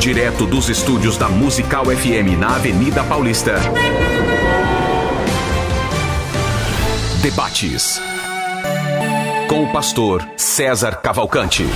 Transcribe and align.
Direto 0.00 0.46
dos 0.46 0.70
estúdios 0.70 1.18
da 1.18 1.28
Musical 1.28 1.84
FM 1.84 2.34
na 2.38 2.54
Avenida 2.56 3.04
Paulista. 3.04 3.56
Debates. 7.20 8.00
Com 9.46 9.64
o 9.64 9.70
pastor 9.70 10.26
César 10.38 11.02
Cavalcante. 11.02 11.66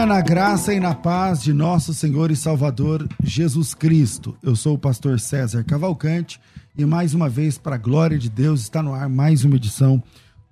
Dia 0.00 0.06
na 0.06 0.22
graça 0.22 0.72
e 0.72 0.80
na 0.80 0.94
paz 0.94 1.42
de 1.42 1.52
nosso 1.52 1.92
Senhor 1.92 2.30
e 2.30 2.36
Salvador 2.36 3.06
Jesus 3.22 3.74
Cristo. 3.74 4.34
Eu 4.42 4.56
sou 4.56 4.76
o 4.76 4.78
pastor 4.78 5.20
César 5.20 5.62
Cavalcante 5.62 6.40
e 6.74 6.86
mais 6.86 7.12
uma 7.12 7.28
vez, 7.28 7.58
para 7.58 7.74
a 7.74 7.78
glória 7.78 8.18
de 8.18 8.30
Deus, 8.30 8.62
está 8.62 8.82
no 8.82 8.94
ar 8.94 9.10
mais 9.10 9.44
uma 9.44 9.56
edição 9.56 10.02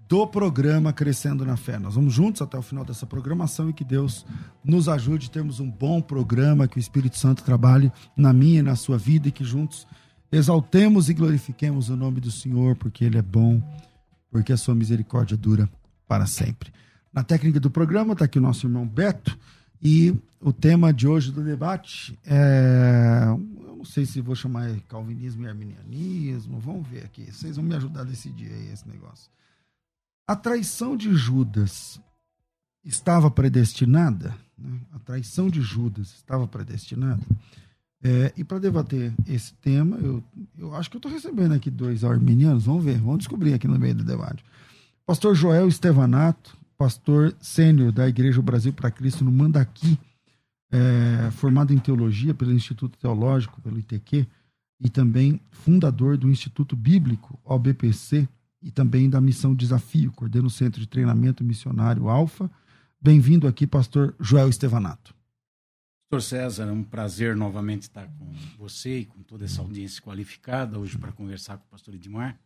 do 0.07 0.27
programa 0.27 0.93
Crescendo 0.93 1.47
na 1.47 1.57
Fé. 1.57 1.79
Nós 1.79 1.95
vamos 1.95 2.12
juntos 2.12 2.43
até 2.43 2.59
o 2.59 2.62
final 2.62 2.84
dessa 2.84 3.07
programação 3.07 3.71
e 3.71 3.73
que 3.73 3.84
Deus 3.84 4.27
nos 4.62 4.87
ajude 4.87 5.29
a 5.29 5.30
termos 5.30 5.60
um 5.60 5.71
bom 5.71 6.02
programa, 6.02 6.69
que 6.69 6.77
o 6.77 6.80
Espírito 6.80 7.16
Santo 7.16 7.43
trabalhe 7.43 7.91
na 8.15 8.35
minha 8.35 8.59
e 8.59 8.62
na 8.62 8.77
sua 8.77 8.99
vida 8.99 9.29
e 9.29 9.33
que 9.33 9.45
juntos 9.45 9.87
exaltemos 10.30 11.09
e 11.09 11.15
glorifiquemos 11.15 11.88
o 11.88 11.96
nome 11.96 12.21
do 12.21 12.30
Senhor, 12.30 12.77
porque 12.77 13.02
Ele 13.02 13.16
é 13.16 13.23
bom, 13.23 13.62
porque 14.30 14.52
a 14.52 14.59
sua 14.59 14.74
misericórdia 14.74 15.38
dura 15.38 15.66
para 16.07 16.27
sempre. 16.27 16.71
Na 17.19 17.25
técnica 17.25 17.59
do 17.59 17.69
programa 17.69 18.13
está 18.13 18.27
aqui 18.27 18.39
o 18.39 18.41
nosso 18.41 18.65
irmão 18.65 18.87
Beto 18.87 19.37
e 19.83 20.17
o 20.41 20.53
tema 20.53 20.93
de 20.93 21.09
hoje 21.09 21.33
do 21.33 21.43
debate 21.43 22.16
é. 22.25 23.25
Eu 23.27 23.77
não 23.77 23.85
sei 23.85 24.07
se 24.07 24.21
vou 24.21 24.37
chamar 24.37 24.71
calvinismo 24.88 25.43
e 25.43 25.49
arminianismo, 25.49 26.60
vamos 26.60 26.87
ver 26.87 27.05
aqui. 27.05 27.25
Vocês 27.25 27.57
vão 27.57 27.65
me 27.65 27.75
ajudar 27.75 28.02
a 28.02 28.05
decidir 28.05 28.52
aí 28.52 28.71
esse 28.73 28.88
negócio. 28.88 29.29
A 30.29 30.37
traição 30.37 30.97
de 30.97 31.13
Judas 31.13 32.01
estava 32.85 33.29
predestinada? 33.29 34.32
Né? 34.57 34.79
A 34.93 35.01
traição 35.01 35.51
de 35.51 35.60
Judas 35.60 36.15
estava 36.15 36.47
predestinada? 36.47 37.23
É, 38.01 38.32
e 38.37 38.45
para 38.45 38.60
debater 38.60 39.13
esse 39.27 39.55
tema, 39.55 39.97
eu, 39.97 40.23
eu 40.57 40.73
acho 40.77 40.88
que 40.88 40.97
eu 40.97 41.01
estou 41.01 41.10
recebendo 41.10 41.53
aqui 41.53 41.69
dois 41.69 42.05
arminianos, 42.05 42.66
vamos 42.66 42.85
ver, 42.85 43.01
vamos 43.01 43.19
descobrir 43.19 43.55
aqui 43.55 43.66
no 43.66 43.77
meio 43.77 43.97
do 43.97 44.05
debate. 44.05 44.45
Pastor 45.05 45.35
Joel 45.35 45.66
Estevanato, 45.66 46.57
pastor 46.79 47.37
sênior 47.40 47.90
da 47.90 48.09
Igreja 48.09 48.40
Brasil 48.40 48.73
para 48.73 48.90
Cristo 48.90 49.24
no 49.24 49.32
Mandaqui, 49.32 49.98
é, 50.71 51.30
formado 51.32 51.74
em 51.74 51.79
teologia 51.79 52.32
pelo 52.32 52.52
Instituto 52.52 52.96
Teológico, 52.96 53.60
pelo 53.60 53.79
ITQ, 53.80 54.26
e 54.80 54.88
também 54.88 55.40
fundador 55.51 56.16
do 56.16 56.30
Instituto 56.30 56.76
Bíblico, 56.76 57.38
OBPC, 57.45 58.29
e 58.62 58.70
também 58.70 59.10
da 59.10 59.20
Missão 59.20 59.54
Desafio, 59.54 60.12
coordena 60.12 60.46
o 60.46 60.51
Centro 60.51 60.80
de 60.80 60.87
Treinamento 60.87 61.45
Missionário 61.45 62.09
Alfa. 62.09 62.51
Bem-vindo 63.01 63.46
aqui, 63.46 63.66
pastor 63.66 64.15
Joel 64.20 64.48
Estevanato. 64.48 65.15
Pastor 66.10 66.22
César, 66.22 66.65
é 66.65 66.72
um 66.72 66.82
prazer 66.82 67.37
novamente 67.37 67.82
estar 67.82 68.06
com 68.06 68.32
você 68.56 69.00
e 69.00 69.04
com 69.04 69.22
toda 69.22 69.44
essa 69.44 69.60
audiência 69.60 70.03
qualificada 70.03 70.78
hoje 70.78 70.97
para 70.97 71.12
conversar 71.12 71.59
com 71.59 71.66
o 71.66 71.69
pastor 71.69 71.94
Edmar. 71.94 72.38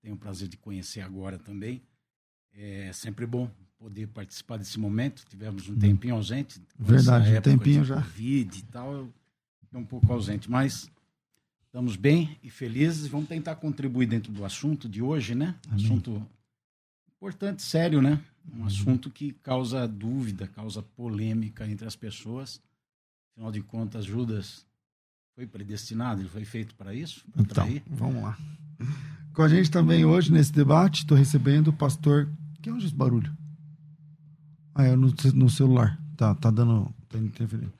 Tenho 0.00 0.14
o 0.14 0.18
prazer 0.18 0.48
de 0.48 0.56
conhecer 0.56 1.00
agora 1.00 1.38
também. 1.38 1.82
É 2.54 2.90
sempre 2.92 3.26
bom 3.26 3.50
poder 3.78 4.08
participar 4.08 4.56
desse 4.58 4.78
momento. 4.78 5.24
Tivemos 5.28 5.68
um 5.68 5.76
tempinho 5.76 6.14
ausente. 6.14 6.60
Verdade, 6.78 7.36
um 7.36 7.40
tempinho 7.40 7.84
já. 7.84 7.96
Covid 8.02 8.58
e 8.58 8.62
tal, 8.64 8.92
eu 8.92 9.12
um 9.74 9.84
pouco 9.84 10.12
ausente, 10.12 10.50
mas 10.50 10.90
estamos 11.66 11.94
bem 11.94 12.38
e 12.42 12.50
felizes 12.50 13.06
vamos 13.06 13.28
tentar 13.28 13.56
contribuir 13.56 14.06
dentro 14.06 14.32
do 14.32 14.44
assunto 14.44 14.88
de 14.88 15.02
hoje, 15.02 15.34
né? 15.34 15.54
Amém. 15.68 15.84
Assunto 15.84 16.26
importante, 17.16 17.62
sério, 17.62 18.00
né? 18.00 18.20
Um 18.50 18.60
uhum. 18.60 18.66
assunto 18.66 19.10
que 19.10 19.32
causa 19.32 19.86
dúvida, 19.86 20.46
causa 20.46 20.82
polêmica 20.82 21.68
entre 21.68 21.86
as 21.86 21.94
pessoas. 21.94 22.60
Afinal 23.32 23.52
de 23.52 23.60
contas, 23.60 24.06
Judas 24.06 24.66
foi 25.34 25.46
predestinado, 25.46 26.22
ele 26.22 26.28
foi 26.28 26.44
feito 26.44 26.74
para 26.74 26.94
isso? 26.94 27.24
Pra 27.30 27.42
então, 27.42 27.66
trair. 27.66 27.82
vamos 27.86 28.22
lá. 28.22 28.38
Com 29.34 29.42
a 29.42 29.48
gente 29.48 29.70
também 29.70 30.04
hoje 30.04 30.32
nesse 30.32 30.52
debate, 30.52 31.00
estou 31.00 31.16
recebendo 31.16 31.68
o 31.68 31.72
pastor. 31.72 32.28
Que 32.60 32.70
é 32.70 32.72
onde 32.72 32.86
esse 32.86 32.94
barulho? 32.94 33.36
Ah, 34.78 34.84
é 34.84 34.94
no, 34.94 35.12
no 35.34 35.50
celular. 35.50 36.00
Tá, 36.16 36.36
tá 36.36 36.52
dando. 36.52 36.88
Tá 37.08 37.18
interferindo. 37.18 37.72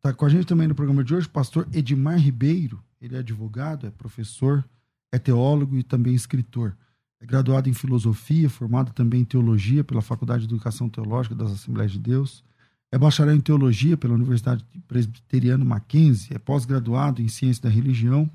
Tá 0.00 0.14
com 0.14 0.24
a 0.24 0.28
gente 0.30 0.46
também 0.46 0.66
no 0.66 0.74
programa 0.74 1.04
de 1.04 1.14
hoje 1.14 1.26
o 1.26 1.30
pastor 1.30 1.68
Edmar 1.70 2.18
Ribeiro. 2.18 2.82
Ele 2.98 3.14
é 3.14 3.18
advogado, 3.18 3.86
é 3.86 3.90
professor, 3.90 4.64
é 5.12 5.18
teólogo 5.18 5.76
e 5.76 5.82
também 5.82 6.14
escritor. 6.14 6.74
É 7.20 7.26
graduado 7.26 7.68
em 7.68 7.74
filosofia, 7.74 8.48
formado 8.48 8.90
também 8.94 9.20
em 9.20 9.24
teologia 9.24 9.84
pela 9.84 10.00
Faculdade 10.00 10.46
de 10.46 10.54
Educação 10.54 10.88
Teológica 10.88 11.34
das 11.34 11.52
Assembleias 11.52 11.92
de 11.92 11.98
Deus. 11.98 12.42
É 12.90 12.96
bacharel 12.96 13.34
em 13.34 13.40
teologia 13.40 13.94
pela 13.94 14.14
Universidade 14.14 14.64
Presbiteriana 14.88 15.64
Mackenzie. 15.64 16.34
É 16.34 16.38
pós-graduado 16.38 17.20
em 17.20 17.28
ciência 17.28 17.64
da 17.64 17.68
religião 17.68 18.30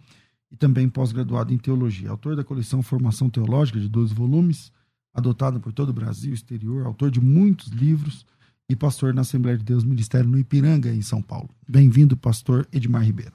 e 0.52 0.56
também 0.56 0.88
pós-graduado 0.88 1.52
em 1.52 1.58
teologia. 1.58 2.12
Autor 2.12 2.36
da 2.36 2.44
coleção 2.44 2.84
Formação 2.84 3.32
Teológica 3.32 3.80
de 3.80 3.90
12 3.90 4.14
volumes 4.14 4.72
adotado 5.20 5.60
por 5.60 5.72
todo 5.72 5.90
o 5.90 5.94
Brasil, 5.94 6.34
exterior, 6.34 6.86
autor 6.86 7.12
de 7.12 7.22
muitos 7.22 7.68
livros 7.68 8.26
e 8.68 8.76
pastor 8.76 9.14
na 9.14 9.22
Assembleia 9.22 9.58
de 9.58 9.64
Deus 9.64 9.84
Ministério 9.84 10.30
no 10.30 10.38
Ipiranga, 10.40 10.92
em 10.92 11.02
São 11.02 11.22
Paulo. 11.22 11.50
Bem-vindo, 11.68 12.18
pastor 12.18 12.68
Edmar 12.72 13.04
Ribeiro. 13.04 13.34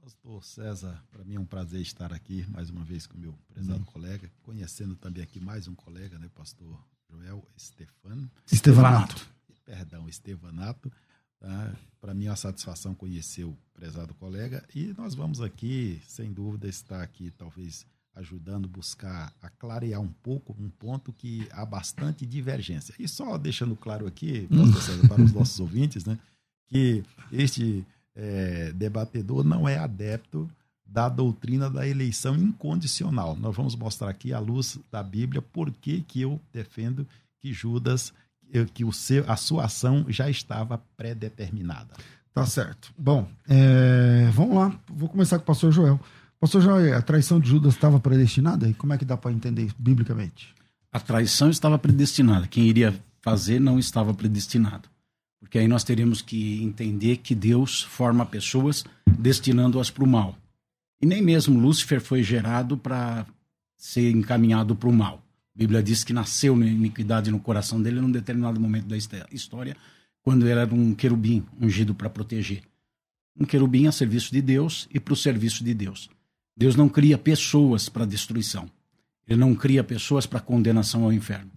Pastor 0.00 0.44
César, 0.44 1.02
para 1.10 1.24
mim 1.24 1.34
é 1.34 1.40
um 1.40 1.44
prazer 1.44 1.80
estar 1.80 2.12
aqui 2.12 2.44
mais 2.50 2.70
uma 2.70 2.84
vez 2.84 3.06
com 3.06 3.18
meu 3.18 3.34
prezado 3.48 3.84
colega, 3.84 4.30
conhecendo 4.42 4.94
também 4.96 5.22
aqui 5.22 5.40
mais 5.40 5.66
um 5.66 5.74
colega, 5.74 6.18
né, 6.18 6.28
pastor 6.34 6.78
Joel 7.10 7.46
Stefano. 7.58 8.30
Estevanato. 8.50 9.26
Perdão, 9.64 10.08
Estevanato. 10.08 10.92
Tá? 11.38 11.74
Para 12.00 12.14
mim 12.14 12.26
é 12.26 12.30
uma 12.30 12.36
satisfação 12.36 12.94
conhecer 12.94 13.44
o 13.44 13.56
prezado 13.72 14.14
colega 14.14 14.64
e 14.74 14.94
nós 14.96 15.14
vamos 15.14 15.40
aqui, 15.40 16.00
sem 16.06 16.32
dúvida, 16.32 16.68
estar 16.68 17.02
aqui 17.02 17.30
talvez 17.30 17.86
ajudando 18.14 18.66
a 18.66 18.68
buscar 18.68 19.32
a 19.42 19.48
clarear 19.48 20.00
um 20.00 20.12
pouco 20.22 20.54
um 20.58 20.68
ponto 20.68 21.12
que 21.12 21.48
há 21.52 21.64
bastante 21.64 22.24
divergência. 22.24 22.94
E 22.98 23.08
só 23.08 23.36
deixando 23.36 23.74
claro 23.74 24.06
aqui, 24.06 24.48
para 25.08 25.22
os 25.22 25.32
nossos 25.32 25.58
ouvintes, 25.58 26.04
né, 26.04 26.18
que 26.66 27.02
este 27.32 27.84
é, 28.14 28.72
debatedor 28.72 29.44
não 29.44 29.68
é 29.68 29.78
adepto 29.78 30.48
da 30.86 31.08
doutrina 31.08 31.68
da 31.68 31.86
eleição 31.88 32.36
incondicional. 32.36 33.34
Nós 33.36 33.56
vamos 33.56 33.74
mostrar 33.74 34.10
aqui 34.10 34.32
à 34.32 34.38
luz 34.38 34.78
da 34.92 35.02
Bíblia 35.02 35.42
por 35.42 35.72
que, 35.72 36.02
que 36.02 36.20
eu 36.20 36.40
defendo 36.52 37.06
que 37.40 37.52
Judas, 37.52 38.12
que 38.72 38.84
o 38.84 38.92
seu, 38.92 39.28
a 39.28 39.36
sua 39.36 39.64
ação 39.64 40.06
já 40.08 40.30
estava 40.30 40.78
pré-determinada. 40.96 41.94
Tá 42.32 42.46
certo. 42.46 42.92
Bom, 42.98 43.28
é, 43.48 44.28
vamos 44.32 44.56
lá. 44.56 44.80
Vou 44.88 45.08
começar 45.08 45.38
com 45.38 45.42
o 45.42 45.46
pastor 45.46 45.72
Joel. 45.72 46.00
Pastor 46.44 46.60
Joel, 46.60 46.94
a 46.94 47.00
traição 47.00 47.40
de 47.40 47.48
Judas 47.48 47.72
estava 47.72 47.98
predestinada? 47.98 48.68
E 48.68 48.74
como 48.74 48.92
é 48.92 48.98
que 48.98 49.04
dá 49.06 49.16
para 49.16 49.32
entender 49.32 49.72
biblicamente? 49.78 50.54
A 50.92 51.00
traição 51.00 51.48
estava 51.48 51.78
predestinada. 51.78 52.46
Quem 52.46 52.66
iria 52.66 52.94
fazer 53.22 53.58
não 53.58 53.78
estava 53.78 54.12
predestinado. 54.12 54.86
Porque 55.40 55.58
aí 55.58 55.66
nós 55.66 55.84
teríamos 55.84 56.20
que 56.20 56.62
entender 56.62 57.16
que 57.16 57.34
Deus 57.34 57.80
forma 57.80 58.26
pessoas 58.26 58.84
destinando-as 59.06 59.88
para 59.88 60.04
o 60.04 60.06
mal. 60.06 60.36
E 61.00 61.06
nem 61.06 61.22
mesmo 61.22 61.58
Lúcifer 61.58 61.98
foi 61.98 62.22
gerado 62.22 62.76
para 62.76 63.24
ser 63.78 64.10
encaminhado 64.10 64.76
para 64.76 64.90
o 64.90 64.92
mal. 64.92 65.24
A 65.56 65.58
Bíblia 65.58 65.82
diz 65.82 66.04
que 66.04 66.12
nasceu 66.12 66.54
na 66.54 66.66
iniquidade 66.66 67.30
no 67.30 67.40
coração 67.40 67.80
dele 67.80 68.02
num 68.02 68.12
determinado 68.12 68.60
momento 68.60 68.86
da 68.86 68.98
história, 69.32 69.74
quando 70.20 70.42
ele 70.42 70.60
era 70.60 70.74
um 70.74 70.94
querubim 70.94 71.42
ungido 71.58 71.94
para 71.94 72.10
proteger. 72.10 72.60
Um 73.34 73.46
querubim 73.46 73.86
a 73.86 73.92
serviço 73.92 74.30
de 74.30 74.42
Deus 74.42 74.86
e 74.92 75.00
para 75.00 75.14
o 75.14 75.16
serviço 75.16 75.64
de 75.64 75.72
Deus. 75.72 76.10
Deus 76.56 76.76
não 76.76 76.88
cria 76.88 77.18
pessoas 77.18 77.88
para 77.88 78.04
destruição. 78.04 78.70
Ele 79.26 79.40
não 79.40 79.54
cria 79.54 79.82
pessoas 79.82 80.26
para 80.26 80.40
condenação 80.40 81.04
ao 81.04 81.12
inferno. 81.12 81.50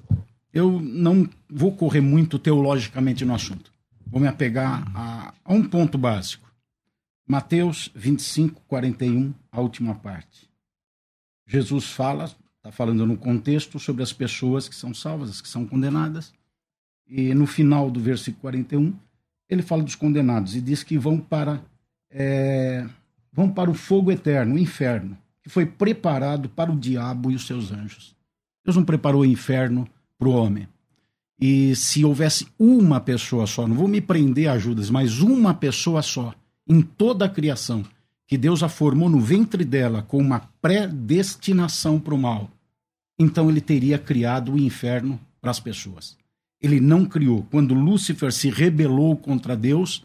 Eu 0.53 0.79
não 0.79 1.29
vou 1.49 1.75
correr 1.75 2.01
muito 2.01 2.39
teologicamente 2.39 3.23
no 3.25 3.35
assunto. 3.35 3.71
Vou 4.05 4.21
me 4.21 4.27
apegar 4.27 4.89
a, 4.95 5.33
a 5.43 5.53
um 5.53 5.63
ponto 5.63 5.97
básico. 5.97 6.47
Mateus 7.27 7.91
25, 7.93 8.61
41, 8.67 9.33
a 9.51 9.59
última 9.59 9.93
parte. 9.95 10.49
Jesus 11.45 11.85
fala, 11.85 12.31
está 12.55 12.71
falando 12.71 13.05
no 13.05 13.17
contexto 13.17 13.77
sobre 13.79 14.01
as 14.01 14.13
pessoas 14.13 14.69
que 14.69 14.75
são 14.75 14.93
salvas, 14.93 15.29
as 15.29 15.41
que 15.41 15.47
são 15.49 15.65
condenadas. 15.65 16.33
E 17.05 17.33
no 17.33 17.45
final 17.45 17.91
do 17.91 17.99
versículo 17.99 18.41
41, 18.41 18.95
ele 19.49 19.61
fala 19.61 19.83
dos 19.83 19.95
condenados 19.95 20.55
e 20.55 20.61
diz 20.61 20.83
que 20.83 20.97
vão 20.97 21.19
para 21.19 21.61
é, 22.09 22.87
vão 23.31 23.49
para 23.49 23.69
o 23.69 23.73
fogo 23.73 24.11
eterno, 24.11 24.55
o 24.55 24.59
inferno, 24.59 25.17
que 25.43 25.49
foi 25.49 25.65
preparado 25.65 26.49
para 26.49 26.71
o 26.71 26.77
diabo 26.77 27.31
e 27.31 27.35
os 27.35 27.45
seus 27.45 27.71
anjos. 27.71 28.15
Deus 28.65 28.75
não 28.75 28.83
preparou 28.83 29.21
o 29.21 29.25
inferno 29.25 29.87
para 30.17 30.27
o 30.27 30.33
homem. 30.33 30.67
E 31.39 31.75
se 31.75 32.03
houvesse 32.03 32.47
uma 32.57 32.99
pessoa 32.99 33.45
só, 33.45 33.67
não 33.67 33.75
vou 33.75 33.87
me 33.87 34.01
prender 34.01 34.49
a 34.49 34.57
Judas, 34.57 34.89
mas 34.89 35.19
uma 35.19 35.53
pessoa 35.53 36.01
só, 36.01 36.33
em 36.67 36.81
toda 36.81 37.25
a 37.25 37.29
criação, 37.29 37.85
que 38.27 38.37
Deus 38.37 38.63
a 38.63 38.67
formou 38.67 39.07
no 39.07 39.19
ventre 39.19 39.63
dela 39.63 40.01
com 40.01 40.17
uma 40.17 40.39
predestinação 40.61 41.99
para 41.99 42.13
o 42.13 42.17
mal, 42.17 42.49
então 43.19 43.49
ele 43.49 43.61
teria 43.61 43.97
criado 43.97 44.53
o 44.53 44.59
inferno 44.59 45.19
para 45.39 45.51
as 45.51 45.59
pessoas. 45.59 46.17
Ele 46.61 46.79
não 46.79 47.05
criou. 47.05 47.43
Quando 47.49 47.73
Lúcifer 47.73 48.31
se 48.31 48.49
rebelou 48.49 49.15
contra 49.15 49.55
Deus, 49.55 50.03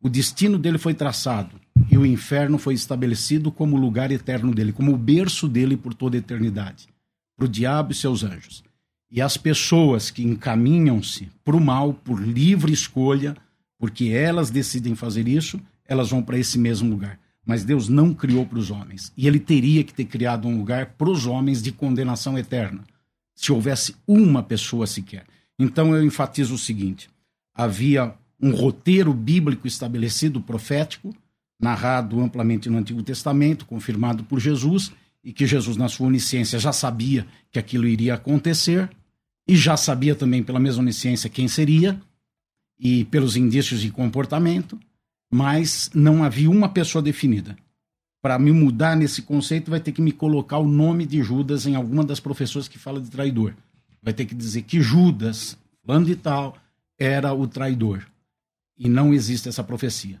o 0.00 0.08
destino 0.08 0.58
dele 0.58 0.78
foi 0.78 0.94
traçado 0.94 1.58
e 1.94 1.96
o 1.96 2.04
inferno 2.04 2.58
foi 2.58 2.74
estabelecido 2.74 3.52
como 3.52 3.76
lugar 3.76 4.10
eterno 4.10 4.52
dele, 4.52 4.72
como 4.72 4.92
o 4.92 4.98
berço 4.98 5.46
dele 5.46 5.76
por 5.76 5.94
toda 5.94 6.16
a 6.16 6.18
eternidade, 6.18 6.88
para 7.36 7.44
o 7.44 7.48
diabo 7.48 7.92
e 7.92 7.94
seus 7.94 8.24
anjos. 8.24 8.64
E 9.08 9.22
as 9.22 9.36
pessoas 9.36 10.10
que 10.10 10.24
encaminham-se 10.24 11.30
para 11.44 11.54
o 11.54 11.60
mal 11.60 11.94
por 11.94 12.20
livre 12.20 12.72
escolha, 12.72 13.36
porque 13.78 14.06
elas 14.06 14.50
decidem 14.50 14.96
fazer 14.96 15.28
isso, 15.28 15.60
elas 15.86 16.10
vão 16.10 16.20
para 16.20 16.36
esse 16.36 16.58
mesmo 16.58 16.90
lugar. 16.90 17.16
Mas 17.46 17.62
Deus 17.62 17.88
não 17.88 18.12
criou 18.12 18.44
para 18.44 18.58
os 18.58 18.72
homens. 18.72 19.12
E 19.16 19.28
ele 19.28 19.38
teria 19.38 19.84
que 19.84 19.94
ter 19.94 20.06
criado 20.06 20.48
um 20.48 20.58
lugar 20.58 20.94
para 20.98 21.08
os 21.08 21.26
homens 21.26 21.62
de 21.62 21.70
condenação 21.70 22.36
eterna, 22.36 22.82
se 23.36 23.52
houvesse 23.52 23.94
uma 24.04 24.42
pessoa 24.42 24.88
sequer. 24.88 25.26
Então 25.56 25.94
eu 25.94 26.02
enfatizo 26.02 26.56
o 26.56 26.58
seguinte: 26.58 27.08
havia 27.54 28.12
um 28.42 28.50
roteiro 28.50 29.14
bíblico 29.14 29.68
estabelecido, 29.68 30.40
profético, 30.40 31.14
narrado 31.60 32.20
amplamente 32.20 32.68
no 32.68 32.78
Antigo 32.78 33.02
Testamento, 33.02 33.66
confirmado 33.66 34.24
por 34.24 34.40
Jesus, 34.40 34.92
e 35.22 35.32
que 35.32 35.46
Jesus, 35.46 35.76
na 35.76 35.88
sua 35.88 36.06
onisciência, 36.06 36.58
já 36.58 36.72
sabia 36.72 37.26
que 37.50 37.58
aquilo 37.58 37.86
iria 37.86 38.14
acontecer, 38.14 38.90
e 39.46 39.56
já 39.56 39.76
sabia 39.76 40.14
também 40.14 40.42
pela 40.42 40.60
mesma 40.60 40.82
onisciência 40.82 41.30
quem 41.30 41.48
seria 41.48 42.00
e 42.78 43.04
pelos 43.04 43.36
indícios 43.36 43.80
de 43.80 43.90
comportamento, 43.90 44.78
mas 45.30 45.90
não 45.94 46.22
havia 46.22 46.50
uma 46.50 46.68
pessoa 46.68 47.02
definida. 47.02 47.56
Para 48.22 48.38
me 48.38 48.52
mudar 48.52 48.96
nesse 48.96 49.20
conceito, 49.20 49.70
vai 49.70 49.80
ter 49.80 49.92
que 49.92 50.00
me 50.00 50.12
colocar 50.12 50.58
o 50.58 50.66
nome 50.66 51.04
de 51.04 51.22
Judas 51.22 51.66
em 51.66 51.74
alguma 51.74 52.02
das 52.02 52.20
professoras 52.20 52.68
que 52.68 52.78
fala 52.78 53.00
de 53.00 53.10
traidor. 53.10 53.54
Vai 54.02 54.14
ter 54.14 54.24
que 54.24 54.34
dizer 54.34 54.62
que 54.62 54.80
Judas, 54.80 55.58
falando 55.84 56.06
de 56.06 56.16
tal, 56.16 56.56
era 56.98 57.34
o 57.34 57.46
traidor. 57.46 58.06
E 58.78 58.88
não 58.88 59.12
existe 59.12 59.48
essa 59.48 59.62
profecia. 59.62 60.20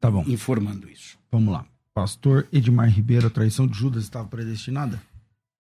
Tá 0.00 0.10
bom. 0.10 0.24
Informando 0.26 0.88
isso. 0.88 1.18
Vamos 1.30 1.52
lá. 1.52 1.66
Pastor 1.92 2.46
Edmar 2.52 2.88
Ribeiro, 2.88 3.26
a 3.26 3.30
traição 3.30 3.66
de 3.66 3.76
Judas 3.76 4.04
estava 4.04 4.28
predestinada? 4.28 5.02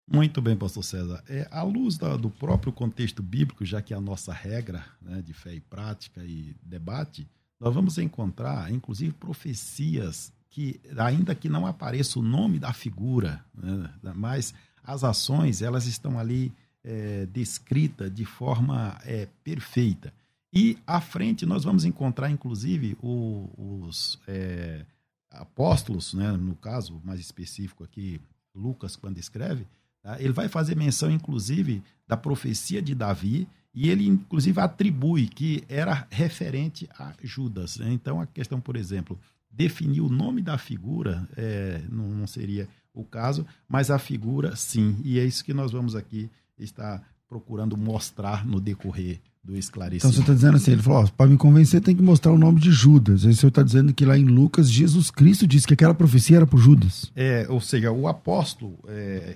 Muito 0.09 0.41
bem, 0.41 0.55
pastor 0.55 0.83
César. 0.83 1.21
É, 1.27 1.47
à 1.51 1.63
luz 1.63 1.97
da, 1.97 2.15
do 2.15 2.29
próprio 2.29 2.71
contexto 2.71 3.21
bíblico, 3.21 3.65
já 3.65 3.81
que 3.81 3.93
é 3.93 3.97
a 3.97 4.01
nossa 4.01 4.31
regra 4.31 4.85
né, 5.01 5.21
de 5.21 5.33
fé 5.33 5.53
e 5.53 5.59
prática 5.59 6.23
e 6.23 6.55
debate, 6.63 7.27
nós 7.59 7.73
vamos 7.73 7.97
encontrar, 7.97 8.71
inclusive, 8.71 9.11
profecias 9.13 10.31
que, 10.49 10.79
ainda 10.97 11.35
que 11.35 11.49
não 11.49 11.65
apareça 11.65 12.19
o 12.19 12.21
nome 12.21 12.57
da 12.57 12.71
figura, 12.71 13.43
né, 13.53 13.89
mas 14.15 14.53
as 14.81 15.03
ações, 15.03 15.61
elas 15.61 15.85
estão 15.85 16.17
ali 16.17 16.53
é, 16.83 17.25
descritas 17.25 18.13
de 18.13 18.23
forma 18.23 18.97
é, 19.03 19.27
perfeita. 19.43 20.13
E 20.57 20.77
à 20.87 20.99
frente 20.99 21.45
nós 21.45 21.63
vamos 21.63 21.85
encontrar, 21.85 22.31
inclusive, 22.31 22.97
o, 23.01 23.49
os 23.85 24.19
é, 24.27 24.85
apóstolos, 25.29 26.13
né, 26.13 26.31
no 26.31 26.55
caso 26.55 26.99
mais 27.03 27.19
específico 27.19 27.83
aqui, 27.83 28.19
Lucas, 28.55 28.95
quando 28.95 29.19
escreve, 29.19 29.67
Tá? 30.07 30.21
Ele 30.21 30.31
vai 30.31 30.47
fazer 30.47 30.73
menção, 30.73 31.11
inclusive, 31.11 31.83
da 32.07 32.15
profecia 32.15 32.81
de 32.81 32.95
Davi, 32.95 33.45
e 33.73 33.89
ele, 33.89 34.07
inclusive, 34.07 34.57
atribui 34.57 35.27
que 35.27 35.65
era 35.67 36.07
referente 36.09 36.87
a 36.97 37.13
Judas. 37.21 37.75
Né? 37.75 37.91
Então, 37.91 38.21
a 38.21 38.25
questão, 38.25 38.61
por 38.61 38.77
exemplo, 38.77 39.19
definir 39.51 39.99
o 39.99 40.07
nome 40.07 40.41
da 40.41 40.57
figura 40.57 41.27
é, 41.35 41.81
não, 41.89 42.07
não 42.07 42.25
seria 42.25 42.69
o 42.93 43.03
caso, 43.03 43.45
mas 43.67 43.91
a 43.91 43.99
figura, 43.99 44.55
sim. 44.55 44.97
E 45.03 45.19
é 45.19 45.25
isso 45.25 45.43
que 45.43 45.53
nós 45.53 45.73
vamos 45.73 45.93
aqui 45.93 46.29
estar 46.57 47.05
procurando 47.27 47.75
mostrar 47.75 48.45
no 48.45 48.61
decorrer 48.61 49.19
do 49.47 49.55
esclarecimento. 49.55 50.07
Então 50.07 50.11
você 50.11 50.19
está 50.19 50.33
dizendo 50.33 50.57
assim, 50.57 50.71
ele 50.71 50.81
falou, 50.81 51.09
para 51.15 51.29
me 51.29 51.37
convencer 51.37 51.79
tem 51.79 51.95
que 51.95 52.03
mostrar 52.03 52.33
o 52.33 52.37
nome 52.37 52.59
de 52.59 52.69
Judas. 52.69 53.23
Aí 53.23 53.31
o 53.31 53.35
senhor 53.35 53.47
está 53.47 53.63
dizendo 53.63 53.93
que 53.93 54.03
lá 54.03 54.17
em 54.17 54.25
Lucas, 54.25 54.69
Jesus 54.69 55.09
Cristo 55.09 55.47
disse 55.47 55.65
que 55.65 55.73
aquela 55.73 55.93
profecia 55.93 56.35
era 56.35 56.45
por 56.45 56.57
Judas. 56.57 57.09
É, 57.15 57.47
ou 57.49 57.61
seja, 57.61 57.89
o 57.89 58.09
apóstolo 58.09 58.77
é, 58.89 59.35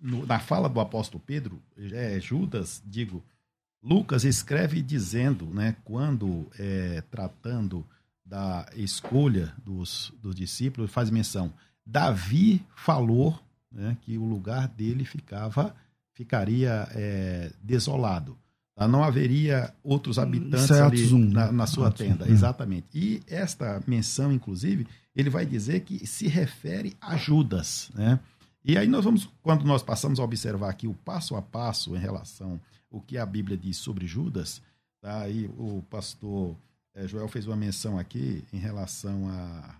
no, 0.00 0.24
na 0.24 0.38
fala 0.38 0.70
do 0.70 0.80
apóstolo 0.80 1.22
Pedro, 1.24 1.60
é, 1.92 2.18
Judas, 2.18 2.82
digo, 2.86 3.22
Lucas 3.82 4.24
escreve 4.24 4.80
dizendo, 4.80 5.44
né, 5.46 5.76
quando 5.84 6.46
é, 6.58 7.02
tratando 7.10 7.84
da 8.24 8.66
escolha 8.74 9.52
dos, 9.62 10.14
dos 10.22 10.34
discípulos, 10.34 10.90
faz 10.90 11.10
menção, 11.10 11.52
Davi 11.84 12.64
falou 12.74 13.38
né, 13.70 13.98
que 14.00 14.16
o 14.16 14.24
lugar 14.24 14.66
dele 14.66 15.04
ficava 15.04 15.74
ficaria 16.14 16.88
é, 16.94 17.50
desolado. 17.62 18.36
Tá? 18.74 18.88
Não 18.88 19.04
haveria 19.04 19.74
outros 19.82 20.18
habitantes 20.18 20.70
é 20.70 20.82
ali 20.82 21.12
um, 21.12 21.28
na, 21.28 21.52
na 21.52 21.66
sua 21.66 21.90
tenda. 21.90 22.24
um, 22.24 22.28
é. 22.28 22.30
Exatamente. 22.30 22.86
E 22.94 23.22
esta 23.26 23.82
menção, 23.86 24.32
inclusive, 24.32 24.86
ele 25.14 25.30
vai 25.30 25.44
dizer 25.44 25.80
que 25.80 26.06
se 26.06 26.28
refere 26.28 26.96
a 27.00 27.16
Judas, 27.16 27.90
né? 27.94 28.18
E 28.64 28.76
aí 28.76 28.86
nós 28.86 29.04
vamos, 29.04 29.28
quando 29.42 29.64
nós 29.64 29.82
passamos 29.82 30.20
a 30.20 30.22
observar 30.22 30.68
aqui 30.68 30.86
o 30.86 30.92
passo 30.92 31.34
a 31.34 31.40
passo 31.40 31.96
em 31.96 31.98
relação 31.98 32.60
ao 32.92 33.00
que 33.00 33.16
a 33.16 33.24
Bíblia 33.24 33.56
diz 33.56 33.78
sobre 33.78 34.06
Judas, 34.06 34.60
tá? 35.00 35.22
aí 35.22 35.50
o 35.56 35.82
pastor 35.88 36.54
eh, 36.94 37.08
Joel 37.08 37.28
fez 37.28 37.46
uma 37.46 37.56
menção 37.56 37.98
aqui 37.98 38.44
em 38.52 38.58
relação 38.58 39.28
a, 39.30 39.76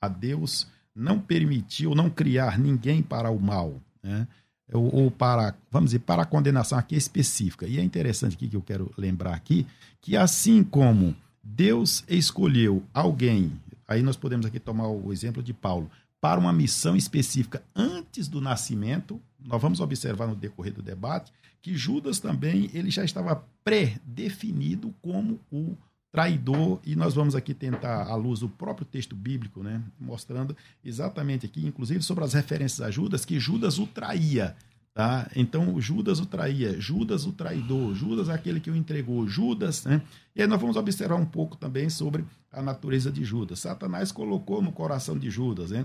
a 0.00 0.08
Deus 0.08 0.66
não 0.94 1.20
permitir 1.20 1.86
ou 1.86 1.94
não 1.94 2.08
criar 2.08 2.58
ninguém 2.58 3.02
para 3.02 3.30
o 3.30 3.38
mal, 3.38 3.74
né? 4.02 4.26
Ou, 4.72 4.94
ou 4.94 5.10
para, 5.10 5.54
vamos 5.70 5.90
dizer, 5.90 6.00
para 6.00 6.22
a 6.22 6.26
condenação 6.26 6.78
aqui 6.78 6.96
específica. 6.96 7.66
E 7.66 7.78
é 7.78 7.82
interessante 7.82 8.34
aqui 8.34 8.48
que 8.48 8.56
eu 8.56 8.62
quero 8.62 8.90
lembrar 8.96 9.34
aqui, 9.34 9.66
que 10.00 10.16
assim 10.16 10.62
como 10.62 11.14
Deus 11.42 12.04
escolheu 12.08 12.82
alguém, 12.92 13.52
aí 13.86 14.02
nós 14.02 14.16
podemos 14.16 14.46
aqui 14.46 14.58
tomar 14.58 14.88
o 14.88 15.12
exemplo 15.12 15.42
de 15.42 15.52
Paulo, 15.52 15.90
para 16.20 16.40
uma 16.40 16.52
missão 16.52 16.96
específica 16.96 17.62
antes 17.74 18.26
do 18.26 18.40
nascimento. 18.40 19.20
Nós 19.38 19.60
vamos 19.62 19.80
observar 19.80 20.26
no 20.26 20.34
decorrer 20.34 20.72
do 20.72 20.82
debate 20.82 21.32
que 21.62 21.76
Judas 21.76 22.18
também 22.18 22.70
ele 22.72 22.90
já 22.90 23.04
estava 23.04 23.44
pré-definido 23.64 24.94
como 25.02 25.40
o 25.50 25.76
traidor 26.16 26.80
e 26.82 26.96
nós 26.96 27.12
vamos 27.12 27.34
aqui 27.34 27.52
tentar 27.52 28.06
à 28.06 28.14
luz 28.14 28.40
do 28.40 28.48
próprio 28.48 28.86
texto 28.86 29.14
bíblico, 29.14 29.62
né, 29.62 29.82
mostrando 30.00 30.56
exatamente 30.82 31.44
aqui, 31.44 31.66
inclusive 31.66 32.02
sobre 32.02 32.24
as 32.24 32.32
referências 32.32 32.80
a 32.80 32.90
Judas, 32.90 33.26
que 33.26 33.38
Judas 33.38 33.78
o 33.78 33.86
traía, 33.86 34.56
tá? 34.94 35.30
Então 35.36 35.78
Judas 35.78 36.18
o 36.18 36.24
traía, 36.24 36.80
Judas 36.80 37.26
o 37.26 37.32
traidor, 37.32 37.94
Judas 37.94 38.30
aquele 38.30 38.60
que 38.60 38.70
o 38.70 38.74
entregou, 38.74 39.28
Judas, 39.28 39.84
né? 39.84 40.00
E 40.34 40.40
aí 40.40 40.48
nós 40.48 40.58
vamos 40.58 40.76
observar 40.76 41.16
um 41.16 41.26
pouco 41.26 41.54
também 41.54 41.90
sobre 41.90 42.24
a 42.50 42.62
natureza 42.62 43.12
de 43.12 43.22
Judas. 43.22 43.58
Satanás 43.58 44.10
colocou 44.10 44.62
no 44.62 44.72
coração 44.72 45.18
de 45.18 45.28
Judas, 45.28 45.70
né? 45.70 45.84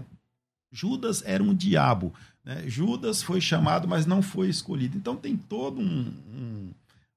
Judas 0.72 1.22
era 1.26 1.44
um 1.44 1.54
diabo. 1.54 2.14
Né? 2.46 2.64
Judas 2.68 3.22
foi 3.22 3.42
chamado, 3.42 3.86
mas 3.86 4.06
não 4.06 4.22
foi 4.22 4.48
escolhido. 4.48 4.98
Então 4.98 5.18
tem 5.18 5.36
todo 5.36 5.82
um, 5.82 6.14
um, 6.34 6.72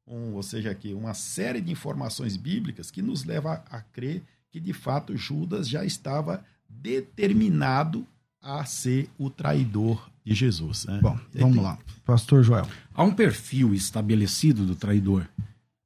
um, 0.06 0.34
ou 0.34 0.42
seja, 0.42 0.70
aqui 0.70 0.92
uma 0.92 1.14
série 1.14 1.60
de 1.60 1.72
informações 1.72 2.36
bíblicas 2.36 2.90
que 2.90 3.00
nos 3.00 3.24
leva 3.24 3.64
a, 3.70 3.78
a 3.78 3.80
crer 3.80 4.22
que 4.50 4.60
de 4.60 4.72
fato 4.72 5.16
Judas 5.16 5.68
já 5.68 5.84
estava 5.84 6.44
determinado 6.68 8.06
a 8.40 8.64
ser 8.64 9.08
o 9.18 9.30
traidor 9.30 10.10
de 10.24 10.34
Jesus. 10.34 10.84
Né? 10.84 11.00
Bom, 11.02 11.18
vamos 11.34 11.56
lá. 11.56 11.78
Pastor 12.04 12.42
Joel. 12.42 12.68
Há 12.94 13.02
um 13.02 13.12
perfil 13.12 13.74
estabelecido 13.74 14.64
do 14.64 14.76
traidor. 14.76 15.26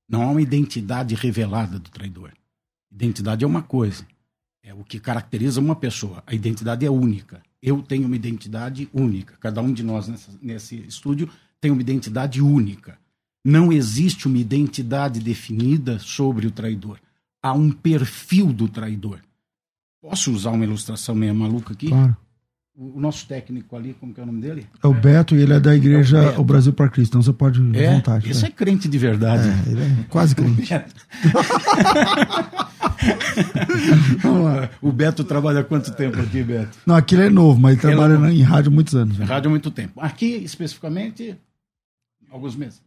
Não 0.09 0.23
há 0.23 0.31
uma 0.31 0.43
identidade 0.43 1.15
revelada 1.15 1.79
do 1.79 1.89
traidor. 1.89 2.33
Identidade 2.91 3.45
é 3.45 3.47
uma 3.47 3.63
coisa. 3.63 4.07
É 4.63 4.75
o 4.75 4.85
que 4.85 4.99
caracteriza 4.99 5.61
uma 5.61 5.77
pessoa. 5.77 6.23
A 6.27 6.35
identidade 6.35 6.85
é 6.85 6.91
única. 6.91 7.41
Eu 7.63 7.83
tenho 7.83 8.07
uma 8.07 8.17
identidade 8.17 8.89
única. 8.93 9.37
Cada 9.39 9.63
um 9.63 9.73
de 9.73 9.83
nós 9.83 10.09
nessa, 10.09 10.33
nesse 10.43 10.77
estúdio 10.77 11.29
tem 11.61 11.71
uma 11.71 11.81
identidade 11.81 12.43
única. 12.43 12.99
Não 13.49 13.73
existe 13.73 14.26
uma 14.28 14.37
identidade 14.37 15.21
definida 15.21 15.99
sobre 15.99 16.47
o 16.47 16.50
traidor. 16.50 16.99
Há 17.43 17.55
um 17.55 17.71
perfil 17.71 18.52
do 18.52 18.69
traidor. 18.69 19.21
Posso 20.02 20.31
usar 20.33 20.50
uma 20.50 20.64
ilustração 20.64 21.14
meio 21.14 21.35
maluca 21.35 21.73
aqui? 21.73 21.88
Claro. 21.88 22.14
O, 22.76 23.00
nosso 23.00 23.26
técnico 23.26 23.75
ali, 23.75 23.95
como 23.99 24.12
que 24.12 24.21
é 24.21 24.23
o 24.23 24.26
nome 24.26 24.43
dele? 24.43 24.67
É 24.85 24.87
o 24.87 24.93
Beto 24.93 25.35
e 25.35 25.40
ele 25.40 25.55
é 25.55 25.59
da 25.59 25.75
igreja 25.75 26.19
É 26.19 26.37
o. 26.37 26.43
O 26.43 26.45
Brasil 26.45 26.75
para 26.75 26.90
Cristo. 26.90 27.12
Então 27.12 27.23
você 27.23 27.33
pode 27.33 27.59
ir 27.62 27.76
à 27.76 27.81
É, 27.81 27.95
vontade. 27.95 28.31
esse 28.31 28.43
né? 28.43 28.49
é 28.49 28.50
crente 28.50 28.87
de 28.87 28.99
verdade. 28.99 29.49
É, 29.49 29.71
ele 29.73 29.81
é 29.83 30.05
quase 30.11 30.35
crente. 30.37 30.69
O 34.83 34.93
Beto 34.93 35.25
trabalha 35.25 35.61
há 35.61 35.64
quanto 35.64 35.90
tempo 35.93 36.21
aqui, 36.21 36.43
Beto? 36.43 36.76
Não, 36.85 36.95
aquele 36.97 37.23
é 37.23 37.31
novo, 37.31 37.59
mas 37.59 37.78
ele 37.83 37.93
é 37.93 37.97
trabalha 37.97 38.31
em 38.31 38.43
rádio 38.43 38.71
há 38.71 38.75
muitos 38.75 38.95
anos. 38.95 39.17
né? 39.19 39.25
Rádio 39.25 39.49
há 39.49 39.50
muito 39.50 39.71
tempo. 39.71 39.99
Aqui, 40.00 40.37
especificamente, 40.45 41.35
alguns 42.31 42.55
meses. 42.55 42.87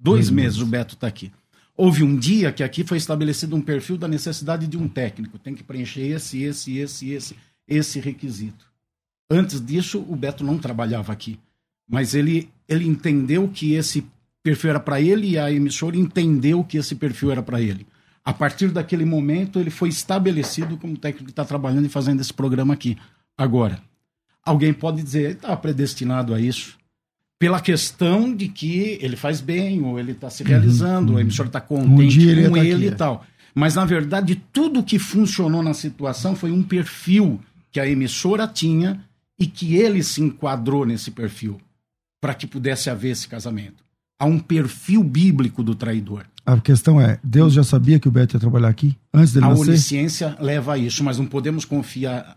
Dois, 0.00 0.30
meses, 0.30 0.56
meses 0.56 0.60
o 0.60 0.66
Beto 0.66 0.94
está 0.94 1.06
aqui. 1.06 1.30
Houve 1.76 2.02
um 2.02 2.16
dia 2.16 2.52
que 2.52 2.62
aqui 2.62 2.84
foi 2.84 2.96
estabelecido 2.96 3.54
um 3.54 3.60
perfil 3.60 3.96
da 3.98 4.08
necessidade 4.08 4.66
de 4.66 4.76
um 4.76 4.88
técnico. 4.88 5.38
Tem 5.38 5.54
que 5.54 5.62
preencher 5.62 6.06
esse, 6.06 6.42
esse, 6.42 6.78
esse, 6.78 7.10
esse, 7.10 7.36
esse 7.68 8.00
requisito. 8.00 8.66
Antes 9.30 9.64
disso, 9.64 10.04
o 10.08 10.16
Beto 10.16 10.42
não 10.42 10.58
trabalhava 10.58 11.12
aqui. 11.12 11.38
Mas 11.88 12.14
ele, 12.14 12.50
ele 12.68 12.86
entendeu 12.86 13.48
que 13.48 13.74
esse 13.74 14.06
perfil 14.42 14.70
era 14.70 14.80
para 14.80 15.00
ele 15.00 15.30
e 15.30 15.38
a 15.38 15.52
emissora 15.52 15.96
entendeu 15.96 16.64
que 16.64 16.78
esse 16.78 16.94
perfil 16.94 17.30
era 17.30 17.42
para 17.42 17.60
ele. 17.60 17.86
A 18.24 18.32
partir 18.32 18.68
daquele 18.68 19.04
momento, 19.04 19.58
ele 19.58 19.70
foi 19.70 19.88
estabelecido 19.88 20.76
como 20.76 20.96
técnico 20.96 21.26
que 21.26 21.32
está 21.32 21.44
trabalhando 21.44 21.86
e 21.86 21.90
fazendo 21.90 22.20
esse 22.20 22.32
programa 22.32 22.74
aqui. 22.74 22.96
Agora, 23.36 23.82
alguém 24.44 24.72
pode 24.72 25.02
dizer, 25.02 25.22
ele 25.22 25.32
estava 25.32 25.56
predestinado 25.56 26.34
a 26.34 26.40
isso. 26.40 26.78
Pela 27.40 27.60
questão 27.60 28.32
de 28.36 28.48
que 28.48 28.98
ele 29.00 29.16
faz 29.16 29.40
bem, 29.40 29.82
ou 29.82 29.98
ele 29.98 30.12
está 30.12 30.28
se 30.28 30.44
realizando, 30.44 31.12
uhum. 31.12 31.18
a 31.18 31.20
emissora 31.22 31.48
está 31.48 31.60
contente 31.60 32.18
um 32.18 32.30
ele 32.30 32.48
com 32.48 32.54
tá 32.54 32.64
ele 32.64 32.84
e 32.84 32.88
é. 32.88 32.94
tal. 32.94 33.24
Mas, 33.54 33.74
na 33.74 33.84
verdade, 33.84 34.40
tudo 34.52 34.82
que 34.82 34.98
funcionou 34.98 35.62
na 35.62 35.72
situação 35.74 36.36
foi 36.36 36.52
um 36.52 36.62
perfil 36.62 37.40
que 37.72 37.80
a 37.80 37.88
emissora 37.88 38.46
tinha 38.46 39.02
e 39.38 39.46
que 39.46 39.74
ele 39.74 40.02
se 40.02 40.20
enquadrou 40.20 40.84
nesse 40.84 41.10
perfil 41.10 41.58
para 42.20 42.34
que 42.34 42.46
pudesse 42.46 42.90
haver 42.90 43.12
esse 43.12 43.26
casamento. 43.26 43.82
Há 44.18 44.26
um 44.26 44.38
perfil 44.38 45.02
bíblico 45.02 45.62
do 45.62 45.74
traidor. 45.74 46.26
A 46.44 46.58
questão 46.60 47.00
é, 47.00 47.18
Deus 47.24 47.54
já 47.54 47.64
sabia 47.64 47.98
que 47.98 48.06
o 48.06 48.10
Beto 48.10 48.36
ia 48.36 48.40
trabalhar 48.40 48.68
aqui 48.68 48.94
antes 49.14 49.32
dele 49.32 49.46
a 49.46 49.48
nascer? 49.48 49.62
A 49.62 49.68
onisciência 49.68 50.36
leva 50.38 50.74
a 50.74 50.78
isso, 50.78 51.02
mas 51.02 51.16
não 51.16 51.24
podemos 51.24 51.64
confiar, 51.64 52.36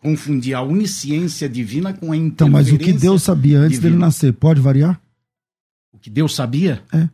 confundir 0.00 0.54
a 0.54 0.62
onisciência 0.62 1.48
divina 1.48 1.92
com 1.92 2.12
a 2.12 2.16
Então, 2.16 2.48
mas 2.48 2.70
o 2.72 2.78
que 2.78 2.92
Deus 2.92 3.22
sabia 3.22 3.58
antes 3.58 3.72
divina. 3.72 3.90
dele 3.90 4.00
nascer, 4.00 4.32
pode 4.32 4.60
variar? 4.60 5.00
O 5.92 5.98
que 5.98 6.10
Deus 6.10 6.34
sabia? 6.34 6.82
É. 6.92 7.08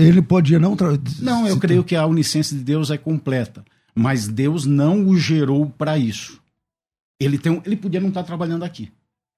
Ele 0.00 0.22
podia 0.22 0.58
não... 0.58 0.76
Não, 1.20 1.46
eu 1.46 1.58
creio 1.58 1.84
que 1.84 1.94
a 1.94 2.06
onisciência 2.06 2.56
de 2.56 2.62
Deus 2.62 2.90
é 2.90 2.98
completa, 2.98 3.64
mas 3.94 4.26
Deus 4.26 4.66
não 4.66 5.06
o 5.06 5.16
gerou 5.16 5.66
para 5.66 5.96
isso. 5.98 6.40
Ele, 7.20 7.38
tem, 7.38 7.60
ele 7.64 7.76
podia 7.76 8.00
não 8.00 8.08
estar 8.08 8.22
trabalhando 8.22 8.64
aqui. 8.64 8.90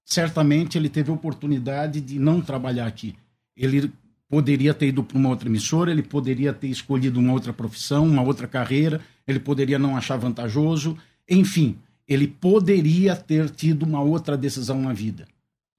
Certamente 0.05 0.79
ele 0.79 0.89
teve 0.89 1.11
oportunidade 1.11 2.01
de 2.01 2.19
não 2.19 2.41
trabalhar 2.41 2.87
aqui. 2.87 3.15
Ele 3.57 3.93
poderia 4.29 4.73
ter 4.73 4.89
ido 4.89 5.05
para 5.05 5.19
uma 5.19 5.29
outra 5.29 5.49
emissora, 5.49 5.91
ele 5.91 6.03
poderia 6.03 6.53
ter 6.55 6.69
escolhido 6.69 7.21
uma 7.21 7.33
outra 7.33 7.53
profissão, 7.53 8.07
uma 8.07 8.23
outra 8.23 8.47
carreira, 8.47 9.01
ele 9.27 9.39
poderia 9.39 9.79
não 9.79 9.97
achar 9.97 10.17
vantajoso, 10.17 10.97
enfim, 11.29 11.77
ele 12.13 12.27
poderia 12.27 13.17
ter 13.17 13.49
tido 13.51 13.85
uma 13.85 14.01
outra 14.01 14.37
decisão 14.37 14.81
na 14.81 14.93
vida. 14.93 15.27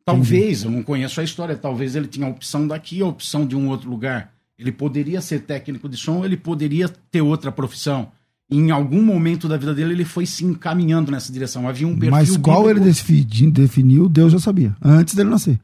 Talvez, 0.05 0.63
eu 0.63 0.71
não 0.71 0.83
conheço 0.83 1.21
a 1.21 1.23
história, 1.23 1.55
talvez 1.55 1.95
ele 1.95 2.07
tinha 2.07 2.27
a 2.27 2.29
opção 2.29 2.67
daqui, 2.67 3.01
a 3.01 3.07
opção 3.07 3.45
de 3.45 3.55
um 3.55 3.69
outro 3.69 3.89
lugar. 3.89 4.33
Ele 4.57 4.71
poderia 4.71 5.21
ser 5.21 5.41
técnico 5.41 5.87
de 5.87 5.97
som, 5.97 6.25
ele 6.25 6.37
poderia 6.37 6.89
ter 7.09 7.21
outra 7.21 7.51
profissão. 7.51 8.11
Em 8.51 8.69
algum 8.69 9.01
momento 9.01 9.47
da 9.47 9.57
vida 9.57 9.73
dele, 9.73 9.93
ele 9.93 10.05
foi 10.05 10.25
se 10.25 10.43
encaminhando 10.43 11.11
nessa 11.11 11.31
direção. 11.31 11.67
Havia 11.67 11.87
um 11.87 11.93
perfil 11.93 12.11
Mas 12.11 12.37
qual 12.37 12.69
ele 12.69 12.81
definiu, 12.81 14.09
Deus 14.09 14.31
já 14.31 14.39
sabia, 14.39 14.75
antes 14.81 15.15
dele 15.15 15.29
nascer. 15.29 15.59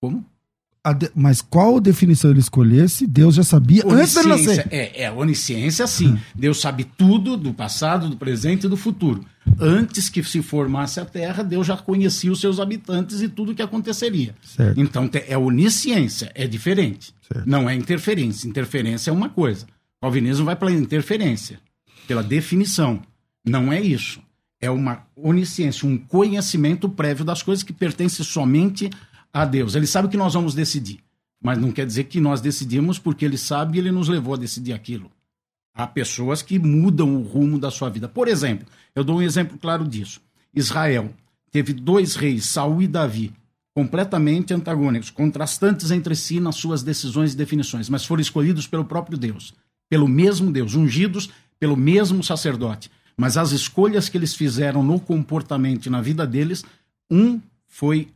Como? 0.00 0.24
De, 0.92 1.10
mas 1.14 1.40
qual 1.40 1.80
definição 1.80 2.30
ele 2.30 2.40
escolhesse, 2.40 3.06
Deus 3.06 3.36
já 3.36 3.42
sabia 3.42 3.82
antes 3.86 4.14
dele 4.14 4.28
nascer. 4.28 4.68
É, 4.70 5.04
é 5.04 5.10
onisciência, 5.10 5.86
sim. 5.86 6.08
Hum. 6.08 6.18
Deus 6.34 6.60
sabe 6.60 6.84
tudo 6.84 7.38
do 7.38 7.54
passado, 7.54 8.10
do 8.10 8.18
presente 8.18 8.66
e 8.66 8.68
do 8.68 8.76
futuro. 8.76 9.24
Antes 9.58 10.10
que 10.10 10.22
se 10.22 10.42
formasse 10.42 11.00
a 11.00 11.04
Terra, 11.04 11.42
Deus 11.42 11.66
já 11.66 11.76
conhecia 11.76 12.30
os 12.30 12.40
seus 12.40 12.60
habitantes 12.60 13.22
e 13.22 13.28
tudo 13.28 13.52
o 13.52 13.54
que 13.54 13.62
aconteceria. 13.62 14.34
Certo. 14.42 14.78
Então 14.78 15.08
é 15.26 15.38
onisciência, 15.38 16.30
é 16.34 16.46
diferente. 16.46 17.14
Certo. 17.32 17.48
Não 17.48 17.68
é 17.68 17.74
interferência. 17.74 18.46
Interferência 18.46 19.10
é 19.10 19.12
uma 19.12 19.30
coisa. 19.30 19.64
O 19.98 20.02
calvinismo 20.02 20.44
vai 20.44 20.56
pela 20.56 20.72
interferência, 20.72 21.60
pela 22.06 22.22
definição. 22.22 23.00
Não 23.46 23.72
é 23.72 23.80
isso. 23.80 24.20
É 24.60 24.70
uma 24.70 25.06
onisciência, 25.16 25.88
um 25.88 25.96
conhecimento 25.96 26.88
prévio 26.88 27.24
das 27.24 27.42
coisas 27.42 27.62
que 27.62 27.72
pertence 27.72 28.22
somente 28.24 28.90
a 29.12 29.13
Deus. 29.44 29.74
Ele 29.74 29.86
sabe 29.86 30.08
que 30.08 30.16
nós 30.16 30.34
vamos 30.34 30.54
decidir, 30.54 31.00
mas 31.42 31.58
não 31.58 31.72
quer 31.72 31.84
dizer 31.84 32.04
que 32.04 32.20
nós 32.20 32.40
decidimos 32.40 32.98
porque 32.98 33.24
ele 33.24 33.36
sabe 33.36 33.76
e 33.76 33.80
ele 33.80 33.90
nos 33.90 34.08
levou 34.08 34.34
a 34.34 34.38
decidir 34.38 34.72
aquilo. 34.72 35.10
Há 35.74 35.88
pessoas 35.88 36.40
que 36.40 36.56
mudam 36.58 37.16
o 37.16 37.22
rumo 37.22 37.58
da 37.58 37.70
sua 37.70 37.90
vida. 37.90 38.08
Por 38.08 38.28
exemplo, 38.28 38.68
eu 38.94 39.02
dou 39.02 39.16
um 39.16 39.22
exemplo 39.22 39.58
claro 39.58 39.84
disso. 39.84 40.20
Israel 40.54 41.10
teve 41.50 41.72
dois 41.72 42.14
reis, 42.14 42.44
Saul 42.46 42.82
e 42.82 42.86
Davi, 42.86 43.32
completamente 43.74 44.54
antagônicos, 44.54 45.10
contrastantes 45.10 45.90
entre 45.90 46.14
si 46.14 46.38
nas 46.38 46.54
suas 46.54 46.84
decisões 46.84 47.32
e 47.32 47.36
definições, 47.36 47.88
mas 47.88 48.04
foram 48.04 48.22
escolhidos 48.22 48.68
pelo 48.68 48.84
próprio 48.84 49.18
Deus, 49.18 49.52
pelo 49.90 50.06
mesmo 50.06 50.52
Deus, 50.52 50.76
ungidos 50.76 51.28
pelo 51.58 51.76
mesmo 51.76 52.22
sacerdote. 52.22 52.88
Mas 53.16 53.36
as 53.36 53.50
escolhas 53.50 54.08
que 54.08 54.16
eles 54.16 54.34
fizeram 54.34 54.82
no 54.82 55.00
comportamento 55.00 55.86
e 55.86 55.90
na 55.90 56.00
vida 56.00 56.24
deles, 56.24 56.64
um 57.10 57.40
foi 57.66 58.08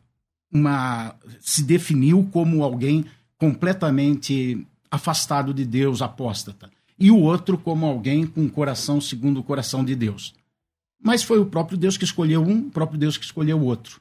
uma 0.53 1.15
se 1.41 1.63
definiu 1.63 2.29
como 2.33 2.63
alguém 2.63 3.05
completamente 3.39 4.67
afastado 4.91 5.53
de 5.53 5.65
Deus, 5.65 6.03
apóstata, 6.03 6.71
e 6.99 7.11
o 7.11 7.19
outro 7.19 7.57
como 7.57 7.87
alguém 7.87 8.27
com 8.27 8.43
um 8.43 8.49
coração 8.49 9.01
segundo 9.01 9.41
o 9.41 9.43
coração 9.43 9.85
de 9.85 9.95
Deus. 9.95 10.35
Mas 11.01 11.23
foi 11.23 11.39
o 11.39 11.47
próprio 11.47 11.79
Deus 11.79 11.97
que 11.97 12.05
escolheu 12.05 12.43
um, 12.43 12.67
o 12.67 12.71
próprio 12.71 12.99
Deus 12.99 13.17
que 13.17 13.25
escolheu 13.25 13.59
o 13.59 13.65
outro. 13.65 14.01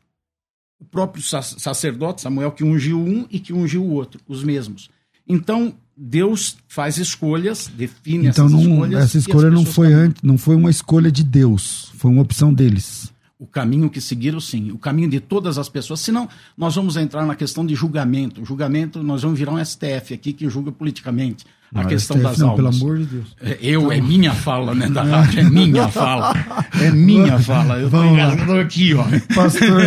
O 0.80 0.86
próprio 0.86 1.22
sacerdote 1.24 2.22
Samuel 2.22 2.52
que 2.52 2.64
ungiu 2.64 3.00
um 3.00 3.26
e 3.30 3.40
que 3.40 3.54
ungiu 3.54 3.84
o 3.84 3.92
outro, 3.92 4.20
os 4.28 4.44
mesmos. 4.44 4.90
Então, 5.28 5.76
Deus 5.96 6.58
faz 6.68 6.98
escolhas, 6.98 7.68
define 7.68 8.28
então, 8.28 8.46
essas 8.46 8.52
não, 8.52 8.62
escolhas. 8.62 9.04
Essa 9.04 9.18
escolha 9.18 9.52
não 9.52 9.66
foi 9.66 9.94
antes, 9.94 10.22
não 10.22 10.38
foi 10.38 10.56
uma 10.56 10.70
escolha 10.70 11.12
de 11.12 11.24
Deus, 11.24 11.92
foi 11.96 12.10
uma 12.10 12.22
opção 12.22 12.54
deles 12.54 13.12
o 13.40 13.46
caminho 13.46 13.90
que 13.90 14.02
seguiram, 14.02 14.40
sim, 14.40 14.72
o 14.72 14.78
caminho 14.80 15.10
de 15.10 15.20
todas 15.20 15.58
as 15.58 15.70
pessoas. 15.70 16.00
Senão, 16.00 16.28
nós 16.58 16.76
vamos 16.76 16.98
entrar 16.98 17.26
na 17.26 17.36
questão 17.36 17.66
de 17.66 17.76
julgamento. 17.76 18.44
Julgamento, 18.44 19.04
nós 19.04 19.22
vamos 19.22 19.38
virar 19.38 19.52
um 19.52 19.64
STF 19.64 20.14
aqui 20.14 20.34
que 20.34 20.50
julga 20.50 20.72
politicamente 20.72 21.46
a 21.72 21.84
não, 21.84 21.90
questão 21.90 22.18
STF 22.18 22.28
das 22.28 22.40
não, 22.40 22.50
almas. 22.50 22.80
Pelo 22.80 22.84
amor 22.84 22.98
de 22.98 23.06
Deus. 23.06 23.36
É, 23.40 23.58
eu, 23.62 23.92
é 23.92 24.02
minha 24.02 24.34
fala, 24.34 24.74
né, 24.74 24.90
da 24.90 25.04
rádio, 25.04 25.42
é 25.42 25.44
minha 25.44 25.88
fala. 25.88 26.34
É 26.82 26.90
minha 26.90 27.38
fala. 27.38 27.80
Eu 27.80 27.90
Vamos 27.90 28.18
lá. 28.18 28.62
aqui, 28.62 28.96
ó. 28.96 29.04
Pastor, 29.36 29.82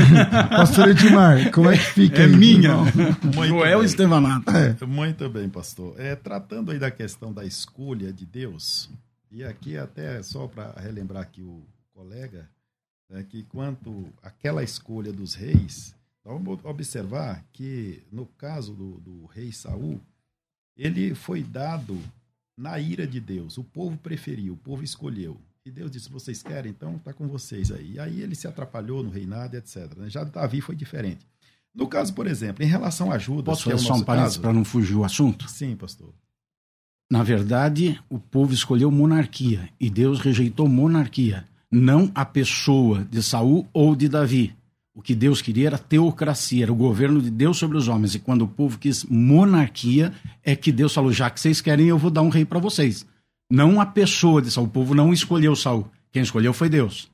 pastor 0.48 0.88
Edmar, 0.90 1.50
como 1.50 1.70
é 1.70 1.76
que 1.76 1.84
fica 1.84 2.22
É 2.22 2.24
aí, 2.26 2.36
minha. 2.36 2.76
Joel 3.48 3.82
Estevanato. 3.82 4.48
É. 4.50 4.76
Muito 4.86 5.28
bem, 5.28 5.48
pastor. 5.48 5.94
É, 5.98 6.14
tratando 6.14 6.70
aí 6.70 6.78
da 6.78 6.90
questão 6.90 7.32
da 7.32 7.44
escolha 7.44 8.12
de 8.12 8.24
Deus, 8.24 8.88
e 9.32 9.42
aqui 9.42 9.76
até 9.76 10.22
só 10.22 10.46
para 10.46 10.72
relembrar 10.80 11.22
aqui 11.22 11.42
o 11.42 11.64
colega, 11.92 12.48
é 13.10 13.22
que 13.22 13.42
quanto 13.44 14.08
àquela 14.22 14.62
escolha 14.62 15.12
dos 15.12 15.34
reis, 15.34 15.94
vamos 16.24 16.64
observar 16.64 17.44
que 17.52 18.02
no 18.10 18.26
caso 18.26 18.72
do, 18.74 19.00
do 19.00 19.26
rei 19.26 19.52
Saul, 19.52 20.00
ele 20.76 21.14
foi 21.14 21.42
dado 21.42 22.00
na 22.56 22.78
ira 22.78 23.06
de 23.06 23.20
Deus. 23.20 23.58
O 23.58 23.64
povo 23.64 23.96
preferiu, 23.96 24.54
o 24.54 24.56
povo 24.56 24.84
escolheu. 24.84 25.40
E 25.64 25.70
Deus 25.70 25.90
disse: 25.90 26.08
vocês 26.08 26.42
querem, 26.42 26.70
então 26.70 26.96
está 26.96 27.12
com 27.12 27.26
vocês 27.26 27.70
aí. 27.70 27.92
E 27.92 27.98
aí 27.98 28.20
ele 28.20 28.34
se 28.34 28.46
atrapalhou 28.46 29.02
no 29.02 29.10
reinado, 29.10 29.56
etc. 29.56 29.94
Né? 29.96 30.08
Já 30.08 30.24
Davi 30.24 30.60
foi 30.60 30.74
diferente. 30.74 31.26
No 31.74 31.86
caso, 31.86 32.14
por 32.14 32.26
exemplo, 32.26 32.64
em 32.64 32.68
relação 32.68 33.12
a 33.12 33.18
Judas. 33.18 33.44
Posso 33.44 33.64
fazer 33.64 33.84
é 33.84 33.86
só 33.86 33.94
um 33.94 34.02
parênteses 34.02 34.38
para 34.38 34.52
não 34.52 34.64
fugir 34.64 34.96
o 34.96 35.04
assunto? 35.04 35.48
Sim, 35.48 35.76
pastor. 35.76 36.12
Na 37.10 37.22
verdade, 37.22 38.00
o 38.08 38.18
povo 38.18 38.52
escolheu 38.52 38.90
monarquia 38.90 39.68
e 39.80 39.90
Deus 39.90 40.20
rejeitou 40.20 40.68
monarquia 40.68 41.44
não 41.70 42.10
a 42.14 42.24
pessoa 42.24 43.06
de 43.10 43.22
Saul 43.22 43.66
ou 43.72 43.94
de 43.94 44.08
Davi. 44.08 44.54
O 44.94 45.00
que 45.00 45.14
Deus 45.14 45.40
queria 45.40 45.68
era 45.68 45.78
teocracia, 45.78 46.64
era 46.64 46.72
o 46.72 46.76
governo 46.76 47.22
de 47.22 47.30
Deus 47.30 47.56
sobre 47.56 47.78
os 47.78 47.86
homens. 47.86 48.14
E 48.14 48.18
quando 48.18 48.42
o 48.42 48.48
povo 48.48 48.78
quis 48.78 49.04
monarquia, 49.04 50.12
é 50.44 50.56
que 50.56 50.72
Deus 50.72 50.92
falou: 50.92 51.12
já 51.12 51.30
que 51.30 51.40
vocês 51.40 51.60
querem, 51.60 51.86
eu 51.86 51.96
vou 51.96 52.10
dar 52.10 52.22
um 52.22 52.28
rei 52.28 52.44
para 52.44 52.58
vocês. 52.58 53.06
Não 53.50 53.80
a 53.80 53.86
pessoa 53.86 54.42
de 54.42 54.50
Saul. 54.50 54.66
O 54.66 54.70
povo 54.70 54.94
não 54.94 55.12
escolheu 55.12 55.54
Saul. 55.54 55.88
Quem 56.12 56.22
escolheu 56.22 56.52
foi 56.52 56.68
Deus. 56.68 57.10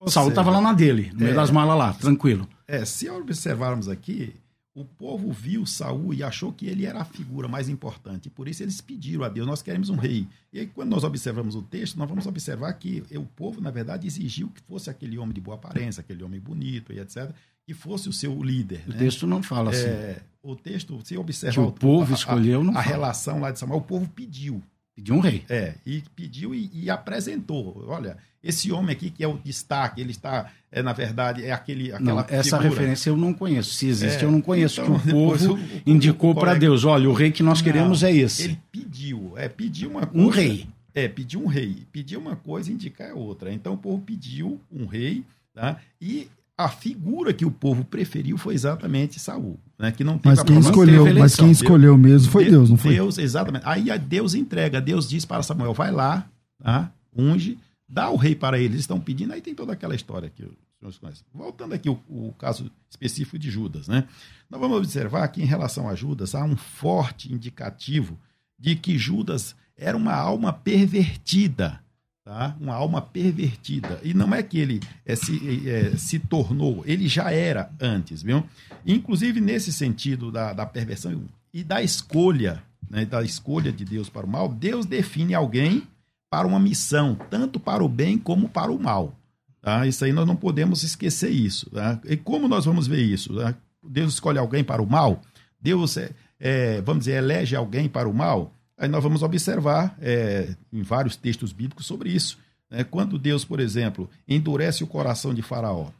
Ou 0.00 0.08
Saul 0.08 0.30
estava 0.30 0.50
lá 0.50 0.60
na 0.60 0.72
dele, 0.72 1.10
no 1.14 1.20
é, 1.20 1.24
meio 1.24 1.36
das 1.36 1.50
malas 1.50 1.78
lá, 1.78 1.92
tranquilo. 1.92 2.48
É, 2.66 2.84
se 2.84 3.08
observarmos 3.08 3.88
aqui, 3.88 4.34
o 4.74 4.84
povo 4.84 5.30
viu 5.30 5.66
Saul 5.66 6.14
e 6.14 6.22
achou 6.22 6.50
que 6.50 6.66
ele 6.66 6.86
era 6.86 7.00
a 7.00 7.04
figura 7.04 7.46
mais 7.46 7.68
importante. 7.68 8.30
Por 8.30 8.48
isso 8.48 8.62
eles 8.62 8.80
pediram 8.80 9.22
a 9.22 9.28
Deus: 9.28 9.46
nós 9.46 9.60
queremos 9.60 9.90
um 9.90 9.96
rei. 9.96 10.26
E 10.52 10.60
aí, 10.60 10.66
quando 10.66 10.90
nós 10.90 11.04
observamos 11.04 11.54
o 11.54 11.62
texto, 11.62 11.98
nós 11.98 12.08
vamos 12.08 12.26
observar 12.26 12.72
que 12.74 13.02
o 13.14 13.24
povo, 13.24 13.60
na 13.60 13.70
verdade, 13.70 14.06
exigiu 14.06 14.48
que 14.48 14.62
fosse 14.62 14.88
aquele 14.88 15.18
homem 15.18 15.34
de 15.34 15.40
boa 15.40 15.56
aparência, 15.56 16.00
aquele 16.00 16.24
homem 16.24 16.40
bonito 16.40 16.92
e 16.92 16.98
etc., 16.98 17.30
que 17.64 17.74
fosse 17.74 18.08
o 18.08 18.12
seu 18.12 18.42
líder. 18.42 18.82
O 18.86 18.92
né? 18.92 18.98
texto 18.98 19.26
não 19.26 19.42
fala 19.42 19.70
assim. 19.70 19.86
É, 19.86 20.22
o 20.42 20.56
texto, 20.56 20.98
se 21.04 21.16
observar. 21.16 21.54
Que 21.54 21.60
o 21.60 21.72
povo 21.72 22.12
a, 22.12 22.16
escolheu, 22.16 22.64
não 22.64 22.74
a, 22.74 22.78
a 22.78 22.82
relação 22.82 23.40
lá 23.40 23.50
de 23.50 23.58
Samuel, 23.58 23.78
o 23.78 23.82
povo 23.82 24.08
pediu. 24.08 24.62
Pediu 24.94 25.14
um 25.14 25.20
rei. 25.20 25.44
É, 25.48 25.74
e 25.86 26.02
pediu 26.14 26.54
e, 26.54 26.70
e, 26.72 26.90
apresentou. 26.90 27.84
Olha, 27.88 28.16
esse 28.44 28.70
homem 28.70 28.92
aqui 28.94 29.10
que 29.10 29.24
é 29.24 29.28
o 29.28 29.38
destaque, 29.38 30.00
ele 30.00 30.10
está, 30.10 30.50
é, 30.70 30.82
na 30.82 30.92
verdade, 30.92 31.44
é 31.44 31.50
aquele. 31.52 31.92
Aquela 31.92 32.22
não, 32.22 32.26
essa 32.28 32.58
figura. 32.58 32.68
referência 32.68 33.08
eu 33.10 33.16
não 33.16 33.32
conheço. 33.32 33.72
Se 33.74 33.86
existe, 33.86 34.22
É, 34.22 34.26
eu 34.26 34.30
não 34.30 34.40
conheço. 34.42 34.82
então, 34.82 34.98
que 35.00 35.08
o 35.08 35.10
povo 35.12 35.54
o- 35.54 35.58
indicou 35.86 36.34
para 36.34 36.54
Deus: 36.54 36.84
olha, 36.84 37.08
o 37.08 37.12
rei 37.14 37.30
que 37.32 37.42
nós 37.42 37.62
queremos 37.62 38.02
Não, 38.02 38.08
é 38.08 38.12
esse. 38.14 38.44
Ele 38.44 38.58
pediu, 38.70 39.32
é, 39.36 39.48
pediu 39.48 39.90
uma 39.90 40.06
coisa. 40.06 40.26
Um 40.26 40.28
rei. 40.30 40.66
É, 40.94 41.08
pediu 41.08 41.42
um 41.42 41.46
rei. 41.46 41.86
Pediu 41.90 42.20
uma 42.20 42.36
coisa 42.36 42.70
e 42.70 42.74
indicar 42.74 43.08
é 43.08 43.14
outra. 43.14 43.50
Então 43.52 43.72
o 43.74 43.78
povo 43.78 44.02
pediu 44.02 44.60
um 44.70 44.84
rei, 44.84 45.24
tá? 45.54 45.78
E 45.98 46.28
a 46.58 46.68
figura 46.68 47.32
que 47.32 47.46
o 47.46 47.50
povo 47.50 47.82
preferiu 47.82 48.36
foi 48.36 48.52
exatamente 48.54 49.18
Saul, 49.18 49.58
né? 49.82 49.90
Que 49.90 50.04
não 50.04 50.16
teve 50.16 50.36
Mas 50.36 50.44
quem 50.44 50.58
escolheu, 50.60 51.14
mas 51.14 51.34
quem 51.34 51.50
escolheu 51.50 51.98
mesmo 51.98 52.30
foi 52.30 52.44
De- 52.44 52.50
Deus, 52.52 52.70
não 52.70 52.76
foi? 52.76 52.94
Deus, 52.94 53.18
exatamente. 53.18 53.64
Aí 53.66 53.90
a 53.90 53.96
Deus 53.96 54.32
entrega, 54.32 54.80
Deus 54.80 55.08
diz 55.08 55.24
para 55.24 55.42
Samuel, 55.42 55.74
vai 55.74 55.90
lá, 55.90 56.24
tá? 56.62 56.92
unge, 57.14 57.58
dá 57.88 58.08
o 58.08 58.14
rei 58.16 58.36
para 58.36 58.56
eles. 58.58 58.70
Eles 58.70 58.80
estão 58.82 59.00
pedindo, 59.00 59.32
aí 59.32 59.40
tem 59.40 59.56
toda 59.56 59.72
aquela 59.72 59.96
história 59.96 60.30
que 60.30 60.44
os 60.44 60.52
senhores 60.78 60.98
conhecem. 60.98 61.24
Voltando 61.34 61.74
aqui 61.74 61.90
o, 61.90 61.98
o 62.08 62.32
caso 62.38 62.70
específico 62.88 63.36
de 63.36 63.50
Judas, 63.50 63.88
né? 63.88 64.04
Nós 64.48 64.60
vamos 64.60 64.76
observar 64.78 65.26
que 65.28 65.42
em 65.42 65.46
relação 65.46 65.88
a 65.88 65.96
Judas 65.96 66.36
há 66.36 66.44
um 66.44 66.56
forte 66.56 67.32
indicativo 67.32 68.16
de 68.56 68.76
que 68.76 68.96
Judas 68.96 69.56
era 69.76 69.96
uma 69.96 70.14
alma 70.14 70.52
pervertida, 70.52 71.80
tá? 72.24 72.56
Uma 72.60 72.74
alma 72.74 73.00
pervertida. 73.02 74.00
E 74.02 74.14
não 74.14 74.34
é 74.34 74.42
que 74.42 74.58
ele 74.58 74.80
eh, 75.04 75.16
se, 75.16 75.68
eh, 75.68 75.96
se 75.96 76.18
tornou, 76.18 76.82
ele 76.86 77.08
já 77.08 77.30
era 77.30 77.70
antes, 77.80 78.22
viu? 78.22 78.44
Inclusive 78.86 79.40
nesse 79.40 79.72
sentido 79.72 80.30
da, 80.30 80.52
da 80.52 80.66
perversão 80.66 81.22
e 81.52 81.62
da 81.62 81.82
escolha, 81.82 82.62
né, 82.88 83.04
da 83.04 83.22
escolha 83.22 83.72
de 83.72 83.84
Deus 83.84 84.08
para 84.08 84.26
o 84.26 84.28
mal, 84.28 84.48
Deus 84.48 84.86
define 84.86 85.34
alguém 85.34 85.82
para 86.30 86.46
uma 86.46 86.58
missão, 86.58 87.14
tanto 87.28 87.60
para 87.60 87.84
o 87.84 87.88
bem 87.88 88.16
como 88.16 88.48
para 88.48 88.72
o 88.72 88.80
mal. 88.80 89.14
Tá? 89.60 89.86
Isso 89.86 90.04
aí 90.04 90.12
nós 90.12 90.26
não 90.26 90.34
podemos 90.34 90.82
esquecer 90.82 91.30
isso. 91.30 91.70
tá? 91.70 92.00
E 92.04 92.16
como 92.16 92.48
nós 92.48 92.64
vamos 92.64 92.86
ver 92.86 93.02
isso? 93.02 93.34
tá? 93.34 93.54
Deus 93.82 94.14
escolhe 94.14 94.38
alguém 94.38 94.64
para 94.64 94.82
o 94.82 94.86
mal? 94.88 95.20
Deus, 95.60 95.96
é, 95.96 96.10
é, 96.40 96.80
vamos 96.80 97.04
dizer, 97.04 97.18
elege 97.18 97.54
alguém 97.54 97.88
para 97.88 98.08
o 98.08 98.14
mal? 98.14 98.52
Aí 98.82 98.88
nós 98.88 99.00
vamos 99.00 99.22
observar 99.22 99.96
é, 100.02 100.56
em 100.72 100.82
vários 100.82 101.14
textos 101.14 101.52
bíblicos 101.52 101.86
sobre 101.86 102.10
isso. 102.10 102.36
né? 102.68 102.82
Quando 102.82 103.16
Deus, 103.16 103.44
por 103.44 103.60
exemplo, 103.60 104.10
endurece 104.26 104.82
o 104.82 104.88
coração 104.88 105.32
de 105.32 105.40
Faraó, 105.40 105.90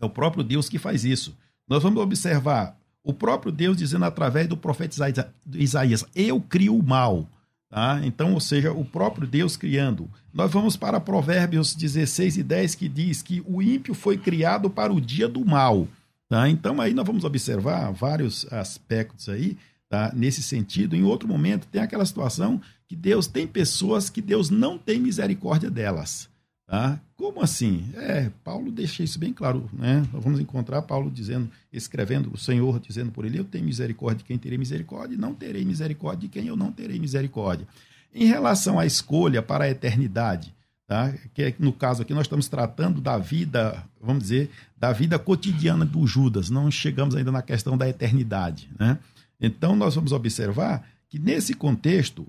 é 0.00 0.04
o 0.04 0.10
próprio 0.10 0.42
Deus 0.42 0.68
que 0.68 0.76
faz 0.76 1.04
isso. 1.04 1.36
Nós 1.68 1.84
vamos 1.84 2.02
observar 2.02 2.76
o 3.04 3.14
próprio 3.14 3.52
Deus 3.52 3.76
dizendo 3.76 4.04
através 4.04 4.48
do 4.48 4.56
profeta 4.56 5.24
Isaías, 5.54 6.04
eu 6.12 6.40
crio 6.40 6.76
o 6.76 6.82
mal. 6.82 7.28
Tá? 7.68 8.00
Então, 8.02 8.34
ou 8.34 8.40
seja, 8.40 8.72
o 8.72 8.84
próprio 8.84 9.24
Deus 9.24 9.56
criando. 9.56 10.10
Nós 10.34 10.50
vamos 10.50 10.76
para 10.76 10.98
Provérbios 10.98 11.76
16 11.76 12.38
e 12.38 12.42
10, 12.42 12.74
que 12.74 12.88
diz 12.88 13.22
que 13.22 13.40
o 13.46 13.62
ímpio 13.62 13.94
foi 13.94 14.18
criado 14.18 14.68
para 14.68 14.92
o 14.92 15.00
dia 15.00 15.28
do 15.28 15.44
mal. 15.44 15.86
Tá? 16.28 16.48
Então, 16.48 16.80
aí 16.80 16.92
nós 16.92 17.06
vamos 17.06 17.22
observar 17.22 17.92
vários 17.92 18.52
aspectos 18.52 19.28
aí, 19.28 19.56
tá? 19.90 20.12
nesse 20.14 20.42
sentido. 20.42 20.96
Em 20.96 21.02
outro 21.02 21.28
momento, 21.28 21.66
tem 21.66 21.82
aquela 21.82 22.06
situação 22.06 22.62
que 22.88 22.96
Deus 22.96 23.26
tem 23.26 23.46
pessoas 23.46 24.08
que 24.08 24.22
Deus 24.22 24.48
não 24.48 24.78
tem 24.78 25.00
misericórdia 25.00 25.68
delas. 25.68 26.30
Tá? 26.66 27.00
Como 27.16 27.42
assim? 27.42 27.84
É, 27.96 28.30
Paulo 28.44 28.70
deixa 28.70 29.02
isso 29.02 29.18
bem 29.18 29.32
claro. 29.32 29.68
Né? 29.72 30.06
Nós 30.12 30.22
vamos 30.22 30.38
encontrar 30.38 30.80
Paulo 30.82 31.10
dizendo, 31.10 31.50
escrevendo, 31.72 32.30
o 32.32 32.38
Senhor 32.38 32.78
dizendo 32.78 33.10
por 33.10 33.24
ele: 33.24 33.40
Eu 33.40 33.44
tenho 33.44 33.64
misericórdia 33.64 34.18
de 34.18 34.24
quem 34.24 34.38
terei 34.38 34.56
misericórdia, 34.56 35.16
e 35.16 35.18
não 35.18 35.34
terei 35.34 35.64
misericórdia 35.64 36.20
de 36.20 36.28
quem 36.28 36.46
eu 36.46 36.56
não 36.56 36.70
terei 36.70 37.00
misericórdia. 37.00 37.66
Em 38.14 38.26
relação 38.26 38.78
à 38.78 38.86
escolha 38.86 39.42
para 39.42 39.64
a 39.64 39.70
eternidade, 39.70 40.54
tá? 40.86 41.12
que 41.34 41.42
é, 41.42 41.54
no 41.58 41.72
caso 41.72 42.02
aqui 42.02 42.14
nós 42.14 42.26
estamos 42.26 42.46
tratando 42.46 43.00
da 43.00 43.18
vida, 43.18 43.84
vamos 44.00 44.22
dizer, 44.22 44.50
da 44.76 44.92
vida 44.92 45.18
cotidiana 45.18 45.84
do 45.84 46.06
Judas, 46.06 46.50
não 46.50 46.70
chegamos 46.70 47.16
ainda 47.16 47.32
na 47.32 47.42
questão 47.42 47.76
da 47.76 47.88
eternidade. 47.88 48.70
Né? 48.78 48.96
Então 49.40 49.74
nós 49.74 49.94
vamos 49.94 50.12
observar 50.12 50.86
que 51.08 51.18
nesse 51.18 51.54
contexto, 51.54 52.26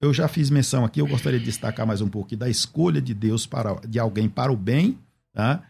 eu 0.00 0.12
já 0.12 0.28
fiz 0.28 0.50
menção 0.50 0.84
aqui, 0.84 1.00
eu 1.00 1.06
gostaria 1.06 1.38
de 1.38 1.44
destacar 1.44 1.86
mais 1.86 2.00
um 2.00 2.08
pouco 2.08 2.36
da 2.36 2.48
escolha 2.48 3.00
de 3.00 3.14
Deus 3.14 3.46
para, 3.46 3.74
de 3.86 3.98
alguém 3.98 4.28
para 4.28 4.52
o 4.52 4.56
bem. 4.56 4.98
Tá? 5.32 5.62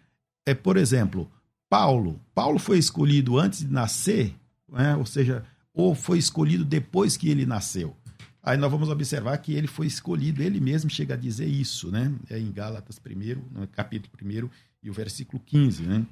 É, 0.47 0.55
por 0.55 0.77
exemplo, 0.77 1.31
Paulo. 1.69 2.21
Paulo 2.35 2.59
foi 2.59 2.79
escolhido 2.79 3.38
antes 3.38 3.61
de 3.61 3.69
nascer, 3.69 4.35
né? 4.69 4.97
ou 4.97 5.07
seja, 5.07 5.45
ou 5.73 5.95
foi 5.95 6.19
escolhido 6.19 6.64
depois 6.64 7.16
que 7.16 7.29
ele 7.29 7.47
nasceu. 7.47 7.95
Aí 8.43 8.57
nós 8.57 8.71
vamos 8.71 8.88
observar 8.88 9.37
que 9.38 9.53
ele 9.53 9.66
foi 9.66 9.87
escolhido, 9.87 10.43
ele 10.43 10.61
mesmo 10.61 10.88
chega 10.88 11.14
a 11.14 11.16
dizer 11.16 11.47
isso, 11.47 11.90
né? 11.90 12.11
É 12.31 12.38
em 12.38 12.51
Gálatas 12.51 12.99
1, 12.99 13.59
no 13.61 13.66
capítulo 13.69 14.14
1 14.23 14.49
e 14.83 14.88
o 14.88 14.95
versículo 14.95 15.43
15, 15.45 15.83
né? 15.83 16.07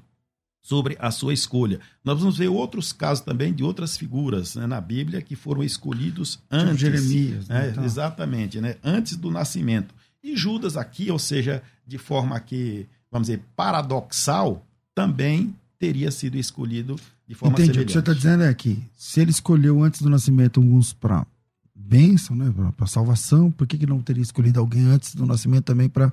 Sobre 0.68 0.98
a 1.00 1.10
sua 1.10 1.32
escolha. 1.32 1.80
Nós 2.04 2.20
vamos 2.20 2.36
ver 2.36 2.48
outros 2.48 2.92
casos 2.92 3.24
também 3.24 3.54
de 3.54 3.64
outras 3.64 3.96
figuras 3.96 4.54
né, 4.54 4.66
na 4.66 4.82
Bíblia 4.82 5.22
que 5.22 5.34
foram 5.34 5.64
escolhidos 5.64 6.32
Tipo 6.32 6.46
antes. 6.50 6.78
Jeremias. 6.78 7.48
É, 7.48 7.54
Né? 7.54 7.68
Então, 7.70 7.84
Exatamente, 7.84 8.60
né? 8.60 8.76
Antes 8.84 9.16
do 9.16 9.30
nascimento. 9.30 9.94
E 10.22 10.36
Judas 10.36 10.76
aqui, 10.76 11.10
ou 11.10 11.18
seja, 11.18 11.62
de 11.86 11.96
forma 11.96 12.38
que, 12.38 12.86
vamos 13.10 13.28
dizer, 13.28 13.42
paradoxal, 13.56 14.62
também 14.94 15.54
teria 15.78 16.10
sido 16.10 16.36
escolhido 16.36 16.96
de 17.26 17.34
forma 17.34 17.54
Entendi. 17.54 17.80
O 17.80 17.86
que 17.86 17.92
você 17.92 18.00
está 18.00 18.12
semelhante. 18.12 18.38
dizendo 18.38 18.42
é 18.44 18.52
que 18.54 18.82
se 18.94 19.20
ele 19.20 19.30
escolheu 19.30 19.82
antes 19.82 20.02
do 20.02 20.10
nascimento 20.10 20.60
alguns 20.60 20.92
para 20.92 21.26
bênção, 21.74 22.36
né, 22.36 22.52
para 22.76 22.86
salvação, 22.86 23.50
por 23.50 23.66
que, 23.66 23.78
que 23.78 23.86
não 23.86 24.00
teria 24.02 24.22
escolhido 24.22 24.60
alguém 24.60 24.84
antes 24.84 25.14
do 25.14 25.24
nascimento 25.24 25.64
também 25.64 25.88
para 25.88 26.12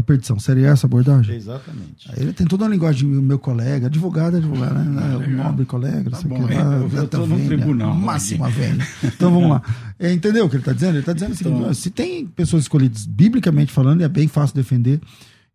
perdição? 0.00 0.38
Seria 0.38 0.68
essa 0.68 0.86
a 0.86 0.88
abordagem? 0.88 1.34
Exatamente. 1.34 2.08
Aí 2.10 2.22
Ele 2.22 2.32
tem 2.32 2.46
toda 2.46 2.64
uma 2.64 2.70
linguagem, 2.70 3.08
meu 3.08 3.38
colega, 3.40 3.88
advogado, 3.88 4.36
é 4.36 4.38
advogado, 4.38 4.74
né? 4.78 5.00
Ah, 5.02 5.16
um 5.16 5.18
legal. 5.18 5.44
nobre 5.46 5.64
colega, 5.64 6.04
não 6.04 6.10
Tá 6.12 6.16
sei 6.18 6.28
bom, 6.28 6.46
que 6.46 6.52
é, 6.54 6.62
lá, 6.62 6.74
eu- 6.76 7.08
tô 7.08 7.26
no 7.26 7.44
tribunal 7.44 7.94
Máxima 7.94 8.48
vênia. 8.48 8.86
Então 9.02 9.32
vamos 9.32 9.50
lá. 9.50 9.62
É, 9.98 10.12
entendeu 10.12 10.46
o 10.46 10.48
que 10.48 10.54
ele 10.54 10.60
está 10.62 10.72
dizendo? 10.72 10.92
Ele 10.92 11.00
está 11.00 11.12
dizendo 11.12 11.32
Então- 11.40 11.74
se 11.74 11.90
tem 11.90 12.24
pessoas 12.26 12.62
escolhidas, 12.62 13.04
biblicamente 13.04 13.72
falando, 13.72 14.02
é 14.02 14.08
bem 14.08 14.28
fácil 14.28 14.54
defender 14.54 15.00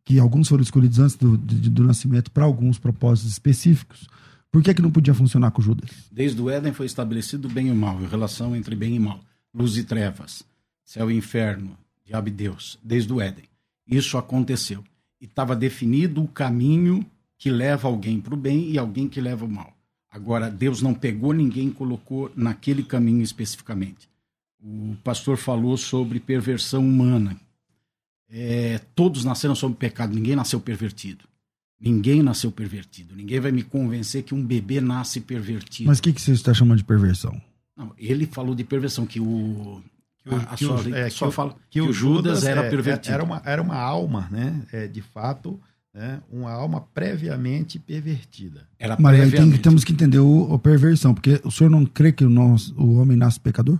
que 0.04 0.20
alguns 0.20 0.50
foram 0.50 0.62
escolhidos 0.62 1.00
antes 1.00 1.16
do, 1.16 1.38
de- 1.38 1.70
do 1.70 1.84
nascimento 1.86 2.30
para 2.30 2.44
alguns 2.44 2.78
propósitos 2.78 3.32
específicos. 3.32 4.06
Por 4.52 4.62
que, 4.62 4.74
que 4.74 4.82
não 4.82 4.92
podia 4.92 5.14
funcionar 5.14 5.52
com 5.52 5.62
Judas? 5.62 5.90
Desde 6.12 6.42
o 6.42 6.50
Éden 6.50 6.74
foi 6.74 6.86
estabelecido 6.86 7.48
o 7.48 7.52
bem 7.52 7.68
e 7.68 7.72
o 7.72 7.76
mal, 7.76 7.98
a 8.04 8.08
relação 8.08 8.56
entre 8.56 8.76
bem 8.76 8.96
e 8.96 9.00
mal, 9.00 9.20
luz 9.54 9.76
e 9.78 9.84
trevas, 9.84 10.44
céu 10.84 11.10
e 11.10 11.16
inferno, 11.16 11.72
diabo 12.06 12.28
e 12.28 12.32
Deus, 12.32 12.78
desde 12.84 13.12
o 13.12 13.20
Éden. 13.20 13.46
Isso 13.88 14.18
aconteceu. 14.18 14.84
E 15.20 15.26
estava 15.26 15.56
definido 15.56 16.24
o 16.24 16.28
caminho 16.28 17.06
que 17.38 17.50
leva 17.50 17.88
alguém 17.88 18.20
para 18.20 18.34
o 18.34 18.38
bem 18.38 18.72
e 18.72 18.78
alguém 18.78 19.08
que 19.08 19.22
leva 19.22 19.46
o 19.46 19.50
mal. 19.50 19.74
Agora, 20.10 20.50
Deus 20.50 20.82
não 20.82 20.94
pegou 20.94 21.34
ninguém 21.34 21.68
e 21.68 21.72
colocou 21.72 22.32
naquele 22.36 22.84
caminho 22.84 23.22
especificamente. 23.22 24.08
O 24.64 24.96
pastor 25.04 25.38
falou 25.38 25.78
sobre 25.78 26.20
perversão 26.20 26.82
humana. 26.82 27.36
É, 28.30 28.80
todos 28.96 29.24
nasceram 29.24 29.54
sob 29.54 29.76
pecado, 29.76 30.16
ninguém 30.16 30.36
nasceu 30.36 30.60
pervertido. 30.60 31.26
Ninguém 31.80 32.24
nasceu 32.24 32.52
pervertido. 32.52 33.16
Ninguém 33.16 33.40
vai 33.40 33.52
me 33.52 33.62
convencer 33.62 34.24
que 34.24 34.34
um 34.34 34.44
bebê 34.44 34.80
nasce 34.80 35.20
pervertido. 35.20 35.88
Mas 35.88 36.00
o 36.00 36.02
que, 36.02 36.14
que 36.14 36.22
você 36.22 36.32
está 36.32 36.54
chamando 36.54 36.78
de 36.78 36.86
perversão? 36.86 37.40
Não, 37.76 37.94
ele 37.98 38.26
falou 38.26 38.56
de 38.56 38.64
perversão, 38.64 39.06
que 39.06 39.20
o. 39.20 39.84
Que 40.26 40.30
o- 40.34 40.36
a, 40.36 40.42
a 40.42 40.56
que 40.56 40.66
o- 40.66 40.78
só, 40.78 40.90
é, 40.90 41.10
só 41.10 41.26
que 41.26 41.30
o- 41.30 41.32
fala 41.32 41.56
que 41.70 41.82
o 41.82 41.94
Judas, 41.94 42.44
era 42.44 42.66
é, 42.66 42.70
pervertido. 42.70 43.14
Era 43.14 43.24
uma, 43.24 43.42
era 43.46 43.62
uma 43.62 43.76
alma, 43.78 44.28
né? 44.32 44.66
É, 44.74 44.88
de 44.88 45.02
fato, 45.02 45.60
né? 45.94 46.20
uma 46.32 46.52
alma 46.52 46.82
previamente 46.82 47.78
pervertida. 47.80 48.68
Era 48.80 48.98
Mas 49.00 49.14
aí 49.14 49.22
tem, 49.22 49.30
previamente. 49.30 49.62
temos 49.62 49.84
que 49.84 49.94
entender 49.94 50.20
o, 50.20 50.52
a 50.54 50.58
perversão, 50.60 51.14
porque 51.14 51.40
o 51.44 51.52
senhor 51.52 51.70
não 51.70 51.86
crê 51.86 52.12
que 52.12 52.26
o, 52.26 52.30
nosso, 52.30 52.74
o 52.76 52.96
homem 52.96 53.16
nasce 53.16 53.40
pecador? 53.40 53.80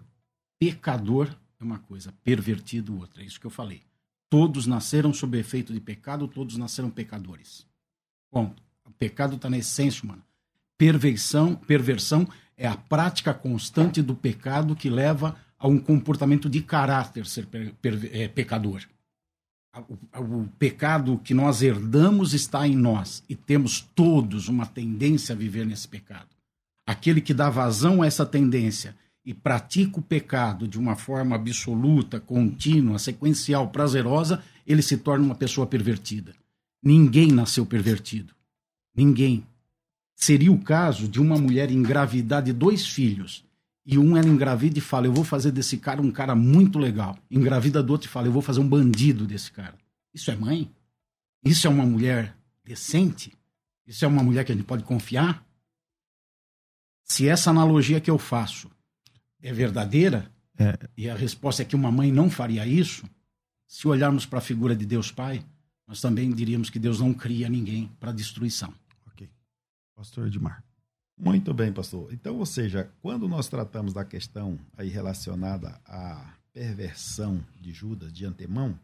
Pecador 0.60 1.30
é 1.60 1.64
uma 1.64 1.80
coisa, 1.80 2.14
pervertido 2.24 2.98
outra. 3.00 3.24
É 3.24 3.26
isso 3.26 3.40
que 3.40 3.46
eu 3.48 3.52
falei. 3.52 3.82
Todos 4.30 4.68
nasceram 4.68 5.14
sob 5.14 5.38
efeito 5.40 5.74
de 5.74 5.80
pecado, 5.80 6.28
todos 6.28 6.58
nasceram 6.58 6.90
pecadores. 6.90 7.66
Ponto. 8.32 8.62
O 8.86 8.92
pecado 8.92 9.36
está 9.36 9.50
na 9.50 9.58
essência 9.58 10.04
humana. 10.04 10.22
Perversão, 10.78 11.56
perversão 11.56 12.28
é 12.58 12.68
a 12.68 12.76
prática 12.76 13.34
constante 13.34 14.02
do 14.02 14.14
pecado 14.16 14.76
que 14.76 14.90
leva 14.90 15.36
a 15.66 15.68
um 15.68 15.80
comportamento 15.80 16.48
de 16.48 16.62
caráter 16.62 17.26
ser 17.26 17.48
é, 18.12 18.28
pecador. 18.28 18.84
O, 19.90 20.44
o 20.44 20.50
pecado 20.60 21.20
que 21.24 21.34
nós 21.34 21.64
herdamos 21.64 22.36
está 22.36 22.68
em 22.68 22.76
nós 22.76 23.24
e 23.28 23.36
temos 23.36 23.82
todos 23.96 24.48
uma 24.48 24.68
tendência 24.68 25.34
a 25.34 25.36
viver 25.36 25.66
nesse 25.66 25.88
pecado. 25.88 26.30
Aquele 26.86 27.20
que 27.20 27.34
dá 27.34 27.50
vazão 27.50 28.04
a 28.04 28.06
essa 28.06 28.28
tendência 28.28 28.96
e 29.26 29.34
pratica 29.34 30.00
o 30.00 30.04
pecado 30.04 30.68
de 30.68 30.78
uma 30.78 30.96
forma 30.96 31.36
absoluta, 31.36 32.20
contínua, 32.20 33.00
sequencial, 33.00 33.70
prazerosa, 33.70 34.44
ele 34.68 34.84
se 34.84 34.98
torna 34.98 35.26
uma 35.26 35.34
pessoa 35.34 35.66
pervertida. 35.66 36.36
Ninguém 36.82 37.32
nasceu 37.32 37.66
pervertido. 37.66 38.36
Ninguém. 38.96 39.44
Seria 40.16 40.52
o 40.52 40.62
caso 40.62 41.08
de 41.08 41.20
uma 41.20 41.40
mulher 41.40 41.72
engravidar 41.72 42.44
de 42.44 42.54
dois 42.54 42.86
filhos 42.86 43.44
e 43.86 43.98
um 44.00 44.18
ela 44.18 44.28
engravida 44.28 44.80
e 44.80 44.82
fala, 44.82 45.06
eu 45.06 45.14
vou 45.14 45.24
fazer 45.24 45.52
desse 45.52 45.78
cara 45.78 46.02
um 46.02 46.12
cara 46.12 46.36
muito 46.36 46.80
legal. 46.80 47.18
Engravida 47.30 47.84
do 47.84 47.92
outro 47.92 48.08
e 48.08 48.12
fala, 48.12 48.28
eu 48.28 48.32
vou 48.32 48.42
fazer 48.42 48.60
um 48.60 48.68
bandido 48.68 49.28
desse 49.28 49.52
cara. 49.52 49.76
Isso 50.14 50.32
é 50.32 50.36
mãe? 50.36 50.72
Isso 51.44 51.68
é 51.68 51.70
uma 51.70 51.86
mulher 51.86 52.36
decente? 52.64 53.32
Isso 53.86 54.04
é 54.04 54.08
uma 54.08 54.24
mulher 54.24 54.44
que 54.44 54.52
a 54.52 54.56
gente 54.56 54.66
pode 54.66 54.84
confiar? 54.84 55.46
Se 57.04 57.28
essa 57.28 57.52
analogia 57.52 58.02
que 58.02 58.10
eu 58.10 58.18
faço 58.18 58.72
é 59.40 59.54
verdadeira, 59.54 60.32
é. 60.58 60.76
e 60.98 61.08
a 61.08 61.16
resposta 61.16 61.62
é 61.62 61.66
que 61.66 61.76
uma 61.76 61.92
mãe 61.92 62.12
não 62.12 62.32
faria 62.32 62.66
isso, 62.66 63.08
se 63.68 63.88
olharmos 63.88 64.26
para 64.26 64.40
a 64.40 64.42
figura 64.42 64.76
de 64.76 64.86
Deus 64.86 65.12
Pai, 65.12 65.46
nós 65.88 66.02
também 66.02 66.32
diríamos 66.32 66.72
que 66.72 66.80
Deus 66.80 67.00
não 67.00 67.14
cria 67.14 67.48
ninguém 67.48 67.92
para 68.00 68.12
destruição. 68.12 68.74
Ok. 69.06 69.30
Pastor 69.96 70.26
Edmar. 70.26 70.64
Muito 71.18 71.54
bem, 71.54 71.72
pastor. 71.72 72.12
Então, 72.12 72.38
ou 72.38 72.46
seja, 72.46 72.92
quando 73.02 73.28
nós 73.28 73.48
tratamos 73.48 73.94
da 73.94 74.04
questão 74.04 74.60
aí 74.78 74.90
relacionada 74.90 75.80
à 75.86 76.34
perversão 76.54 77.44
de 77.60 77.72
Judas 77.72 78.12
de 78.12 78.26
antemão, 78.26 78.78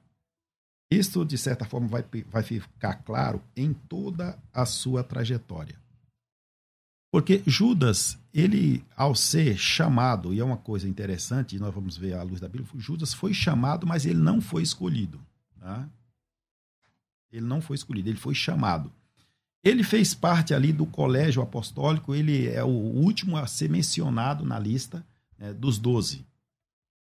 isso, 0.89 1.23
de 1.23 1.37
certa 1.37 1.65
forma, 1.65 1.87
vai, 1.87 2.03
vai 2.29 2.43
ficar 2.43 2.95
claro 2.95 3.41
em 3.55 3.73
toda 3.73 4.37
a 4.53 4.65
sua 4.65 5.03
trajetória. 5.03 5.79
Porque 7.11 7.43
Judas, 7.45 8.17
ele, 8.33 8.85
ao 8.95 9.13
ser 9.13 9.57
chamado, 9.57 10.33
e 10.33 10.39
é 10.39 10.43
uma 10.43 10.57
coisa 10.57 10.87
interessante, 10.87 11.59
nós 11.59 11.73
vamos 11.73 11.97
ver 11.97 12.13
à 12.13 12.23
luz 12.23 12.39
da 12.39 12.47
Bíblia, 12.47 12.69
Judas 12.75 13.13
foi 13.13 13.33
chamado, 13.33 13.85
mas 13.85 14.05
ele 14.05 14.19
não 14.19 14.39
foi 14.39 14.63
escolhido. 14.63 15.19
Tá? 15.59 15.89
Ele 17.31 17.45
não 17.45 17.61
foi 17.61 17.75
escolhido, 17.75 18.09
ele 18.09 18.17
foi 18.17 18.33
chamado. 18.33 18.91
Ele 19.63 19.83
fez 19.83 20.13
parte 20.13 20.53
ali 20.53 20.73
do 20.73 20.85
colégio 20.85 21.41
apostólico, 21.41 22.15
ele 22.15 22.47
é 22.47 22.63
o 22.63 22.67
último 22.67 23.37
a 23.37 23.45
ser 23.45 23.69
mencionado 23.69 24.43
na 24.43 24.57
lista 24.57 25.05
né, 25.37 25.53
dos 25.53 25.77
doze. 25.77 26.25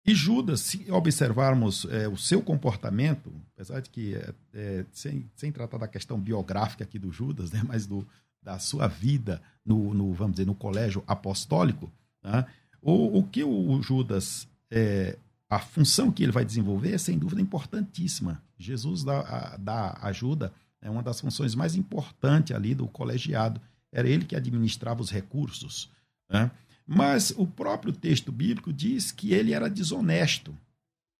E 0.05 0.13
Judas, 0.13 0.59
se 0.59 0.91
observarmos 0.91 1.85
é, 1.85 2.07
o 2.07 2.17
seu 2.17 2.41
comportamento, 2.41 3.31
apesar 3.53 3.79
de 3.79 3.89
que, 3.89 4.15
é, 4.15 4.33
é, 4.53 4.85
sem, 4.91 5.29
sem 5.33 5.51
tratar 5.51 5.77
da 5.77 5.87
questão 5.87 6.19
biográfica 6.19 6.83
aqui 6.83 6.99
do 6.99 7.11
Judas, 7.11 7.51
né, 7.51 7.63
mas 7.65 7.87
do, 7.87 8.05
da 8.41 8.59
sua 8.59 8.87
vida 8.87 9.41
no, 9.65 9.93
no, 9.93 10.13
vamos 10.13 10.33
dizer, 10.33 10.45
no 10.45 10.53
colégio 10.53 11.03
apostólico, 11.07 11.91
né, 12.21 12.45
o, 12.81 13.19
o 13.19 13.23
que 13.23 13.43
o 13.43 13.81
Judas, 13.81 14.45
é, 14.69 15.17
a 15.49 15.57
função 15.57 16.11
que 16.11 16.21
ele 16.21 16.33
vai 16.33 16.43
desenvolver 16.43 16.93
é 16.93 16.97
sem 16.97 17.17
dúvida 17.17 17.41
importantíssima. 17.41 18.43
Jesus 18.57 19.05
dá, 19.05 19.21
a, 19.21 19.57
dá 19.57 19.97
ajuda 20.01 20.51
é 20.83 20.89
uma 20.89 21.01
das 21.01 21.19
funções 21.21 21.55
mais 21.55 21.75
importantes 21.75 22.53
ali 22.55 22.75
do 22.75 22.87
colegiado. 22.87 23.59
Era 23.91 24.07
ele 24.07 24.25
que 24.25 24.35
administrava 24.35 25.01
os 25.01 25.09
recursos. 25.09 25.89
Né? 26.29 26.51
Mas 26.85 27.33
o 27.37 27.47
próprio 27.47 27.93
texto 27.93 28.31
bíblico 28.31 28.73
diz 28.73 29.11
que 29.11 29.33
ele 29.33 29.53
era 29.53 29.69
desonesto. 29.69 30.55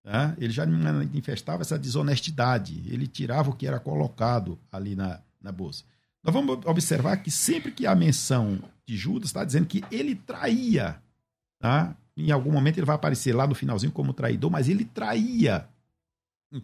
Né? 0.04 0.36
Ele 0.38 0.52
já 0.52 0.66
manifestava 0.66 1.62
essa 1.62 1.80
desonestidade. 1.80 2.84
Ele 2.88 3.08
tirava 3.08 3.52
o 3.52 3.56
que 3.56 3.66
era 3.66 3.80
colocado 3.80 4.60
ali 4.70 4.96
na, 4.96 5.22
na 5.42 5.52
bolsa. 5.52 5.86
Nós 6.22 6.34
vamos 6.34 6.60
observar 6.66 7.18
que 7.18 7.32
sempre 7.32 7.72
que 7.72 7.88
há 7.88 7.96
menção 7.96 8.62
de 8.86 8.98
Judas, 8.98 9.30
está 9.30 9.46
dizendo 9.46 9.66
que 9.66 9.84
ele 9.90 10.14
traía. 10.14 11.02
Tá? 11.58 11.96
Em 12.18 12.32
algum 12.32 12.52
momento 12.52 12.78
ele 12.78 12.86
vai 12.86 12.96
aparecer 12.96 13.34
lá 13.34 13.48
no 13.48 13.56
finalzinho 13.56 13.94
como 13.94 14.14
traidor, 14.14 14.52
mas 14.52 14.68
ele 14.68 14.84
traía. 14.84 15.70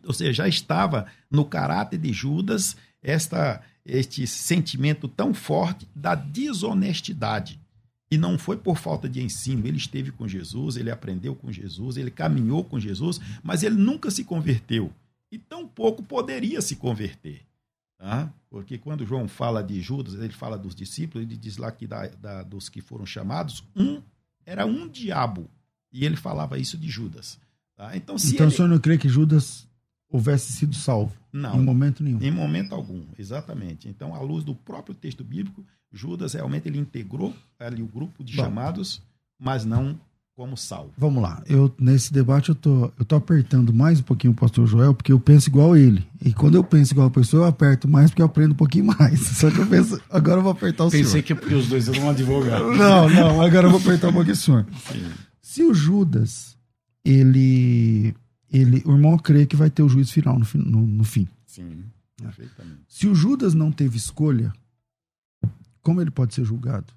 Ou 0.05 0.13
seja, 0.13 0.33
já 0.33 0.47
estava 0.47 1.07
no 1.29 1.45
caráter 1.45 1.97
de 1.97 2.13
Judas 2.13 2.75
esta, 3.01 3.61
este 3.85 4.27
sentimento 4.27 5.07
tão 5.07 5.33
forte 5.33 5.87
da 5.95 6.15
desonestidade. 6.15 7.59
E 8.11 8.17
não 8.17 8.37
foi 8.37 8.57
por 8.57 8.77
falta 8.77 9.07
de 9.07 9.21
ensino. 9.21 9.67
Ele 9.67 9.77
esteve 9.77 10.11
com 10.11 10.27
Jesus, 10.27 10.77
ele 10.77 10.89
aprendeu 10.89 11.35
com 11.35 11.51
Jesus, 11.51 11.97
ele 11.97 12.09
caminhou 12.09 12.63
com 12.63 12.79
Jesus, 12.79 13.19
mas 13.43 13.63
ele 13.63 13.75
nunca 13.75 14.09
se 14.09 14.23
converteu. 14.23 14.91
E 15.31 15.37
tampouco 15.37 16.01
poderia 16.01 16.59
se 16.61 16.75
converter. 16.75 17.41
Tá? 17.97 18.31
Porque 18.49 18.77
quando 18.77 19.05
João 19.05 19.27
fala 19.27 19.61
de 19.61 19.79
Judas, 19.81 20.15
ele 20.15 20.33
fala 20.33 20.57
dos 20.57 20.73
discípulos, 20.73 21.27
ele 21.27 21.37
diz 21.37 21.57
lá 21.57 21.71
que 21.71 21.85
da, 21.85 22.07
da, 22.07 22.43
dos 22.43 22.67
que 22.67 22.81
foram 22.81 23.05
chamados, 23.05 23.63
um 23.75 24.01
era 24.45 24.65
um 24.65 24.87
diabo. 24.87 25.49
E 25.91 26.05
ele 26.05 26.15
falava 26.15 26.57
isso 26.57 26.77
de 26.77 26.89
Judas. 26.89 27.39
Tá? 27.75 27.95
Então, 27.95 28.17
se 28.17 28.33
então 28.33 28.47
ele... 28.47 28.53
o 28.53 28.55
senhor 28.55 28.67
não 28.67 28.79
crê 28.79 28.97
que 28.97 29.07
Judas 29.07 29.67
houvesse 30.09 30.51
sido 30.51 30.75
salvo. 30.75 31.13
Não. 31.31 31.55
Em 31.55 31.63
momento 31.63 32.03
nenhum. 32.03 32.21
Em 32.21 32.31
momento 32.31 32.73
algum, 32.73 33.03
exatamente. 33.17 33.87
Então, 33.87 34.15
à 34.15 34.19
luz 34.19 34.43
do 34.43 34.55
próprio 34.55 34.95
texto 34.95 35.23
bíblico, 35.23 35.63
Judas 35.91 36.33
realmente 36.33 36.67
ele 36.67 36.79
integrou 36.79 37.33
ali 37.59 37.81
o 37.81 37.87
grupo 37.87 38.23
de 38.23 38.35
Bom, 38.35 38.43
chamados, 38.43 39.01
mas 39.39 39.65
não 39.65 39.99
como 40.35 40.55
salvo. 40.55 40.93
Vamos 40.97 41.21
lá. 41.21 41.43
Eu 41.47 41.69
nesse 41.77 42.13
debate 42.13 42.47
eu 42.47 42.55
tô 42.55 42.89
eu 42.97 43.03
tô 43.03 43.17
apertando 43.17 43.73
mais 43.73 43.99
um 43.99 44.03
pouquinho 44.03 44.31
o 44.31 44.35
pastor 44.35 44.65
Joel, 44.65 44.93
porque 44.93 45.11
eu 45.11 45.19
penso 45.19 45.49
igual 45.49 45.75
ele. 45.75 46.07
E 46.23 46.33
quando 46.33 46.55
eu 46.55 46.63
penso 46.63 46.93
igual 46.93 47.07
a 47.07 47.11
pessoa, 47.11 47.43
eu 47.43 47.47
aperto 47.49 47.89
mais 47.89 48.09
porque 48.09 48.21
eu 48.21 48.25
aprendo 48.25 48.53
um 48.53 48.55
pouquinho 48.55 48.85
mais. 48.85 49.19
Só 49.37 49.51
que 49.51 49.57
eu 49.57 49.67
penso, 49.67 50.01
agora 50.09 50.39
eu 50.39 50.43
vou 50.43 50.53
apertar 50.53 50.85
o 50.85 50.89
Pensei 50.89 51.03
senhor. 51.03 51.23
Pensei 51.23 51.49
que 51.49 51.55
os 51.55 51.67
dois 51.67 51.89
eram 51.89 52.09
advogados. 52.09 52.69
Não, 52.77 53.09
não, 53.09 53.41
agora 53.41 53.67
eu 53.67 53.71
vou 53.71 53.81
apertar 53.81 54.07
um 54.07 54.13
pouquinho 54.13 54.33
o 54.33 54.37
senhor. 54.37 54.65
Sim. 54.89 55.11
Se 55.41 55.63
o 55.63 55.73
Judas 55.73 56.57
ele 57.03 58.15
ele, 58.51 58.81
o 58.85 58.91
irmão 58.91 59.17
crê 59.17 59.45
que 59.45 59.55
vai 59.55 59.69
ter 59.69 59.83
o 59.83 59.89
juízo 59.89 60.13
final 60.13 60.37
no, 60.39 60.45
no, 60.55 60.87
no 60.87 61.03
fim. 61.03 61.27
Sim, 61.45 61.83
perfeitamente. 62.21 62.81
Se 62.87 63.07
o 63.07 63.15
Judas 63.15 63.53
não 63.53 63.71
teve 63.71 63.97
escolha, 63.97 64.53
como 65.81 66.01
ele 66.01 66.11
pode 66.11 66.33
ser 66.33 66.45
julgado? 66.45 66.93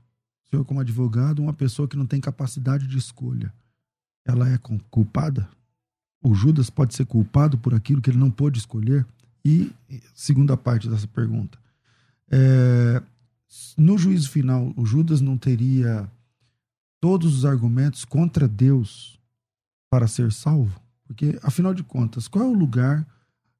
O 0.47 0.51
senhor, 0.51 0.65
como 0.65 0.81
advogado, 0.81 1.41
uma 1.41 1.53
pessoa 1.53 1.89
que 1.89 1.97
não 1.97 2.07
tem 2.07 2.21
capacidade 2.21 2.87
de 2.87 2.99
escolha, 2.99 3.53
ela 4.25 4.49
é 4.49 4.59
culpada? 4.91 5.49
O 6.23 6.35
Judas 6.35 6.71
pode 6.71 6.95
ser 6.95 7.07
culpado 7.07 7.59
por 7.59 7.75
aquilo 7.75 8.01
que 8.01 8.11
ele 8.11 8.19
não 8.19 8.31
pôde 8.31 8.59
escolher? 8.59 9.07
E, 9.45 9.73
segunda 10.15 10.57
parte 10.57 10.89
dessa 10.89 11.09
pergunta, 11.09 11.59
é, 12.31 13.03
no 13.77 13.99
juízo 13.99 14.31
final, 14.31 14.73
o 14.77 14.87
Judas 14.87 15.21
não 15.21 15.37
teria 15.37 16.11
todos 17.01 17.37
os 17.37 17.45
argumentos 17.45 18.05
contra 18.05 18.47
Deus 18.47 19.19
para 19.91 20.07
ser 20.07 20.33
salvo? 20.33 20.82
Porque, 21.13 21.39
afinal 21.43 21.75
de 21.75 21.83
contas, 21.83 22.27
qual 22.27 22.45
é 22.45 22.49
o 22.49 22.55
lugar 22.55 23.07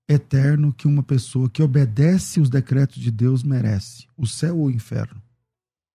eterno 0.09 0.73
que 0.73 0.89
uma 0.89 1.03
pessoa 1.03 1.51
que 1.51 1.63
obedece 1.63 2.41
os 2.41 2.49
decretos 2.49 2.97
de 2.97 3.11
Deus 3.11 3.43
merece? 3.43 4.07
O 4.17 4.27
céu 4.27 4.59
ou 4.59 4.67
o 4.67 4.71
inferno? 4.71 5.23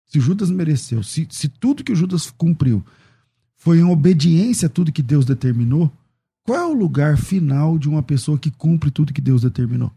Se 0.06 0.20
Judas 0.20 0.52
mereceu, 0.52 1.02
se, 1.02 1.28
se 1.30 1.50
tudo 1.50 1.84
que 1.84 1.96
Judas 1.96 2.30
cumpriu 2.30 2.86
foi 3.56 3.80
em 3.80 3.84
obediência 3.84 4.68
a 4.68 4.70
tudo 4.70 4.92
que 4.92 5.02
Deus 5.02 5.26
determinou, 5.26 5.92
qual 6.44 6.60
é 6.60 6.66
o 6.66 6.78
lugar 6.78 7.18
final 7.18 7.78
de 7.78 7.90
uma 7.90 8.04
pessoa 8.04 8.38
que 8.38 8.52
cumpre 8.52 8.92
tudo 8.92 9.12
que 9.12 9.20
Deus 9.20 9.42
determinou? 9.42 9.92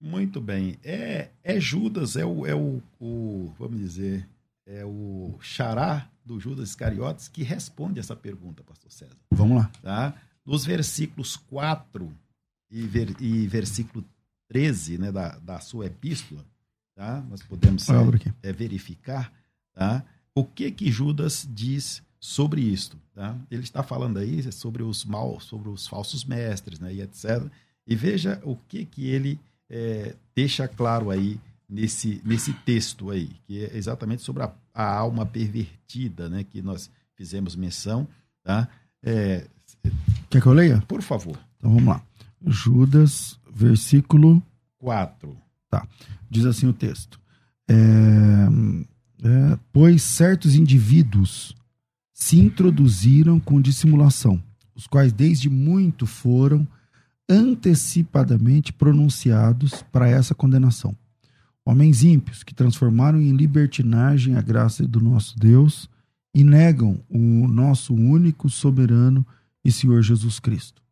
Muito 0.00 0.40
bem. 0.40 0.78
É, 0.82 1.28
é 1.44 1.60
Judas, 1.60 2.16
é 2.16 2.24
o, 2.24 2.46
é 2.46 2.54
o, 2.54 2.82
o 2.98 3.52
vamos 3.58 3.78
dizer, 3.78 4.26
é 4.66 4.84
o 4.84 5.36
xará 5.40 6.08
do 6.24 6.40
Judas 6.40 6.70
Iscariotes 6.70 7.28
que 7.28 7.42
responde 7.42 8.00
essa 8.00 8.16
pergunta, 8.16 8.62
pastor 8.62 8.90
César. 8.90 9.16
Vamos 9.30 9.58
lá. 9.58 9.70
Tá? 9.82 10.14
Nos 10.48 10.64
versículos 10.64 11.36
4 11.36 12.10
e, 12.70 12.80
ver, 12.86 13.14
e 13.20 13.46
versículo 13.46 14.02
13 14.48 14.96
né, 14.96 15.12
da, 15.12 15.38
da 15.40 15.60
sua 15.60 15.84
epístola, 15.84 16.42
tá? 16.94 17.22
nós 17.28 17.42
podemos 17.42 17.86
é, 18.42 18.50
verificar 18.50 19.30
tá? 19.74 20.02
o 20.34 20.42
que 20.46 20.70
que 20.70 20.90
Judas 20.90 21.46
diz 21.52 22.02
sobre 22.18 22.62
isto. 22.62 22.98
Tá? 23.14 23.36
Ele 23.50 23.62
está 23.62 23.82
falando 23.82 24.16
aí 24.16 24.50
sobre 24.50 24.82
os 24.82 25.04
mal, 25.04 25.38
sobre 25.38 25.68
os 25.68 25.86
falsos 25.86 26.24
mestres, 26.24 26.80
né, 26.80 26.94
e 26.94 27.02
etc. 27.02 27.46
E 27.86 27.94
veja 27.94 28.40
o 28.42 28.56
que 28.56 28.86
que 28.86 29.06
ele 29.06 29.38
é, 29.68 30.16
deixa 30.34 30.66
claro 30.66 31.10
aí 31.10 31.38
nesse, 31.68 32.22
nesse 32.24 32.54
texto 32.54 33.10
aí, 33.10 33.28
que 33.46 33.66
é 33.66 33.76
exatamente 33.76 34.22
sobre 34.22 34.44
a, 34.44 34.54
a 34.72 34.96
alma 34.96 35.26
pervertida, 35.26 36.26
né, 36.30 36.42
que 36.42 36.62
nós 36.62 36.90
fizemos 37.14 37.54
menção, 37.54 38.08
tá? 38.42 38.66
É, 39.02 39.46
Quer 40.30 40.42
que 40.42 40.46
eu 40.46 40.52
leia? 40.52 40.82
Por 40.86 41.02
favor. 41.02 41.38
Então 41.56 41.72
vamos 41.72 41.88
lá. 41.88 42.02
Judas, 42.46 43.38
versículo 43.52 44.42
4. 44.78 45.36
Tá. 45.70 45.86
Diz 46.30 46.44
assim 46.44 46.66
o 46.66 46.72
texto. 46.72 47.18
É, 47.68 47.74
é, 49.24 49.58
pois 49.72 50.02
certos 50.02 50.54
indivíduos 50.54 51.54
se 52.12 52.38
introduziram 52.38 53.38
com 53.38 53.60
dissimulação, 53.60 54.42
os 54.74 54.86
quais 54.86 55.12
desde 55.12 55.48
muito 55.48 56.06
foram 56.06 56.66
antecipadamente 57.28 58.72
pronunciados 58.72 59.84
para 59.92 60.08
essa 60.08 60.34
condenação. 60.34 60.96
Homens 61.64 62.02
ímpios 62.02 62.42
que 62.42 62.54
transformaram 62.54 63.20
em 63.20 63.36
libertinagem 63.36 64.36
a 64.36 64.40
graça 64.40 64.86
do 64.86 65.00
nosso 65.00 65.38
Deus 65.38 65.88
e 66.34 66.42
negam 66.42 66.98
o 67.10 67.46
nosso 67.46 67.94
único 67.94 68.48
soberano 68.48 69.26
e 69.68 69.72
Senhor 69.72 70.02
Jesus 70.02 70.40
Cristo. 70.40 70.82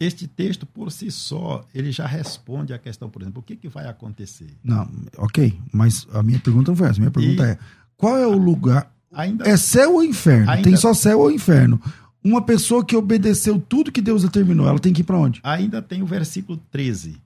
Este 0.00 0.26
texto, 0.26 0.64
por 0.64 0.90
si 0.90 1.10
só, 1.10 1.66
ele 1.74 1.92
já 1.92 2.06
responde 2.06 2.72
à 2.72 2.78
questão, 2.78 3.10
por 3.10 3.20
exemplo, 3.20 3.40
o 3.40 3.42
que, 3.42 3.54
que 3.54 3.68
vai 3.68 3.86
acontecer? 3.86 4.56
Não, 4.64 4.90
ok, 5.18 5.58
mas 5.70 6.06
a 6.14 6.22
minha 6.22 6.38
pergunta 6.38 6.70
não 6.70 6.76
foi 6.76 6.88
essa. 6.88 6.98
Minha 6.98 7.10
pergunta 7.10 7.42
e... 7.42 7.50
é: 7.50 7.58
qual 7.98 8.16
é 8.16 8.26
o 8.26 8.38
lugar, 8.38 8.90
ainda, 9.12 9.46
é 9.46 9.58
céu 9.58 9.96
ou 9.96 10.02
inferno? 10.02 10.50
Ainda, 10.50 10.62
tem 10.62 10.74
só 10.74 10.94
céu 10.94 11.20
ou 11.20 11.30
inferno. 11.30 11.78
Uma 12.24 12.40
pessoa 12.40 12.84
que 12.84 12.96
obedeceu 12.96 13.60
tudo 13.60 13.92
que 13.92 14.00
Deus 14.00 14.22
determinou, 14.22 14.66
ela 14.66 14.78
tem 14.78 14.92
que 14.92 15.02
ir 15.02 15.04
para 15.04 15.18
onde? 15.18 15.40
Ainda 15.42 15.82
tem 15.82 16.02
o 16.02 16.06
versículo 16.06 16.58
13, 16.70 17.16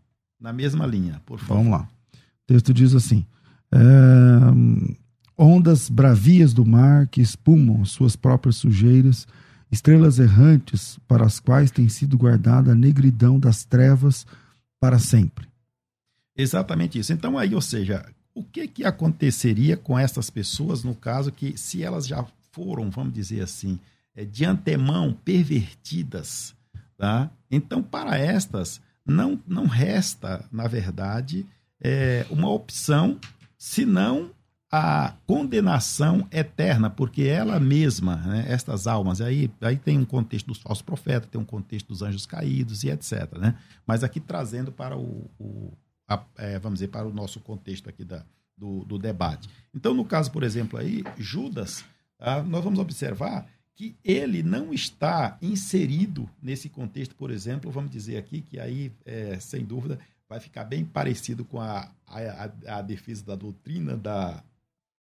na 0.41 0.53
mesma 0.53 0.85
linha, 0.85 1.23
por 1.25 1.39
favor. 1.39 1.59
Vamos 1.59 1.73
lá. 1.79 1.89
O 2.13 2.47
texto 2.47 2.75
diz 2.75 2.93
assim: 2.93 3.25
é, 3.71 3.79
ondas 5.39 5.89
bravias 5.89 6.53
do 6.53 6.67
mar 6.67 7.07
que 7.07 7.21
espumam 7.21 7.85
suas 7.85 8.17
próprias 8.17 8.57
sujeiras, 8.57 9.29
estrelas 9.75 10.19
errantes 10.19 10.99
para 11.07 11.27
as 11.27 11.41
quais 11.41 11.71
tem 11.71 11.89
sido 11.89 12.17
guardada 12.17 12.73
a 12.73 12.75
negridão 12.75 13.39
das 13.39 13.65
trevas 13.65 14.27
para 14.81 14.99
sempre. 14.99 15.49
Exatamente 16.37 16.99
isso. 16.99 17.13
Então 17.13 17.37
aí, 17.37 17.55
ou 17.55 17.61
seja, 17.61 18.07
o 18.35 18.43
que 18.43 18.67
que 18.67 18.85
aconteceria 18.85 19.77
com 19.77 19.99
essas 19.99 20.31
pessoas 20.31 20.83
no 20.83 20.95
caso 20.95 21.31
que 21.31 21.59
se 21.59 21.83
elas 21.83 22.07
já 22.07 22.25
foram, 22.53 22.91
vamos 22.91 23.13
dizer 23.13 23.43
assim, 23.43 23.79
é, 24.15 24.25
de 24.25 24.45
antemão 24.45 25.13
pervertidas, 25.13 26.55
tá? 26.97 27.31
Então 27.51 27.83
para 27.83 28.17
estas 28.17 28.81
não 29.05 29.41
não 29.47 29.67
resta, 29.67 30.45
na 30.51 30.67
verdade, 30.67 31.45
é, 31.81 32.25
uma 32.31 32.51
opção 32.51 33.19
senão 33.59 34.31
a 34.77 35.17
condenação 35.25 36.27
eterna, 36.33 36.91
porque 36.91 37.23
ela 37.23 37.61
mesma, 37.61 38.17
né, 38.17 38.45
estas 38.49 38.89
almas, 38.89 39.21
aí, 39.21 39.49
aí 39.61 39.77
tem 39.77 39.97
um 39.97 40.05
contexto 40.05 40.49
dos 40.49 40.59
falsos 40.59 40.83
profetas, 40.83 41.31
tem 41.31 41.41
um 41.41 41.45
contexto 41.45 41.87
dos 41.87 42.03
anjos 42.03 42.27
caídos 42.27 42.83
e 42.83 42.91
etc. 42.91 43.39
Né? 43.39 43.57
Mas 43.87 44.03
aqui 44.03 44.19
trazendo 44.19 44.73
para 44.73 44.97
o, 44.97 45.31
o 45.39 45.73
a, 46.09 46.21
é, 46.37 46.59
vamos 46.59 46.81
dizer, 46.81 46.89
para 46.89 47.07
o 47.07 47.13
nosso 47.13 47.39
contexto 47.39 47.89
aqui 47.89 48.05
da, 48.05 48.27
do, 48.59 48.85
do 48.85 48.99
debate. 48.99 49.49
Então, 49.73 49.95
no 49.95 50.05
caso, 50.05 50.33
por 50.33 50.43
exemplo, 50.43 50.77
aí, 50.77 51.05
Judas, 51.17 51.85
tá, 52.19 52.43
nós 52.43 52.65
vamos 52.65 52.81
observar 52.81 53.47
que 53.77 53.95
ele 54.03 54.43
não 54.43 54.75
está 54.75 55.39
inserido 55.41 56.29
nesse 56.43 56.69
contexto, 56.69 57.15
por 57.15 57.31
exemplo, 57.31 57.71
vamos 57.71 57.93
dizer 57.93 58.17
aqui 58.17 58.43
que 58.43 58.59
aí, 58.59 58.91
é, 59.05 59.39
sem 59.39 59.65
dúvida, 59.65 60.01
vai 60.29 60.41
ficar 60.41 60.65
bem 60.65 60.85
parecido 60.85 61.45
com 61.45 61.61
a, 61.61 61.89
a, 62.09 62.79
a 62.79 62.83
defesa 62.83 63.25
da 63.25 63.37
doutrina 63.37 63.97
da 63.97 64.43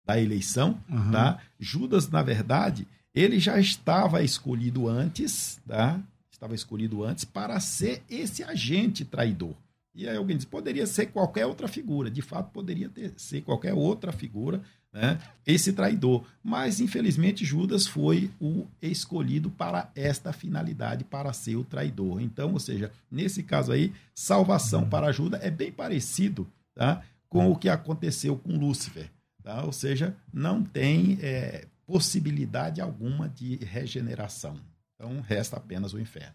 da 0.07 0.21
eleição, 0.21 0.81
uhum. 0.89 1.11
tá? 1.11 1.39
Judas, 1.59 2.09
na 2.09 2.23
verdade, 2.23 2.87
ele 3.15 3.41
já 3.41 3.59
estava 3.59 4.23
escolhido 4.23 4.89
antes, 4.89 5.61
tá? 5.67 6.01
Estava 6.31 6.55
escolhido 6.55 7.03
antes 7.03 7.25
para 7.25 7.59
ser 7.59 8.03
esse 8.09 8.45
agente 8.45 9.05
traidor. 9.05 9.55
E 9.95 10.07
aí 10.07 10.17
alguém 10.17 10.37
diz, 10.37 10.45
poderia 10.45 10.87
ser 10.87 11.07
qualquer 11.07 11.47
outra 11.47 11.67
figura. 11.67 12.11
De 12.11 12.21
fato, 12.21 12.51
poderia 12.53 12.91
ter, 12.91 13.15
ser 13.17 13.41
qualquer 13.41 13.73
outra 13.73 14.13
figura, 14.13 14.61
né? 14.93 15.19
esse 15.47 15.73
traidor. 15.73 16.23
Mas, 16.45 16.79
infelizmente, 16.79 17.47
Judas 17.47 17.87
foi 17.87 18.31
o 18.39 18.67
escolhido 18.83 19.49
para 19.49 19.91
esta 19.95 20.35
finalidade, 20.35 21.03
para 21.03 21.33
ser 21.33 21.57
o 21.57 21.65
traidor. 21.65 22.21
Então, 22.21 22.53
ou 22.53 22.61
seja, 22.61 22.93
nesse 23.11 23.43
caso 23.43 23.73
aí, 23.73 23.91
salvação 24.15 24.83
uhum. 24.83 24.91
para 24.91 25.11
Judas 25.11 25.43
é 25.43 25.51
bem 25.51 25.73
parecido 25.73 26.47
tá? 26.75 27.03
com 27.31 27.51
o 27.51 27.57
que 27.57 27.71
aconteceu 27.71 28.37
com 28.37 28.59
Lúcifer. 28.59 29.11
Tá? 29.47 29.63
Ou 29.65 29.71
seja, 29.71 30.17
não 30.35 30.61
tem 30.61 31.21
é, 31.23 31.69
possibilidade 31.87 32.81
alguma 32.81 33.29
de 33.29 33.55
regeneração. 33.59 34.57
Então, 34.97 35.21
resta 35.21 35.57
apenas 35.57 35.93
o 35.93 36.01
inferno. 36.01 36.35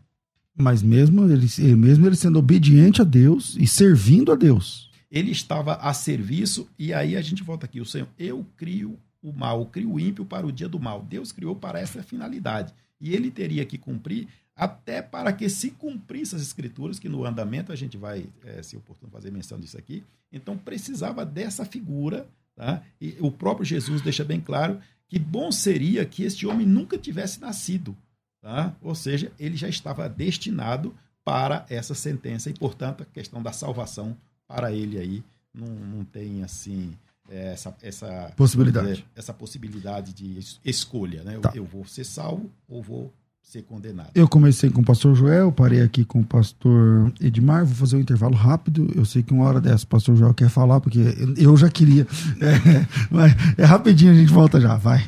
Mas 0.56 0.82
mesmo 0.82 1.30
ele, 1.30 1.76
mesmo 1.76 2.08
ele 2.08 2.16
sendo 2.16 2.40
obediente 2.40 3.02
a 3.02 3.04
Deus 3.04 3.58
e 3.60 3.68
servindo 3.68 4.32
a 4.32 4.36
Deus. 4.36 4.90
Ele 5.12 5.30
estava 5.30 5.74
a 5.74 5.94
serviço, 5.94 6.70
e 6.80 6.94
aí 6.94 7.18
a 7.18 7.22
gente 7.22 7.44
volta 7.44 7.66
aqui: 7.66 7.82
o 7.82 7.86
Senhor, 7.86 8.08
eu 8.18 8.46
crio 8.56 8.98
o 9.22 9.34
mal, 9.34 9.60
eu 9.60 9.66
crio 9.66 9.92
o 9.92 10.00
ímpio 10.00 10.24
para 10.24 10.48
o 10.48 10.52
dia 10.52 10.70
do 10.70 10.80
mal. 10.80 11.04
Deus 11.04 11.34
criou 11.34 11.54
para 11.54 11.82
essa 11.82 12.02
finalidade. 12.02 12.74
E 12.98 13.14
ele 13.14 13.30
teria 13.30 13.66
que 13.66 13.78
cumprir 13.78 14.30
até 14.56 15.02
para 15.02 15.34
que 15.34 15.50
se 15.50 15.72
cumprisse 15.72 16.34
as 16.34 16.42
escrituras, 16.42 16.98
que 16.98 17.10
no 17.10 17.26
andamento 17.26 17.74
a 17.74 17.76
gente 17.76 17.98
vai, 17.98 18.30
é, 18.46 18.64
se 18.64 18.78
oportuno, 18.78 19.12
fazer 19.12 19.32
menção 19.32 19.60
disso 19.60 19.78
aqui. 19.78 20.02
Então 20.32 20.58
precisava 20.58 21.26
dessa 21.26 21.66
figura 21.66 22.26
Tá? 22.56 22.84
E 23.00 23.18
o 23.20 23.32
próprio 23.32 23.66
Jesus 23.66 24.02
deixa 24.02 24.24
bem 24.24 24.40
claro 24.40 24.80
que 25.08 25.20
bom 25.20 25.52
seria 25.52 26.06
que 26.06 26.24
este 26.24 26.48
homem 26.48 26.66
nunca 26.66 26.98
tivesse 26.98 27.40
nascido. 27.40 27.96
Tá? 28.42 28.76
Ou 28.82 28.96
seja, 28.96 29.32
ele 29.40 29.56
já 29.56 29.68
estava 29.68 30.08
destinado 30.08 30.96
para 31.24 31.66
essa 31.70 31.94
sentença 31.94 32.50
e, 32.50 32.54
portanto, 32.54 33.04
a 33.04 33.06
questão 33.06 33.42
da 33.42 33.52
salvação 33.52 34.18
para 34.48 34.72
ele 34.72 34.98
aí 34.98 35.24
não, 35.54 35.68
não 35.68 36.06
tem 36.06 36.44
assim 36.44 36.94
essa, 37.30 37.76
essa 37.82 38.34
possibilidade, 38.36 39.06
essa 39.16 39.34
possibilidade 39.34 40.14
de 40.14 40.40
escolha, 40.66 41.24
né? 41.24 41.40
Tá. 41.40 41.52
Eu, 41.54 41.64
eu 41.64 41.66
vou 41.66 41.86
ser 41.86 42.04
salvo 42.04 42.52
ou 42.68 42.82
vou 42.82 43.14
ser 43.44 43.64
condenado. 43.64 44.12
Eu 44.16 44.28
comecei 44.28 44.70
com 44.70 44.82
o 44.82 44.86
pastor 44.86 45.14
Joel, 45.16 45.52
parei 45.52 45.82
aqui 45.82 46.06
com 46.06 46.22
o 46.22 46.26
pastor 46.26 47.12
Edmar, 47.20 47.66
vou 47.66 47.76
fazer 47.76 47.98
um 47.98 48.00
intervalo 48.00 48.36
rápido. 48.36 48.90
Eu 48.96 49.04
sei 49.04 49.24
que 49.24 49.34
uma 49.34 49.46
hora 49.46 49.60
dessa 49.60 49.84
o 49.84 49.88
pastor 49.88 50.16
Joel 50.16 50.34
quer 50.34 50.50
falar, 50.50 50.80
porque 50.80 51.00
eu 51.38 51.56
já 51.58 51.70
queria. 51.70 52.08
É, 52.42 52.88
mas 53.10 53.34
é 53.58 53.66
rapidinho, 53.66 54.12
a 54.12 54.16
gente 54.16 54.32
volta 54.32 54.60
já, 54.60 54.76
vai. 54.76 55.08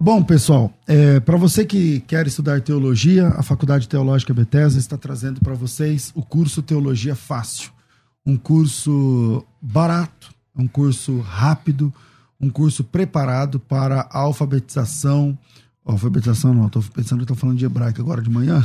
Bom, 0.00 0.22
pessoal, 0.22 0.72
é, 0.86 1.18
para 1.18 1.36
você 1.36 1.64
que 1.64 1.98
quer 2.02 2.24
estudar 2.24 2.60
teologia, 2.60 3.30
a 3.30 3.42
Faculdade 3.42 3.88
Teológica 3.88 4.32
Bethesda 4.32 4.78
está 4.78 4.96
trazendo 4.96 5.40
para 5.40 5.54
vocês 5.54 6.12
o 6.14 6.22
curso 6.22 6.62
Teologia 6.62 7.16
Fácil. 7.16 7.72
Um 8.24 8.36
curso 8.36 9.44
barato, 9.60 10.32
um 10.56 10.68
curso 10.68 11.18
rápido, 11.18 11.92
um 12.40 12.48
curso 12.48 12.84
preparado 12.84 13.58
para 13.58 14.02
a 14.02 14.20
alfabetização. 14.20 15.36
Alfabetização 15.84 16.54
não, 16.54 16.68
estou 16.68 16.84
pensando 16.94 17.18
que 17.18 17.24
estou 17.24 17.36
falando 17.36 17.58
de 17.58 17.64
hebraico 17.64 18.00
agora 18.00 18.22
de 18.22 18.30
manhã. 18.30 18.64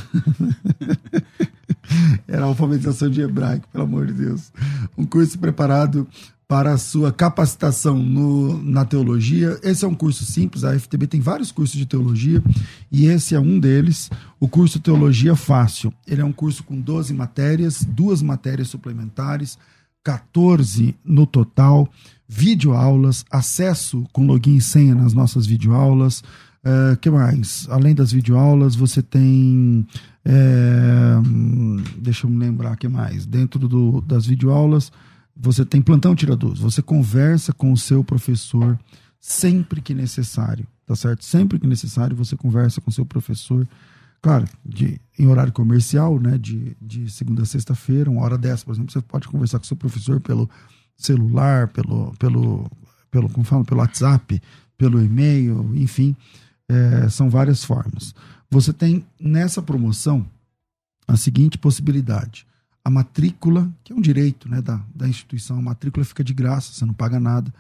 Era 2.28 2.46
alfabetização 2.46 3.10
de 3.10 3.22
hebraico, 3.22 3.68
pelo 3.70 3.86
amor 3.86 4.06
de 4.06 4.14
Deus. 4.14 4.54
Um 4.96 5.04
curso 5.04 5.40
preparado 5.40 6.08
para 6.54 6.74
a 6.74 6.78
sua 6.78 7.12
capacitação 7.12 7.98
no, 7.98 8.62
na 8.62 8.86
teologia. 8.86 9.60
Esse 9.64 9.86
é 9.86 9.88
um 9.88 9.96
curso 9.96 10.24
simples, 10.24 10.64
a 10.64 10.78
FTB 10.78 11.08
tem 11.08 11.20
vários 11.20 11.52
cursos 11.52 11.76
de 11.76 11.84
teologia 11.84 12.44
e 12.92 13.08
esse 13.08 13.34
é 13.34 13.40
um 13.40 13.60
deles, 13.60 14.08
o 14.40 14.48
curso 14.48 14.80
Teologia 14.80 15.36
Fácil. 15.36 15.92
Ele 16.06 16.22
é 16.22 16.24
um 16.24 16.32
curso 16.32 16.64
com 16.64 16.80
12 16.80 17.12
matérias, 17.12 17.84
duas 17.84 18.22
matérias 18.22 18.68
suplementares, 18.68 19.58
14 20.04 20.96
no 21.04 21.26
total 21.26 21.90
videoaulas, 22.28 23.26
acesso 23.32 24.06
com 24.14 24.28
login 24.28 24.58
e 24.58 24.62
senha 24.62 24.94
nas 24.94 25.12
nossas 25.12 25.48
videoaulas. 25.48 26.20
O 26.64 26.94
uh, 26.94 26.98
que 26.98 27.10
mais? 27.10 27.66
Além 27.68 27.96
das 27.96 28.12
videoaulas, 28.12 28.76
você 28.76 29.02
tem. 29.02 29.88
É, 30.24 31.16
deixa 31.98 32.28
eu 32.28 32.30
me 32.30 32.38
lembrar 32.38 32.74
o 32.74 32.78
que 32.78 32.88
mais. 32.88 33.26
Dentro 33.26 33.68
do, 33.68 34.02
das 34.02 34.28
videoaulas, 34.28 34.92
você 35.36 35.66
tem 35.66 35.82
plantão 35.82 36.16
tiradores. 36.16 36.60
Você 36.60 36.82
conversa 36.82 37.54
com 37.54 37.72
o 37.72 37.78
seu 37.78 38.04
professor 38.04 38.80
sempre 39.20 39.82
que 39.82 39.94
necessário, 39.94 40.68
tá 40.86 40.96
certo? 40.96 41.24
Sempre 41.24 41.60
que 41.60 41.68
necessário, 41.68 42.16
você 42.16 42.36
conversa 42.36 42.82
com 42.82 42.90
o 42.90 42.94
seu 42.94 43.06
professor. 43.06 43.68
Claro, 44.22 44.48
de, 44.66 45.00
em 45.18 45.28
horário 45.28 45.52
comercial, 45.52 46.20
né? 46.20 46.38
De, 46.38 46.76
de 46.82 47.10
segunda 47.10 47.44
a 47.44 47.46
sexta-feira, 47.46 48.10
uma 48.10 48.22
hora 48.22 48.38
dessa, 48.38 48.66
por 48.66 48.74
exemplo, 48.74 48.92
você 48.92 49.02
pode 49.02 49.28
conversar 49.28 49.60
com 49.60 49.64
o 49.64 49.68
seu 49.68 49.78
professor 49.78 50.20
pelo 50.20 50.50
celular, 50.96 51.68
pelo, 51.70 52.14
pelo, 52.18 52.70
pelo, 53.10 53.30
como 53.30 53.46
fala, 53.46 53.66
pelo 53.66 53.80
WhatsApp, 53.80 54.42
pelo 54.78 55.04
e-mail, 55.04 55.72
enfim, 55.76 56.16
é, 56.68 57.10
são 57.10 57.30
várias 57.30 57.64
formas. 57.64 58.14
Você 58.50 58.72
tem 58.72 59.06
nessa 59.20 59.62
promoção 59.62 60.26
a 61.08 61.18
seguinte 61.18 61.58
possibilidade: 61.58 62.46
a 62.84 62.90
matrícula, 62.90 63.72
que 63.84 63.94
é 63.94 63.96
um 63.96 64.02
direito 64.02 64.50
né, 64.50 64.62
da, 64.62 64.82
da 64.94 65.08
instituição, 65.08 65.58
a 65.58 65.62
matrícula 65.62 66.04
fica 66.04 66.24
de 66.24 66.34
graça, 66.34 66.74
você 66.74 66.86
não 66.86 66.94
paga 66.94 67.20
nada. 67.20 67.54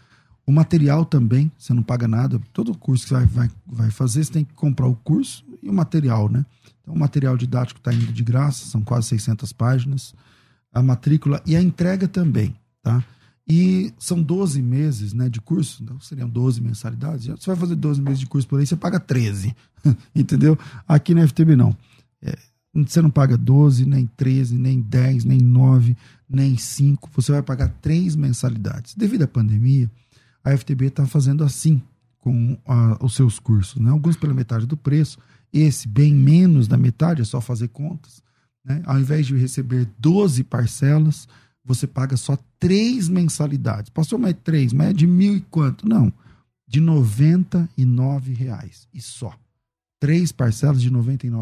O 0.45 0.51
material 0.51 1.05
também, 1.05 1.49
você 1.57 1.73
não 1.73 1.81
paga 1.81 2.07
nada. 2.07 2.41
Todo 2.51 2.77
curso 2.77 3.03
que 3.03 3.09
você 3.09 3.15
vai, 3.15 3.25
vai, 3.25 3.51
vai 3.65 3.91
fazer, 3.91 4.25
você 4.25 4.31
tem 4.33 4.43
que 4.43 4.53
comprar 4.53 4.87
o 4.87 4.95
curso 4.95 5.45
e 5.61 5.69
o 5.69 5.73
material, 5.73 6.27
né? 6.27 6.45
Então, 6.81 6.93
o 6.93 6.99
material 6.99 7.37
didático 7.37 7.79
está 7.79 7.93
indo 7.93 8.11
de 8.11 8.23
graça, 8.23 8.65
são 8.65 8.81
quase 8.81 9.07
600 9.07 9.53
páginas. 9.53 10.13
A 10.73 10.83
matrícula 10.83 11.41
e 11.45 11.55
a 11.55 11.61
entrega 11.61 12.07
também, 12.07 12.53
tá? 12.81 13.01
E 13.47 13.93
são 13.97 14.21
12 14.21 14.61
meses 14.61 15.13
né, 15.13 15.29
de 15.29 15.39
curso, 15.39 15.83
então 15.83 15.99
seriam 15.99 16.27
12 16.27 16.61
mensalidades. 16.61 17.27
Você 17.27 17.47
vai 17.47 17.55
fazer 17.55 17.75
12 17.75 18.01
meses 18.01 18.19
de 18.19 18.25
curso 18.25 18.47
por 18.47 18.59
aí, 18.59 18.65
você 18.65 18.75
paga 18.75 18.99
13, 18.99 19.55
entendeu? 20.15 20.57
Aqui 20.87 21.13
na 21.13 21.25
FTB 21.27 21.55
não. 21.55 21.75
É, 22.21 22.37
você 22.73 23.01
não 23.01 23.11
paga 23.11 23.37
12, 23.37 23.85
nem 23.85 24.07
13, 24.17 24.57
nem 24.57 24.81
10, 24.81 25.25
nem 25.25 25.39
9, 25.39 25.95
nem 26.27 26.57
5. 26.57 27.09
Você 27.13 27.31
vai 27.31 27.43
pagar 27.43 27.69
três 27.81 28.15
mensalidades. 28.15 28.95
Devido 28.95 29.23
à 29.23 29.27
pandemia, 29.27 29.89
a 30.43 30.57
FTB 30.57 30.87
está 30.87 31.05
fazendo 31.05 31.43
assim 31.43 31.81
com 32.17 32.57
a, 32.65 32.97
os 33.03 33.13
seus 33.13 33.37
cursos. 33.37 33.79
Né? 33.79 33.91
Alguns 33.91 34.17
pela 34.17 34.33
metade 34.33 34.65
do 34.65 34.75
preço, 34.75 35.19
esse 35.51 35.87
bem 35.87 36.15
menos 36.15 36.67
da 36.67 36.75
metade, 36.75 37.21
é 37.21 37.25
só 37.25 37.39
fazer 37.39 37.67
contas. 37.67 38.23
Né? 38.65 38.81
Ao 38.85 38.99
invés 38.99 39.27
de 39.27 39.37
receber 39.37 39.87
12 39.99 40.43
parcelas, 40.43 41.27
você 41.63 41.85
paga 41.85 42.17
só 42.17 42.35
três 42.59 43.07
mensalidades. 43.07 43.91
Passou 43.91 44.17
mais 44.17 44.35
três, 44.43 44.73
mas 44.73 44.89
é 44.89 44.93
de 44.93 45.05
mil 45.05 45.35
e 45.35 45.41
quanto? 45.41 45.87
Não, 45.87 46.11
de 46.67 46.79
R$ 46.79 48.33
reais 48.33 48.87
e 48.91 48.99
só. 48.99 49.37
Três 49.99 50.31
parcelas 50.31 50.81
de 50.81 50.89
R$ 50.89 50.95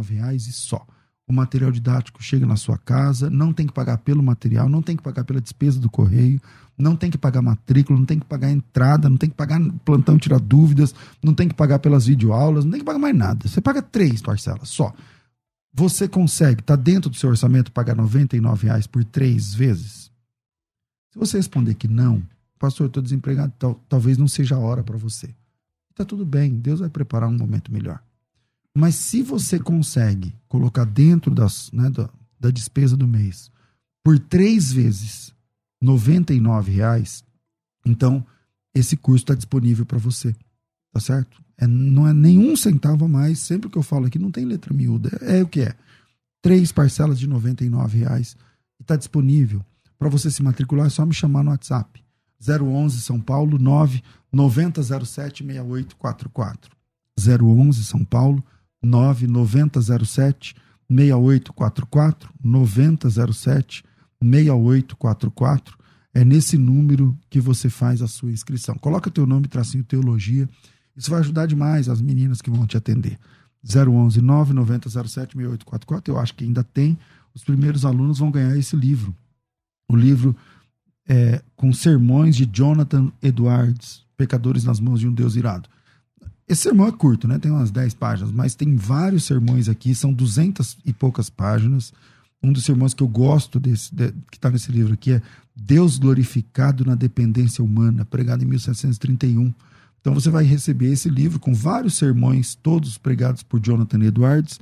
reais 0.10 0.46
e 0.48 0.52
só 0.52 0.86
o 1.32 1.34
material 1.34 1.72
didático 1.72 2.22
chega 2.22 2.46
na 2.46 2.58
sua 2.58 2.78
casa, 2.78 3.30
não 3.30 3.54
tem 3.54 3.66
que 3.66 3.74
pagar 3.74 3.98
pelo 3.98 4.22
material, 4.22 4.68
não 4.68 4.82
tem 4.82 4.98
que 4.98 5.02
pagar 5.02 5.24
pela 5.24 5.40
despesa 5.40 5.80
do 5.80 5.90
correio, 5.90 6.42
não 6.78 6.96
tem 6.96 7.10
que 7.10 7.18
pagar 7.18 7.42
matrícula, 7.42 7.98
não 7.98 8.06
tem 8.06 8.20
que 8.20 8.26
pagar 8.26 8.52
entrada, 8.52 9.10
não 9.10 9.18
tem 9.18 9.30
que 9.30 9.36
pagar 9.36 9.60
plantão 9.86 10.18
tirar 10.18 10.40
dúvidas, 10.40 10.94
não 11.24 11.34
tem 11.34 11.48
que 11.48 11.56
pagar 11.56 11.80
pelas 11.80 12.06
videoaulas, 12.06 12.66
não 12.66 12.72
tem 12.72 12.82
que 12.82 12.86
pagar 12.86 13.00
mais 13.00 13.16
nada. 13.16 13.48
Você 13.48 13.62
paga 13.62 13.82
três 13.82 14.22
parcelas 14.22 14.70
só. 14.70 14.94
Você 15.74 16.08
consegue, 16.08 16.60
está 16.60 16.76
dentro 16.76 17.10
do 17.10 17.16
seu 17.16 17.30
orçamento, 17.30 17.72
pagar 17.72 17.98
R$ 17.98 18.06
reais 18.62 18.86
por 18.86 19.04
três 19.06 19.54
vezes? 19.54 20.12
Se 21.12 21.18
você 21.18 21.38
responder 21.38 21.76
que 21.76 21.88
não, 21.88 22.22
pastor, 22.60 22.88
estou 22.88 23.02
desempregado, 23.02 23.54
tal, 23.58 23.76
talvez 23.88 24.18
não 24.18 24.28
seja 24.28 24.56
a 24.56 24.60
hora 24.60 24.84
para 24.84 24.98
você. 24.98 25.34
Está 25.92 26.04
tudo 26.04 26.26
bem, 26.26 26.56
Deus 26.56 26.82
vai 26.82 26.90
preparar 26.90 27.30
um 27.30 27.38
momento 27.38 27.72
melhor. 27.72 28.02
Mas 28.76 28.96
se 28.96 29.22
você 29.22 29.60
consegue 29.60 30.34
colocar 30.48 30.86
dentro 30.86 31.34
das, 31.34 31.72
né, 31.72 31.90
da, 31.90 32.10
da 32.40 32.50
despesa 32.50 32.96
do 32.96 33.08
mês 33.08 33.52
por 34.04 34.18
três 34.18 34.72
vezes 34.72 35.34
R$ 35.82 35.92
reais, 36.66 37.24
então 37.86 38.26
esse 38.74 38.96
curso 38.96 39.24
está 39.24 39.36
disponível 39.36 39.86
para 39.86 39.98
você. 39.98 40.36
Tá 40.94 41.00
certo? 41.00 41.42
É, 41.58 41.68
não 41.68 42.08
é 42.08 42.14
nenhum 42.14 42.56
centavo 42.56 43.06
a 43.06 43.08
mais. 43.08 43.40
Sempre 43.40 43.70
que 43.70 43.78
eu 43.78 43.84
falo 43.84 44.06
aqui, 44.06 44.18
não 44.18 44.32
tem 44.32 44.46
letra 44.46 44.74
miúda. 44.74 45.10
É, 45.22 45.40
é 45.40 45.44
o 45.44 45.48
que 45.48 45.62
é. 45.62 45.76
Três 46.42 46.72
parcelas 46.72 47.20
de 47.20 47.28
R$ 47.28 47.38
reais 47.88 48.36
e 48.80 48.82
está 48.82 48.96
disponível. 48.96 49.64
Para 49.98 50.10
você 50.10 50.32
se 50.32 50.42
matricular, 50.42 50.88
é 50.88 50.90
só 50.90 51.06
me 51.06 51.14
chamar 51.14 51.44
no 51.44 51.52
WhatsApp. 51.52 52.04
011 52.42 53.02
São 53.02 53.20
Paulo 53.20 53.60
9 53.60 54.02
9007 54.32 55.44
6844. 55.46 56.76
011 57.20 57.84
São 57.84 58.04
Paulo 58.04 58.44
99007 58.84 60.56
6844 60.90 62.30
9007 62.44 63.84
6844 64.22 65.78
é 66.14 66.26
nesse 66.26 66.58
número 66.58 67.18
que 67.30 67.40
você 67.40 67.70
faz 67.70 68.02
a 68.02 68.08
sua 68.08 68.32
inscrição. 68.32 68.76
Coloca 68.76 69.10
teu 69.10 69.26
nome, 69.26 69.48
tracinho 69.48 69.84
teologia. 69.84 70.50
Isso 70.96 71.10
vai 71.10 71.22
ajudar 71.22 71.46
demais 71.46 71.88
as 71.88 72.02
meninas 72.02 72.42
que 72.42 72.50
vão 72.50 72.68
te 72.68 72.76
atender. 72.76 73.18
011 73.64 74.22
99007 74.22 75.36
6844. 75.38 76.14
Eu 76.14 76.20
acho 76.20 76.36
que 76.36 76.44
ainda 76.44 76.64
tem. 76.64 76.98
Os 77.34 77.44
primeiros 77.44 77.86
alunos 77.86 78.20
vão 78.20 78.30
ganhar 78.30 78.58
esse 78.58 78.76
livro. 78.76 79.16
O 79.90 79.96
livro 79.96 80.36
é, 81.08 81.42
com 81.56 81.72
sermões 81.72 82.36
de 82.36 82.46
Jonathan 82.52 83.12
Edwards, 83.22 84.06
Pecadores 84.18 84.64
nas 84.64 84.80
mãos 84.80 85.00
de 85.00 85.08
um 85.08 85.14
Deus 85.14 85.36
irado. 85.36 85.68
Esse 86.52 86.64
sermão 86.64 86.86
é 86.86 86.92
curto, 86.92 87.30
né? 87.30 87.40
Tem 87.40 87.50
umas 87.50 87.72
10 87.72 87.94
páginas, 87.94 88.30
mas 88.30 88.56
tem 88.56 88.76
vários 88.76 89.24
sermões 89.24 89.70
aqui, 89.70 89.96
são 89.96 90.12
duzentas 90.12 90.76
e 90.84 90.92
poucas 90.92 91.30
páginas. 91.30 91.94
Um 92.44 92.52
dos 92.52 92.66
sermões 92.66 92.94
que 92.94 93.02
eu 93.02 93.08
gosto 93.08 93.58
desse, 93.58 93.96
de, 93.96 94.12
que 94.30 94.36
está 94.36 94.50
nesse 94.50 94.70
livro 94.70 94.94
aqui 94.94 95.14
é 95.14 95.22
Deus 95.56 95.98
glorificado 95.98 96.84
na 96.84 96.94
dependência 96.94 97.64
humana, 97.64 98.04
pregado 98.04 98.44
em 98.44 98.48
1731. 98.48 99.54
Então 100.02 100.14
você 100.14 100.30
vai 100.30 100.44
receber 100.44 100.92
esse 100.92 101.08
livro 101.08 101.40
com 101.40 101.54
vários 101.54 101.96
sermões, 101.96 102.54
todos 102.54 102.98
pregados 102.98 103.44
por 103.44 103.62
Jonathan 103.62 104.04
Edwards. 104.04 104.60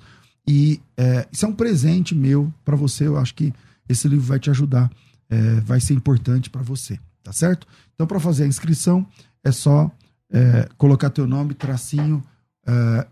E 0.47 0.79
é, 0.95 1.27
isso 1.31 1.43
é 1.43 1.49
um 1.49 1.55
presente 1.55 2.13
meu 2.13 2.53
para 2.63 2.75
você. 2.75 3.07
Eu 3.07 3.17
acho 3.17 3.33
que 3.33 3.51
esse 3.89 4.07
livro 4.07 4.27
vai 4.27 4.37
te 4.37 4.51
ajudar, 4.51 4.91
é, 5.27 5.59
vai 5.61 5.81
ser 5.81 5.95
importante 5.95 6.51
para 6.51 6.61
você, 6.61 6.99
tá 7.23 7.33
certo? 7.33 7.65
Então, 7.95 8.05
para 8.05 8.19
fazer 8.19 8.43
a 8.43 8.47
inscrição, 8.47 9.07
é 9.43 9.51
só 9.51 9.91
é, 10.31 10.67
colocar 10.77 11.09
teu 11.09 11.27
nome, 11.27 11.53
tracinho, 11.53 12.23
é, 12.65 13.07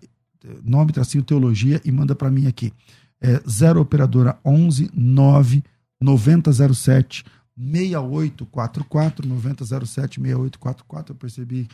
nome, 0.64 0.92
tracinho, 0.92 1.24
teologia 1.24 1.82
e 1.84 1.92
manda 1.92 2.16
para 2.16 2.30
mim 2.30 2.48
aqui. 2.48 2.72
É 3.20 3.42
0 3.50 3.82
operadora 3.82 4.38
11 4.46 4.92
9 4.94 5.64
9007 6.00 7.26
6844 7.58 9.28
9007 9.28 10.22
6844. 10.22 11.14
Eu 11.14 11.18
percebi 11.18 11.68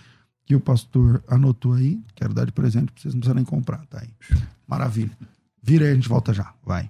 que 0.45 0.55
o 0.55 0.59
pastor 0.59 1.23
anotou 1.27 1.73
aí. 1.73 2.01
Quero 2.15 2.33
dar 2.33 2.45
de 2.45 2.51
presente 2.51 2.91
para 2.91 3.01
vocês, 3.01 3.13
não 3.13 3.19
precisam 3.19 3.35
nem 3.35 3.45
comprar, 3.45 3.85
tá 3.87 3.99
aí. 4.01 4.09
Maravilha. 4.67 5.11
Vira 5.61 5.85
aí, 5.85 5.91
a 5.91 5.95
gente 5.95 6.09
volta 6.09 6.33
já. 6.33 6.53
Vai. 6.65 6.89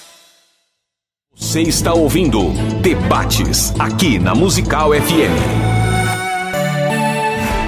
Você 1.33 1.61
está 1.61 1.93
ouvindo 1.93 2.49
Debates 2.81 3.73
aqui 3.79 4.19
na 4.19 4.35
Musical 4.35 4.91
FM. 4.91 5.31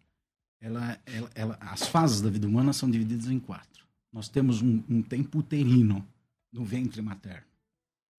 ela, 0.61 0.99
ela, 1.05 1.31
ela, 1.35 1.59
as 1.61 1.87
fases 1.87 2.21
da 2.21 2.31
vida 2.31 2.47
humana 2.47 2.73
são 2.73 2.91
divididas 2.91 3.27
em 3.27 3.39
quatro. 3.39 3.85
Nós 4.13 4.29
temos 4.29 4.63
um, 4.63 4.83
um 4.89 5.03
tempo 5.03 5.41
uterino 5.41 6.07
no 6.53 6.65
ventre 6.65 7.03
materno. 7.03 7.47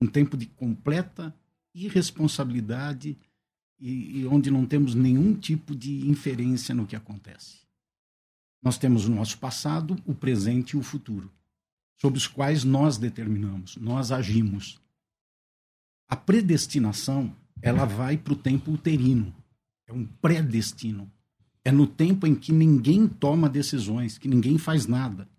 Um 0.02 0.08
tempo 0.08 0.36
de 0.36 0.46
completa 0.46 1.34
irresponsabilidade 1.74 3.18
e, 3.80 4.20
e 4.20 4.28
onde 4.28 4.52
não 4.52 4.66
temos 4.66 4.94
nenhum 4.94 5.34
tipo 5.34 5.74
de 5.74 6.08
inferência 6.08 6.76
no 6.76 6.86
que 6.86 6.96
acontece. 6.96 7.65
Nós 8.66 8.80
temos 8.80 9.06
o 9.06 9.12
nosso 9.12 9.38
passado, 9.38 9.96
o 10.08 10.16
presente 10.16 10.72
e 10.72 10.78
o 10.78 10.82
futuro, 10.82 11.32
sobre 12.02 12.18
os 12.18 12.26
quais 12.26 12.64
nós 12.64 12.98
determinamos, 12.98 13.78
nós 13.78 14.12
agimos. 14.12 14.82
A 16.10 16.16
predestinação, 16.16 17.32
ela 17.62 17.86
vai 17.86 18.18
para 18.18 18.34
o 18.34 18.36
tempo 18.36 18.72
uterino. 18.72 19.32
É 19.88 19.94
um 19.94 20.04
predestino. 20.04 21.12
É 21.64 21.72
no 21.72 21.86
tempo 21.86 22.26
em 22.26 22.34
que 22.34 22.52
ninguém 22.52 23.08
toma 23.08 23.48
decisões, 23.48 24.18
que 24.18 24.28
ninguém 24.28 24.58
faz 24.58 24.88
nada. 24.88 25.30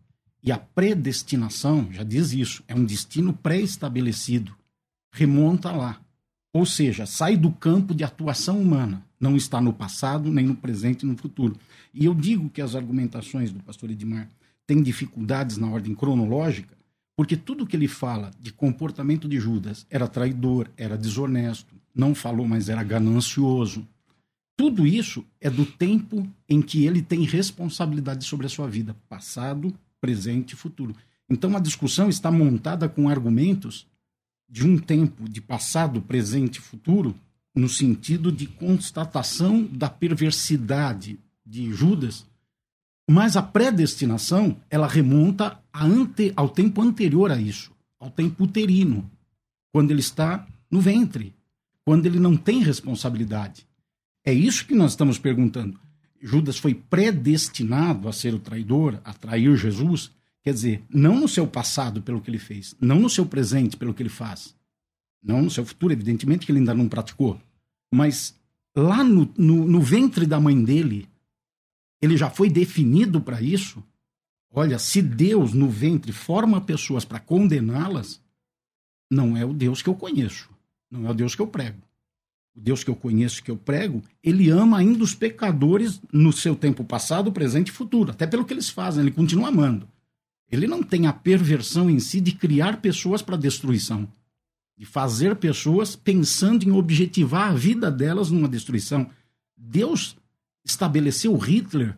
E 0.42 0.52
a 0.52 0.58
predestinação, 0.58 1.92
já 1.92 2.04
diz 2.04 2.32
isso, 2.32 2.62
é 2.68 2.74
um 2.74 2.84
destino 2.84 3.32
pré-estabelecido. 3.32 4.56
Remonta 5.12 5.72
lá. 5.72 6.00
Ou 6.52 6.64
seja, 6.64 7.06
sai 7.06 7.36
do 7.36 7.50
campo 7.50 7.92
de 7.94 8.04
atuação 8.04 8.60
humana, 8.60 9.05
não 9.18 9.36
está 9.36 9.60
no 9.60 9.72
passado, 9.72 10.30
nem 10.30 10.46
no 10.46 10.54
presente, 10.54 11.04
nem 11.04 11.14
no 11.14 11.20
futuro. 11.20 11.56
E 11.92 12.04
eu 12.04 12.14
digo 12.14 12.50
que 12.50 12.60
as 12.60 12.74
argumentações 12.74 13.50
do 13.50 13.62
pastor 13.62 13.90
Edmar 13.90 14.28
têm 14.66 14.82
dificuldades 14.82 15.56
na 15.56 15.68
ordem 15.68 15.94
cronológica, 15.94 16.76
porque 17.16 17.36
tudo 17.36 17.66
que 17.66 17.76
ele 17.76 17.88
fala 17.88 18.30
de 18.38 18.52
comportamento 18.52 19.28
de 19.28 19.40
Judas 19.40 19.86
era 19.88 20.06
traidor, 20.06 20.68
era 20.76 20.98
desonesto, 20.98 21.74
não 21.94 22.14
falou, 22.14 22.46
mas 22.46 22.68
era 22.68 22.82
ganancioso. 22.82 23.86
Tudo 24.56 24.86
isso 24.86 25.24
é 25.40 25.48
do 25.48 25.64
tempo 25.64 26.26
em 26.48 26.60
que 26.60 26.84
ele 26.84 27.00
tem 27.00 27.24
responsabilidade 27.24 28.24
sobre 28.24 28.46
a 28.46 28.50
sua 28.50 28.68
vida, 28.68 28.96
passado, 29.08 29.72
presente 30.00 30.52
e 30.52 30.56
futuro. 30.56 30.94
Então 31.28 31.56
a 31.56 31.60
discussão 31.60 32.08
está 32.08 32.30
montada 32.30 32.88
com 32.88 33.08
argumentos 33.08 33.86
de 34.48 34.66
um 34.66 34.78
tempo 34.78 35.28
de 35.28 35.40
passado, 35.40 36.00
presente 36.00 36.56
e 36.56 36.62
futuro, 36.62 37.14
no 37.57 37.68
sentido 37.68 38.30
de 38.30 38.46
constatação 38.46 39.64
da 39.64 39.88
perversidade 39.88 41.18
de 41.44 41.72
Judas, 41.72 42.26
mas 43.09 43.36
a 43.36 43.42
predestinação 43.42 44.57
ela 44.68 44.86
remonta 44.86 45.59
ante, 45.72 46.32
ao 46.36 46.48
tempo 46.48 46.82
anterior 46.82 47.32
a 47.32 47.40
isso, 47.40 47.72
ao 47.98 48.11
tempo 48.11 48.44
uterino, 48.44 49.11
quando 49.72 49.90
ele 49.90 50.00
está 50.00 50.46
no 50.70 50.80
ventre, 50.80 51.34
quando 51.84 52.04
ele 52.04 52.20
não 52.20 52.36
tem 52.36 52.62
responsabilidade. 52.62 53.66
É 54.24 54.32
isso 54.32 54.66
que 54.66 54.74
nós 54.74 54.92
estamos 54.92 55.18
perguntando. 55.18 55.80
Judas 56.20 56.59
foi 56.59 56.74
predestinado 56.74 58.09
a 58.09 58.12
ser 58.12 58.34
o 58.34 58.38
traidor, 58.38 59.00
a 59.04 59.14
trair 59.14 59.57
Jesus, 59.57 60.11
Quer 60.46 60.54
dizer, 60.54 60.84
não 60.88 61.18
no 61.18 61.26
seu 61.26 61.44
passado 61.44 62.00
pelo 62.00 62.20
que 62.20 62.30
ele 62.30 62.38
fez, 62.38 62.76
não 62.80 63.00
no 63.00 63.11
seu 63.11 63.26
presente 63.26 63.76
pelo 63.76 63.92
que 63.92 64.00
ele 64.00 64.09
faz, 64.09 64.54
não 65.20 65.42
no 65.42 65.50
seu 65.50 65.66
futuro, 65.66 65.92
evidentemente 65.92 66.46
que 66.46 66.52
ele 66.52 66.61
ainda 66.61 66.72
não 66.72 66.88
praticou, 66.88 67.36
mas 67.97 68.34
lá 68.76 69.03
no, 69.03 69.32
no, 69.38 69.66
no 69.66 69.80
ventre 69.80 70.26
da 70.26 70.38
mãe 70.38 70.62
dele, 70.62 71.09
ele 72.01 72.14
já 72.14 72.28
foi 72.28 72.51
definido 72.51 73.22
para 73.22 73.40
isso. 73.40 73.82
Olha, 74.53 74.78
se 74.78 75.01
Deus 75.01 75.55
no 75.55 75.68
ventre 75.68 76.12
forma 76.12 76.61
pessoas 76.61 77.07
para 77.07 77.18
condená-las, 77.18 78.20
não 79.11 79.34
é 79.34 79.47
o 79.47 79.55
Deus 79.55 79.80
que 79.80 79.88
eu 79.88 79.94
conheço, 79.94 80.51
não 80.90 81.07
é 81.07 81.11
o 81.11 81.14
Deus 81.14 81.34
que 81.34 81.40
eu 81.40 81.47
prego. 81.47 81.78
O 82.55 82.61
Deus 82.61 82.84
que 82.84 82.90
eu 82.90 82.97
conheço, 82.97 83.42
que 83.42 83.51
eu 83.51 83.57
prego, 83.57 84.03
ele 84.22 84.51
ama 84.51 84.78
ainda 84.78 85.03
os 85.03 85.14
pecadores 85.14 86.01
no 86.12 86.32
seu 86.32 86.55
tempo 86.55 86.84
passado, 86.84 87.32
presente 87.32 87.68
e 87.68 87.72
futuro, 87.72 88.11
até 88.11 88.26
pelo 88.26 88.44
que 88.44 88.53
eles 88.53 88.68
fazem, 88.68 89.03
ele 89.03 89.11
continua 89.11 89.49
amando. 89.49 89.88
Ele 90.51 90.66
não 90.66 90.82
tem 90.82 91.07
a 91.07 91.12
perversão 91.12 91.88
em 91.90 91.99
si 91.99 92.20
de 92.20 92.32
criar 92.32 92.80
pessoas 92.80 93.22
para 93.22 93.36
destruição, 93.36 94.07
de 94.76 94.84
fazer 94.84 95.36
pessoas 95.36 95.96
pensando 95.96 96.64
em 96.64 96.70
objetivar 96.70 97.50
a 97.50 97.54
vida 97.54 97.90
delas 97.90 98.30
numa 98.30 98.48
destruição. 98.48 99.08
Deus 99.56 100.16
estabeleceu 100.64 101.36
Hitler 101.36 101.94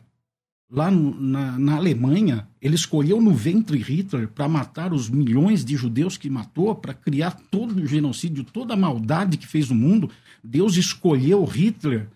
lá 0.71 0.91
no, 0.91 1.19
na, 1.19 1.59
na, 1.59 1.77
Alemanha, 1.77 2.47
ele 2.61 2.75
escolheu 2.75 3.21
no 3.21 3.33
ventre 3.33 3.79
Hitler 3.79 4.29
para 4.29 4.49
matar 4.49 4.93
os 4.93 5.09
milhões 5.09 5.65
de 5.65 5.77
judeus 5.77 6.17
que 6.17 6.29
matou, 6.29 6.75
para 6.75 6.93
criar 6.93 7.33
todo 7.51 7.81
o 7.81 7.87
genocídio, 7.87 8.45
toda 8.45 8.75
a 8.75 8.77
maldade 8.77 9.39
que 9.39 9.47
fez 9.47 9.71
no 9.71 9.75
mundo. 9.75 10.11
Deus 10.45 10.77
escolheu 10.77 11.45
Hitler. 11.45 12.09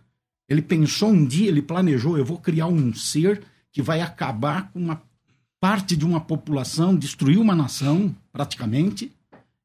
Ele 0.48 0.60
pensou 0.60 1.10
um 1.10 1.24
dia, 1.24 1.48
ele 1.48 1.62
planejou: 1.62 2.18
eu 2.18 2.24
vou 2.24 2.38
criar 2.38 2.66
um 2.66 2.92
ser 2.92 3.42
que 3.72 3.80
vai 3.80 4.02
acabar 4.02 4.70
com 4.70 4.78
uma 4.78 5.02
parte 5.58 5.96
de 5.96 6.04
uma 6.04 6.20
população, 6.20 6.94
destruir 6.94 7.38
uma 7.38 7.54
nação, 7.54 8.14
praticamente. 8.30 9.10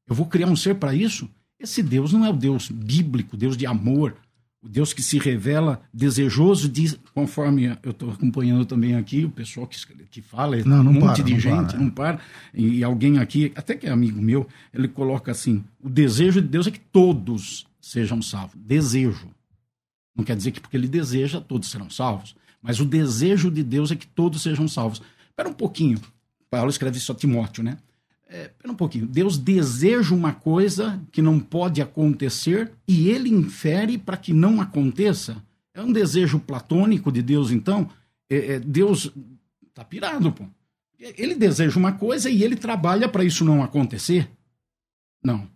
Eu 0.08 0.14
vou 0.14 0.26
criar 0.26 0.46
um 0.46 0.56
ser 0.56 0.76
para 0.76 0.94
isso? 0.94 1.28
Esse 1.60 1.82
Deus 1.82 2.12
não 2.12 2.24
é 2.24 2.30
o 2.30 2.36
Deus 2.36 2.70
bíblico, 2.70 3.36
Deus 3.36 3.56
de 3.56 3.66
amor, 3.66 4.16
o 4.62 4.68
Deus 4.68 4.92
que 4.92 5.02
se 5.02 5.18
revela 5.18 5.80
desejoso 5.92 6.68
de, 6.68 6.96
conforme 7.14 7.76
eu 7.82 7.90
estou 7.90 8.10
acompanhando 8.10 8.64
também 8.64 8.94
aqui, 8.94 9.24
o 9.24 9.30
pessoal 9.30 9.66
que, 9.66 9.78
que 10.10 10.22
fala, 10.22 10.56
não, 10.64 10.82
não 10.82 10.92
um 10.92 10.94
monte 10.94 11.16
para, 11.16 11.24
de 11.24 11.32
não 11.32 11.40
gente, 11.40 11.70
para. 11.70 11.78
não 11.78 11.90
para, 11.90 12.20
e, 12.54 12.78
e 12.78 12.84
alguém 12.84 13.18
aqui, 13.18 13.52
até 13.54 13.74
que 13.74 13.86
é 13.86 13.90
amigo 13.90 14.20
meu, 14.20 14.46
ele 14.72 14.88
coloca 14.88 15.30
assim: 15.30 15.64
o 15.80 15.88
desejo 15.88 16.40
de 16.40 16.48
Deus 16.48 16.66
é 16.66 16.70
que 16.70 16.80
todos 16.80 17.66
sejam 17.80 18.22
salvos. 18.22 18.56
Desejo. 18.56 19.28
Não 20.16 20.24
quer 20.24 20.36
dizer 20.36 20.50
que 20.50 20.60
porque 20.60 20.76
ele 20.76 20.88
deseja, 20.88 21.40
todos 21.40 21.70
serão 21.70 21.88
salvos. 21.88 22.34
Mas 22.60 22.80
o 22.80 22.84
desejo 22.84 23.50
de 23.50 23.62
Deus 23.62 23.92
é 23.92 23.96
que 23.96 24.06
todos 24.06 24.42
sejam 24.42 24.66
salvos. 24.66 25.00
Espera 25.28 25.48
um 25.48 25.52
pouquinho. 25.52 26.00
Paulo 26.50 26.70
escreve 26.70 26.98
isso 26.98 27.12
a 27.12 27.14
Timóteo, 27.14 27.62
né? 27.62 27.78
É, 28.30 28.46
espera 28.46 28.72
um 28.72 28.76
pouquinho. 28.76 29.06
Deus 29.06 29.38
deseja 29.38 30.14
uma 30.14 30.34
coisa 30.34 31.02
que 31.10 31.22
não 31.22 31.40
pode 31.40 31.80
acontecer 31.80 32.70
e 32.86 33.08
ele 33.08 33.30
infere 33.30 33.96
para 33.96 34.18
que 34.18 34.34
não 34.34 34.60
aconteça. 34.60 35.42
É 35.72 35.82
um 35.82 35.92
desejo 35.92 36.38
platônico 36.38 37.10
de 37.10 37.22
Deus, 37.22 37.50
então. 37.50 37.88
É, 38.28 38.54
é, 38.54 38.60
Deus 38.60 39.10
tá 39.72 39.82
pirado, 39.82 40.30
pô. 40.30 40.44
Ele 40.98 41.34
deseja 41.34 41.78
uma 41.78 41.92
coisa 41.92 42.28
e 42.28 42.42
ele 42.42 42.56
trabalha 42.56 43.08
para 43.08 43.24
isso 43.24 43.44
não 43.44 43.62
acontecer. 43.62 44.28
Não. 45.22 45.48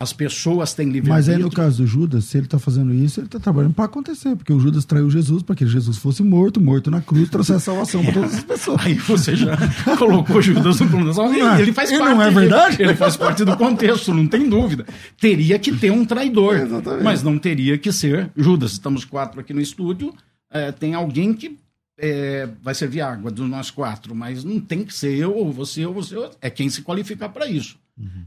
As 0.00 0.14
pessoas 0.14 0.72
têm 0.72 0.88
livre 0.88 1.10
Mas 1.10 1.28
aí 1.28 1.36
no 1.36 1.50
caso 1.50 1.82
do 1.82 1.86
Judas, 1.86 2.24
se 2.24 2.38
ele 2.38 2.46
está 2.46 2.58
fazendo 2.58 2.94
isso, 2.94 3.20
ele 3.20 3.26
está 3.26 3.38
trabalhando 3.38 3.74
para 3.74 3.84
acontecer, 3.84 4.34
porque 4.34 4.50
o 4.50 4.58
Judas 4.58 4.86
traiu 4.86 5.10
Jesus 5.10 5.42
para 5.42 5.54
que 5.54 5.66
Jesus 5.66 5.98
fosse 5.98 6.22
morto, 6.22 6.58
morto 6.58 6.90
na 6.90 7.02
cruz, 7.02 7.28
trouxesse 7.28 7.66
salvação 7.66 8.02
para 8.02 8.14
todas 8.14 8.34
as 8.36 8.42
pessoas. 8.42 8.80
Aí 8.86 8.94
você 8.94 9.36
já 9.36 9.54
colocou 9.98 10.40
Judas 10.40 10.80
no 10.80 10.88
plano 10.88 11.10
é. 11.34 11.60
Ele 11.60 11.74
faz 11.74 11.90
E 11.90 11.98
parte. 11.98 12.14
não 12.14 12.22
é 12.22 12.30
verdade? 12.30 12.82
Ele 12.82 12.94
faz 12.94 13.14
parte 13.14 13.44
do 13.44 13.54
contexto, 13.58 14.14
não 14.14 14.26
tem 14.26 14.48
dúvida. 14.48 14.86
Teria 15.20 15.58
que 15.58 15.76
ter 15.76 15.90
um 15.90 16.06
traidor, 16.06 16.56
Exatamente. 16.56 17.04
mas 17.04 17.22
não 17.22 17.38
teria 17.38 17.76
que 17.76 17.92
ser 17.92 18.30
Judas. 18.34 18.72
Estamos 18.72 19.04
quatro 19.04 19.38
aqui 19.38 19.52
no 19.52 19.60
estúdio, 19.60 20.14
é, 20.50 20.72
tem 20.72 20.94
alguém 20.94 21.34
que 21.34 21.58
é, 21.98 22.48
vai 22.62 22.74
servir 22.74 23.02
água 23.02 23.30
dos 23.30 23.46
nós 23.46 23.70
quatro, 23.70 24.14
mas 24.14 24.42
não 24.44 24.58
tem 24.58 24.82
que 24.82 24.94
ser 24.94 25.14
eu 25.14 25.36
ou 25.36 25.52
você 25.52 25.84
ou 25.84 25.92
você. 25.92 26.16
É 26.40 26.48
quem 26.48 26.70
se 26.70 26.80
qualificar 26.80 27.28
para 27.28 27.46
isso. 27.46 27.76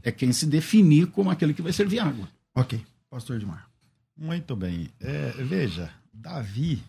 É 0.02 0.12
quem 0.12 0.32
se 0.32 0.46
definir 0.46 1.08
como 1.08 1.30
aquele 1.30 1.54
que 1.54 1.62
vai 1.62 1.72
servir 1.72 1.98
água. 1.98 2.28
Ok, 2.54 2.84
pastor 3.10 3.36
Edmar. 3.36 3.68
Muito 4.16 4.54
bem. 4.54 4.90
É, 5.00 5.30
veja, 5.42 5.92
Davi, 6.12 6.82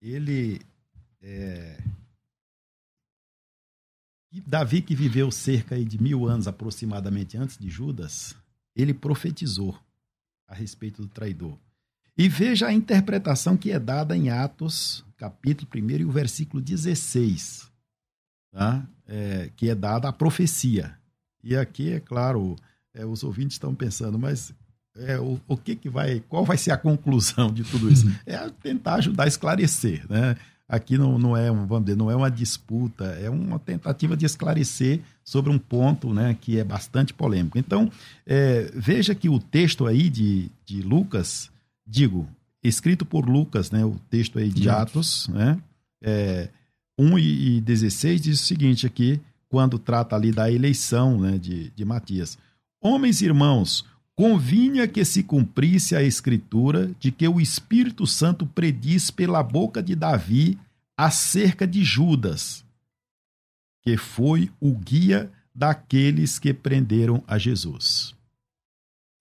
ele. 0.00 0.60
É... 1.20 1.78
Davi, 4.46 4.82
que 4.82 4.96
viveu 4.96 5.30
cerca 5.30 5.82
de 5.84 6.02
mil 6.02 6.26
anos 6.26 6.48
aproximadamente 6.48 7.36
antes 7.36 7.56
de 7.56 7.68
Judas, 7.70 8.34
ele 8.74 8.92
profetizou 8.92 9.78
a 10.48 10.54
respeito 10.54 11.02
do 11.02 11.08
traidor. 11.08 11.56
E 12.16 12.28
veja 12.28 12.66
a 12.66 12.72
interpretação 12.72 13.56
que 13.56 13.70
é 13.70 13.78
dada 13.78 14.16
em 14.16 14.30
Atos, 14.30 15.04
capítulo 15.16 15.68
1 15.74 15.90
e 15.90 16.04
o 16.04 16.10
versículo 16.10 16.62
16, 16.62 17.70
tá? 18.50 18.86
É, 19.06 19.50
que 19.56 19.68
é 19.68 19.74
dada 19.74 20.08
a 20.08 20.12
profecia. 20.12 20.98
E 21.44 21.56
aqui, 21.56 21.92
é 21.92 22.00
claro, 22.00 22.56
é, 22.94 23.04
os 23.04 23.22
ouvintes 23.22 23.56
estão 23.56 23.74
pensando, 23.74 24.18
mas 24.18 24.54
é, 24.96 25.18
o, 25.18 25.38
o 25.46 25.56
que, 25.56 25.76
que 25.76 25.88
vai, 25.88 26.22
qual 26.28 26.44
vai 26.44 26.56
ser 26.56 26.70
a 26.70 26.76
conclusão 26.76 27.52
de 27.52 27.64
tudo 27.64 27.90
isso? 27.90 28.10
É 28.24 28.38
tentar 28.62 28.94
ajudar 28.94 29.24
a 29.24 29.28
esclarecer, 29.28 30.04
né? 30.08 30.36
Aqui 30.66 30.96
não, 30.96 31.18
não 31.18 31.36
é 31.36 31.50
um, 31.52 31.66
vamos 31.66 31.84
dizer, 31.84 31.96
não 31.96 32.10
é 32.10 32.16
uma 32.16 32.30
disputa, 32.30 33.04
é 33.04 33.28
uma 33.28 33.58
tentativa 33.58 34.16
de 34.16 34.24
esclarecer 34.24 35.00
sobre 35.22 35.50
um 35.50 35.58
ponto, 35.58 36.14
né, 36.14 36.36
que 36.40 36.58
é 36.58 36.64
bastante 36.64 37.12
polêmico. 37.12 37.58
Então, 37.58 37.92
é, 38.26 38.70
veja 38.74 39.14
que 39.14 39.28
o 39.28 39.38
texto 39.38 39.86
aí 39.86 40.08
de, 40.08 40.50
de 40.64 40.80
Lucas, 40.80 41.50
digo, 41.86 42.26
escrito 42.62 43.04
por 43.04 43.28
Lucas, 43.28 43.70
né, 43.70 43.84
o 43.84 44.00
texto 44.08 44.38
aí 44.38 44.48
de, 44.48 44.70
Atos, 44.70 45.28
né, 45.28 45.58
é, 46.02 46.48
1 46.98 47.18
e 47.18 47.56
e 47.56 47.60
16 47.60 48.22
diz 48.22 48.40
o 48.40 48.44
seguinte 48.44 48.86
aqui, 48.86 49.20
quando 49.54 49.78
trata 49.78 50.16
ali 50.16 50.32
da 50.32 50.50
eleição 50.50 51.20
né, 51.20 51.38
de, 51.38 51.70
de 51.70 51.84
Matias. 51.84 52.36
Homens 52.82 53.22
e 53.22 53.26
irmãos, 53.26 53.86
convinha 54.16 54.88
que 54.88 55.04
se 55.04 55.22
cumprisse 55.22 55.94
a 55.94 56.02
escritura 56.02 56.90
de 56.98 57.12
que 57.12 57.28
o 57.28 57.40
Espírito 57.40 58.04
Santo 58.04 58.44
prediz 58.48 59.12
pela 59.12 59.44
boca 59.44 59.80
de 59.80 59.94
Davi 59.94 60.58
acerca 60.96 61.68
de 61.68 61.84
Judas, 61.84 62.64
que 63.80 63.96
foi 63.96 64.50
o 64.58 64.72
guia 64.74 65.30
daqueles 65.54 66.40
que 66.40 66.52
prenderam 66.52 67.22
a 67.24 67.38
Jesus. 67.38 68.12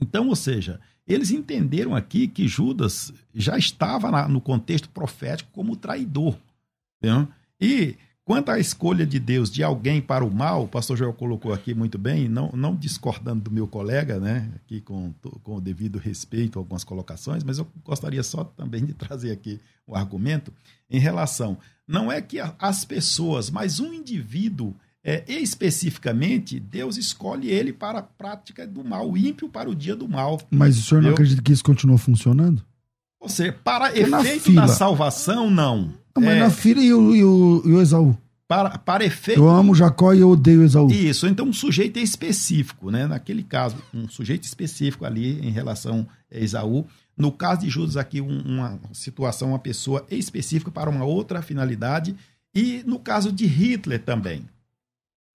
Então, 0.01 0.29
ou 0.29 0.35
seja, 0.35 0.79
eles 1.05 1.29
entenderam 1.29 1.95
aqui 1.95 2.27
que 2.27 2.47
Judas 2.47 3.13
já 3.35 3.55
estava 3.55 4.27
no 4.27 4.41
contexto 4.41 4.89
profético 4.89 5.51
como 5.51 5.75
traidor. 5.75 6.35
Entendeu? 6.97 7.27
E 7.61 7.95
quanto 8.25 8.49
à 8.49 8.59
escolha 8.59 9.05
de 9.05 9.19
Deus 9.19 9.49
de 9.49 9.63
alguém 9.63 10.01
para 10.01 10.23
o 10.23 10.33
mal, 10.33 10.63
o 10.63 10.67
pastor 10.67 10.97
Joel 10.97 11.13
colocou 11.13 11.53
aqui 11.53 11.73
muito 11.73 11.97
bem, 11.97 12.27
não, 12.29 12.49
não 12.53 12.75
discordando 12.75 13.41
do 13.41 13.51
meu 13.51 13.67
colega, 13.67 14.19
né, 14.19 14.49
aqui 14.55 14.81
com, 14.81 15.13
com 15.43 15.57
o 15.57 15.61
devido 15.61 15.99
respeito 15.99 16.57
a 16.57 16.61
algumas 16.61 16.83
colocações, 16.83 17.43
mas 17.43 17.57
eu 17.57 17.67
gostaria 17.83 18.23
só 18.23 18.43
também 18.43 18.85
de 18.85 18.93
trazer 18.93 19.31
aqui 19.31 19.59
um 19.87 19.95
argumento 19.95 20.53
em 20.89 20.99
relação. 20.99 21.57
Não 21.87 22.11
é 22.11 22.21
que 22.21 22.39
as 22.59 22.85
pessoas, 22.85 23.49
mas 23.49 23.79
um 23.79 23.93
indivíduo 23.93 24.73
é, 25.03 25.25
especificamente, 25.27 26.61
Deus 26.61 26.95
escolhe 26.95 27.49
ele 27.49 27.73
para 27.73 27.99
a 27.99 28.03
prática 28.03 28.65
do 28.65 28.85
mal, 28.85 29.11
o 29.11 29.17
ímpio 29.17 29.49
para 29.49 29.69
o 29.69 29.75
dia 29.75 29.97
do 29.97 30.07
mal. 30.07 30.39
Mas 30.49 30.77
o 30.77 30.81
senhor 30.81 31.01
não 31.01 31.09
acredita 31.09 31.41
que 31.41 31.51
isso 31.51 31.63
continua 31.63 31.97
funcionando? 31.97 32.63
Ou 33.19 33.27
seja, 33.27 33.51
para 33.51 33.87
Porque 33.87 33.99
efeito 33.99 34.53
da 34.53 34.67
salvação, 34.67 35.49
não. 35.49 35.93
Mas 36.21 36.37
é... 36.37 36.39
na 36.39 36.49
filha 36.49 36.81
e 36.81 36.93
o, 36.93 37.15
e 37.15 37.23
o, 37.23 37.61
e 37.65 37.71
o 37.71 37.81
Esaú? 37.81 38.17
Para, 38.47 38.77
para 38.77 39.05
efeito. 39.05 39.39
Eu 39.39 39.49
amo 39.49 39.73
Jacó 39.73 40.13
e 40.13 40.19
eu 40.19 40.29
odeio 40.29 40.63
Esaú. 40.63 40.91
Isso, 40.91 41.27
então 41.27 41.47
um 41.47 41.53
sujeito 41.53 41.97
específico, 41.97 42.91
né? 42.91 43.07
Naquele 43.07 43.41
caso, 43.41 43.77
um 43.93 44.07
sujeito 44.07 44.43
específico 44.43 45.05
ali 45.05 45.39
em 45.39 45.49
relação 45.49 46.07
a 46.31 46.37
Esaú. 46.37 46.85
No 47.17 47.31
caso 47.31 47.61
de 47.61 47.69
Judas, 47.69 47.97
aqui, 47.97 48.21
um, 48.21 48.41
uma 48.41 48.79
situação, 48.91 49.49
uma 49.49 49.59
pessoa 49.59 50.05
específica 50.09 50.69
para 50.69 50.89
uma 50.89 51.05
outra 51.05 51.41
finalidade. 51.41 52.15
E 52.53 52.83
no 52.85 52.99
caso 52.99 53.31
de 53.31 53.45
Hitler 53.45 53.99
também. 53.99 54.43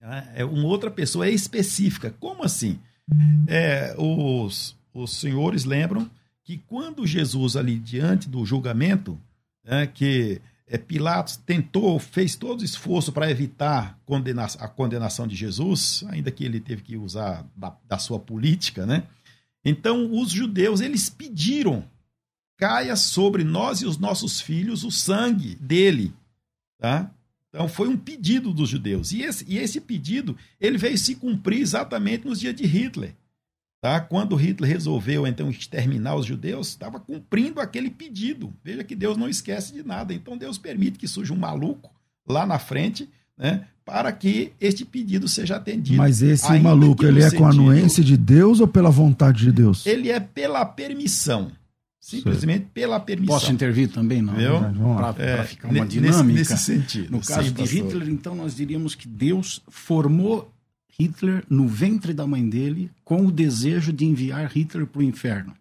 Né? 0.01 0.31
É 0.35 0.45
uma 0.45 0.65
outra 0.65 0.89
pessoa 0.89 1.27
específica. 1.27 2.13
Como 2.19 2.43
assim? 2.43 2.79
É, 3.47 3.95
os, 3.97 4.77
os 4.93 5.15
senhores 5.15 5.65
lembram 5.65 6.09
que 6.43 6.57
quando 6.67 7.05
Jesus 7.05 7.55
ali 7.55 7.77
diante 7.77 8.29
do 8.29 8.45
julgamento, 8.45 9.19
é, 9.65 9.85
que 9.85 10.41
é, 10.41 10.41
Pilatos 10.77 11.35
tentou, 11.37 11.97
fez 11.99 12.35
todo 12.35 12.61
o 12.61 12.65
esforço 12.65 13.11
para 13.11 13.29
evitar 13.29 13.99
a 14.59 14.67
condenação 14.67 15.25
de 15.27 15.35
Jesus, 15.35 16.03
ainda 16.09 16.29
que 16.29 16.43
ele 16.43 16.59
teve 16.59 16.83
que 16.83 16.95
usar 16.95 17.45
da, 17.55 17.75
da 17.87 17.97
sua 17.97 18.19
política, 18.19 18.85
né? 18.85 19.03
Então 19.65 20.11
os 20.13 20.31
judeus 20.31 20.79
eles 20.79 21.09
pediram 21.09 21.83
caia 22.57 22.95
sobre 22.95 23.43
nós 23.43 23.81
e 23.81 23.85
os 23.85 23.97
nossos 23.97 24.41
filhos 24.41 24.83
o 24.83 24.91
sangue 24.91 25.55
dele, 25.55 26.13
tá? 26.77 27.11
Então 27.49 27.67
foi 27.67 27.87
um 27.87 27.97
pedido 27.97 28.53
dos 28.53 28.69
judeus. 28.69 29.11
E 29.11 29.23
esse, 29.23 29.45
e 29.47 29.57
esse 29.57 29.81
pedido 29.81 30.37
ele 30.61 30.77
veio 30.77 30.97
se 30.97 31.15
cumprir 31.15 31.61
exatamente 31.61 32.27
nos 32.27 32.39
dias 32.39 32.53
de 32.53 32.65
Hitler. 32.65 33.15
Tá? 33.81 34.01
Quando 34.01 34.35
Hitler 34.35 34.69
resolveu 34.69 35.25
então 35.25 35.49
exterminar 35.49 36.15
os 36.15 36.25
judeus, 36.25 36.67
estava 36.67 36.99
cumprindo 36.99 37.61
aquele 37.61 37.89
pedido. 37.89 38.53
Veja 38.61 38.83
que 38.83 38.93
Deus 38.93 39.15
não 39.15 39.29
esquece 39.29 39.71
de 39.71 39.83
nada. 39.83 40.13
Então 40.13 40.37
Deus 40.37 40.57
permite 40.57 40.99
que 40.99 41.07
surja 41.07 41.33
um 41.33 41.37
maluco 41.37 41.89
lá 42.27 42.45
na 42.45 42.59
frente, 42.59 43.09
né, 43.37 43.65
para 43.85 44.11
que 44.11 44.51
este 44.59 44.83
pedido 44.83 45.27
seja 45.29 45.55
atendido. 45.55 45.97
Mas 45.97 46.21
esse 46.21 46.59
maluco, 46.59 47.05
ele 47.05 47.19
é 47.19 47.23
sentido, 47.23 47.39
com 47.39 47.45
a 47.45 47.49
anuência 47.49 48.03
de 48.03 48.17
Deus 48.17 48.59
ou 48.59 48.67
pela 48.67 48.89
vontade 48.89 49.45
de 49.45 49.51
Deus? 49.51 49.85
Ele 49.85 50.11
é 50.11 50.19
pela 50.19 50.65
permissão. 50.65 51.51
Simplesmente 52.01 52.67
pela 52.73 52.99
permissão. 52.99 53.35
Posso 53.35 53.51
intervir 53.51 53.89
também? 53.89 54.21
Não, 54.21 54.33
para 54.95 55.23
é, 55.23 55.43
ficar 55.43 55.69
uma 55.69 55.85
dinâmica. 55.85 56.39
Nesse, 56.39 56.51
nesse 56.51 56.63
sentido. 56.63 57.11
No 57.11 57.21
caso 57.21 57.47
Sim, 57.47 57.53
de 57.53 57.63
Hitler, 57.63 58.09
então, 58.09 58.35
nós 58.35 58.55
diríamos 58.55 58.95
que 58.95 59.07
Deus 59.07 59.61
formou 59.67 60.51
Hitler 60.99 61.43
no 61.49 61.67
ventre 61.67 62.13
da 62.13 62.27
mãe 62.27 62.47
dele 62.47 62.91
com 63.03 63.25
o 63.25 63.31
desejo 63.31 63.93
de 63.93 64.05
enviar 64.05 64.51
Hitler 64.51 64.85
para 64.85 64.99
o 64.99 65.03
inferno. 65.03 65.55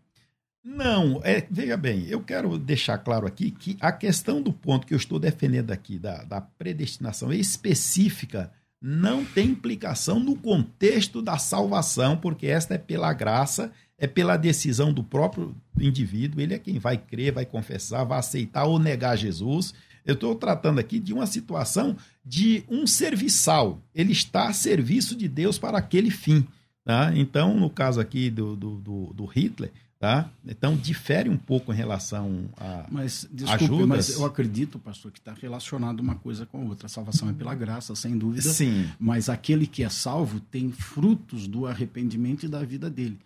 Não, 0.65 1.21
é, 1.25 1.47
veja 1.51 1.77
bem, 1.77 2.07
eu 2.09 2.21
quero 2.21 2.59
deixar 2.59 2.99
claro 2.99 3.27
aqui 3.27 3.51
que 3.51 3.77
a 3.81 3.91
questão 3.91 4.43
do 4.43 4.53
ponto 4.53 4.87
que 4.87 4.93
eu 4.93 4.99
estou 4.99 5.19
defendendo 5.19 5.71
aqui, 5.71 5.99
da, 5.99 6.25
da 6.25 6.41
predestinação 6.41 7.33
específica, 7.33 8.53
não 8.81 9.25
tem 9.25 9.51
implicação 9.51 10.21
no 10.21 10.37
contexto 10.37 11.23
da 11.23 11.39
salvação, 11.39 12.17
porque 12.17 12.47
esta 12.47 12.75
é 12.75 12.79
pela 12.79 13.13
graça 13.13 13.73
é 13.99 14.07
pela 14.07 14.37
decisão 14.37 14.93
do 14.93 15.03
próprio 15.03 15.55
indivíduo, 15.79 16.41
ele 16.41 16.55
é 16.55 16.59
quem 16.59 16.79
vai 16.79 16.97
crer, 16.97 17.33
vai 17.33 17.45
confessar, 17.45 18.05
vai 18.05 18.21
aceitar 18.21 18.65
ou 18.65 18.79
negar 18.79 19.17
Jesus. 19.17 19.75
Eu 20.07 20.15
estou 20.15 20.35
tratando 20.35 20.79
aqui 20.79 21.01
de 21.01 21.13
uma 21.13 21.27
situação 21.27 21.97
de 22.25 22.63
um 22.69 22.87
serviçal, 22.87 23.83
ele 23.95 24.13
está 24.13 24.49
a 24.49 24.53
serviço 24.53 25.17
de 25.17 25.29
Deus 25.29 25.59
para 25.59 25.77
aquele 25.77 26.11
fim. 26.11 26.47
Tá? 26.85 27.13
Então, 27.15 27.55
no 27.55 27.69
caso 27.69 28.01
aqui 28.01 28.31
do, 28.31 28.57
do, 28.57 28.77
do, 28.77 29.13
do 29.13 29.25
Hitler, 29.27 29.71
Tá? 29.99 30.31
Então 30.47 30.77
difere 30.77 31.29
um 31.29 31.37
pouco 31.37 31.73
em 31.73 31.77
relação 31.77 32.49
a 32.57 32.87
Mas 32.89 33.29
desculpe, 33.33 33.85
mas 33.85 34.11
eu 34.11 34.25
acredito, 34.25 34.79
pastor, 34.79 35.11
que 35.11 35.19
está 35.19 35.33
relacionado 35.33 35.99
uma 35.99 36.15
coisa 36.15 36.47
com 36.47 36.63
a 36.63 36.65
outra. 36.65 36.87
A 36.87 36.89
salvação 36.89 37.29
é 37.29 37.33
pela 37.33 37.53
graça, 37.53 37.97
sem 37.97 38.17
dúvida. 38.17 38.49
Sim. 38.49 38.89
Mas 38.97 39.29
aquele 39.29 39.67
que 39.67 39.83
é 39.83 39.89
salvo 39.89 40.39
tem 40.39 40.71
frutos 40.71 41.49
do 41.49 41.67
arrependimento 41.67 42.47
e 42.47 42.49
da 42.49 42.63
vida 42.65 42.89
dele. 42.89 43.19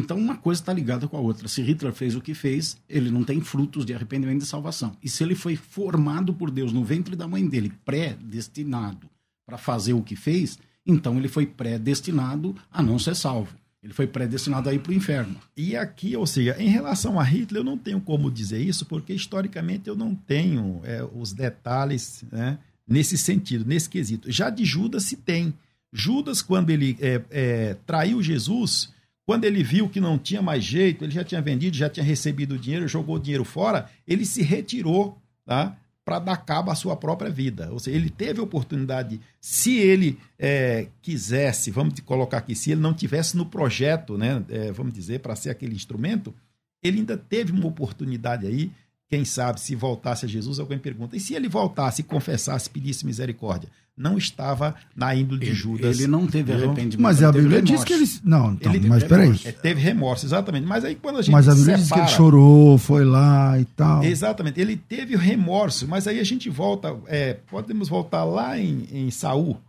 Então, 0.00 0.16
uma 0.16 0.36
coisa 0.36 0.62
está 0.62 0.72
ligada 0.72 1.06
com 1.06 1.16
a 1.16 1.20
outra. 1.20 1.46
Se 1.46 1.60
Hitler 1.60 1.92
fez 1.92 2.14
o 2.16 2.22
que 2.22 2.32
fez, 2.32 2.78
ele 2.88 3.10
não 3.10 3.22
tem 3.22 3.38
frutos 3.42 3.84
de 3.84 3.92
arrependimento 3.92 4.42
e 4.42 4.46
salvação. 4.46 4.96
E 5.02 5.10
se 5.10 5.22
ele 5.22 5.34
foi 5.34 5.56
formado 5.56 6.32
por 6.32 6.50
Deus 6.50 6.72
no 6.72 6.82
ventre 6.82 7.14
da 7.14 7.28
mãe 7.28 7.46
dele, 7.46 7.70
predestinado 7.84 9.10
para 9.44 9.58
fazer 9.58 9.92
o 9.92 10.02
que 10.02 10.16
fez, 10.16 10.58
então 10.86 11.18
ele 11.18 11.28
foi 11.28 11.44
predestinado 11.44 12.56
a 12.72 12.82
não 12.82 12.98
ser 12.98 13.14
salvo. 13.14 13.54
Ele 13.82 13.92
foi 13.92 14.06
predestinado 14.06 14.70
a 14.70 14.74
ir 14.74 14.78
para 14.78 14.90
o 14.90 14.94
inferno. 14.94 15.36
E 15.54 15.76
aqui, 15.76 16.16
ou 16.16 16.26
seja, 16.26 16.56
em 16.58 16.68
relação 16.68 17.20
a 17.20 17.22
Hitler, 17.22 17.60
eu 17.60 17.64
não 17.64 17.76
tenho 17.76 18.00
como 18.00 18.30
dizer 18.30 18.60
isso, 18.60 18.86
porque 18.86 19.12
historicamente 19.12 19.86
eu 19.86 19.96
não 19.96 20.14
tenho 20.14 20.80
é, 20.82 21.06
os 21.14 21.32
detalhes 21.34 22.24
né, 22.32 22.58
nesse 22.88 23.18
sentido, 23.18 23.66
nesse 23.66 23.88
quesito. 23.88 24.32
Já 24.32 24.48
de 24.48 24.64
Judas 24.64 25.04
se 25.04 25.16
tem. 25.16 25.52
Judas, 25.92 26.40
quando 26.40 26.70
ele 26.70 26.96
é, 27.00 27.22
é, 27.30 27.76
traiu 27.86 28.22
Jesus, 28.22 28.92
quando 29.30 29.44
ele 29.44 29.62
viu 29.62 29.88
que 29.88 30.00
não 30.00 30.18
tinha 30.18 30.42
mais 30.42 30.64
jeito, 30.64 31.04
ele 31.04 31.12
já 31.12 31.22
tinha 31.22 31.40
vendido, 31.40 31.76
já 31.76 31.88
tinha 31.88 32.02
recebido 32.02 32.56
o 32.56 32.58
dinheiro, 32.58 32.88
jogou 32.88 33.14
o 33.14 33.20
dinheiro 33.20 33.44
fora, 33.44 33.88
ele 34.04 34.26
se 34.26 34.42
retirou 34.42 35.22
tá? 35.46 35.78
para 36.04 36.18
dar 36.18 36.36
cabo 36.38 36.72
à 36.72 36.74
sua 36.74 36.96
própria 36.96 37.30
vida. 37.30 37.70
Ou 37.70 37.78
seja, 37.78 37.96
ele 37.96 38.10
teve 38.10 38.40
a 38.40 38.42
oportunidade, 38.42 39.20
se 39.40 39.78
ele 39.78 40.18
é, 40.36 40.88
quisesse, 41.00 41.70
vamos 41.70 42.00
colocar 42.00 42.38
aqui, 42.38 42.56
se 42.56 42.72
ele 42.72 42.80
não 42.80 42.92
tivesse 42.92 43.36
no 43.36 43.46
projeto, 43.46 44.18
né, 44.18 44.44
é, 44.48 44.72
vamos 44.72 44.92
dizer, 44.92 45.20
para 45.20 45.36
ser 45.36 45.50
aquele 45.50 45.76
instrumento, 45.76 46.34
ele 46.82 46.98
ainda 46.98 47.16
teve 47.16 47.52
uma 47.52 47.68
oportunidade 47.68 48.48
aí 48.48 48.72
quem 49.10 49.24
sabe, 49.24 49.60
se 49.60 49.74
voltasse 49.74 50.24
a 50.24 50.28
Jesus, 50.28 50.60
alguém 50.60 50.78
pergunta. 50.78 51.16
E 51.16 51.20
se 51.20 51.34
ele 51.34 51.48
voltasse, 51.48 52.04
confessasse, 52.04 52.70
pedisse 52.70 53.04
misericórdia? 53.04 53.68
Não 54.00 54.16
estava 54.16 54.74
na 54.96 55.14
índole 55.14 55.44
de 55.44 55.52
Judas. 55.52 55.98
Ele 55.98 56.08
não 56.08 56.26
teve 56.26 56.54
arrependimento. 56.54 57.02
Mas 57.02 57.22
a 57.22 57.30
Bíblia 57.30 57.60
diz 57.60 57.84
que 57.84 57.92
ele. 57.92 58.08
Não, 58.24 58.52
então, 58.52 58.74
ele 58.74 58.88
mas 58.88 59.04
peraí. 59.04 59.38
É, 59.44 59.52
teve 59.52 59.78
remorso, 59.78 60.24
exatamente. 60.24 60.66
Mas 60.66 60.86
aí 60.86 60.94
quando 60.94 61.18
a 61.18 61.22
gente. 61.22 61.32
Mas 61.32 61.46
a 61.46 61.54
Bíblia 61.54 61.76
separa, 61.76 61.82
diz 61.82 61.92
que 61.92 61.98
ele 61.98 62.16
chorou, 62.16 62.78
foi 62.78 63.04
lá 63.04 63.60
e 63.60 63.66
tal. 63.66 64.02
Exatamente. 64.02 64.58
Ele 64.58 64.74
teve 64.74 65.16
remorso, 65.16 65.86
mas 65.86 66.06
aí 66.06 66.18
a 66.18 66.24
gente 66.24 66.48
volta. 66.48 66.96
É, 67.08 67.34
podemos 67.34 67.90
voltar 67.90 68.24
lá 68.24 68.58
em, 68.58 68.88
em 68.90 69.10
Saul, 69.10 69.60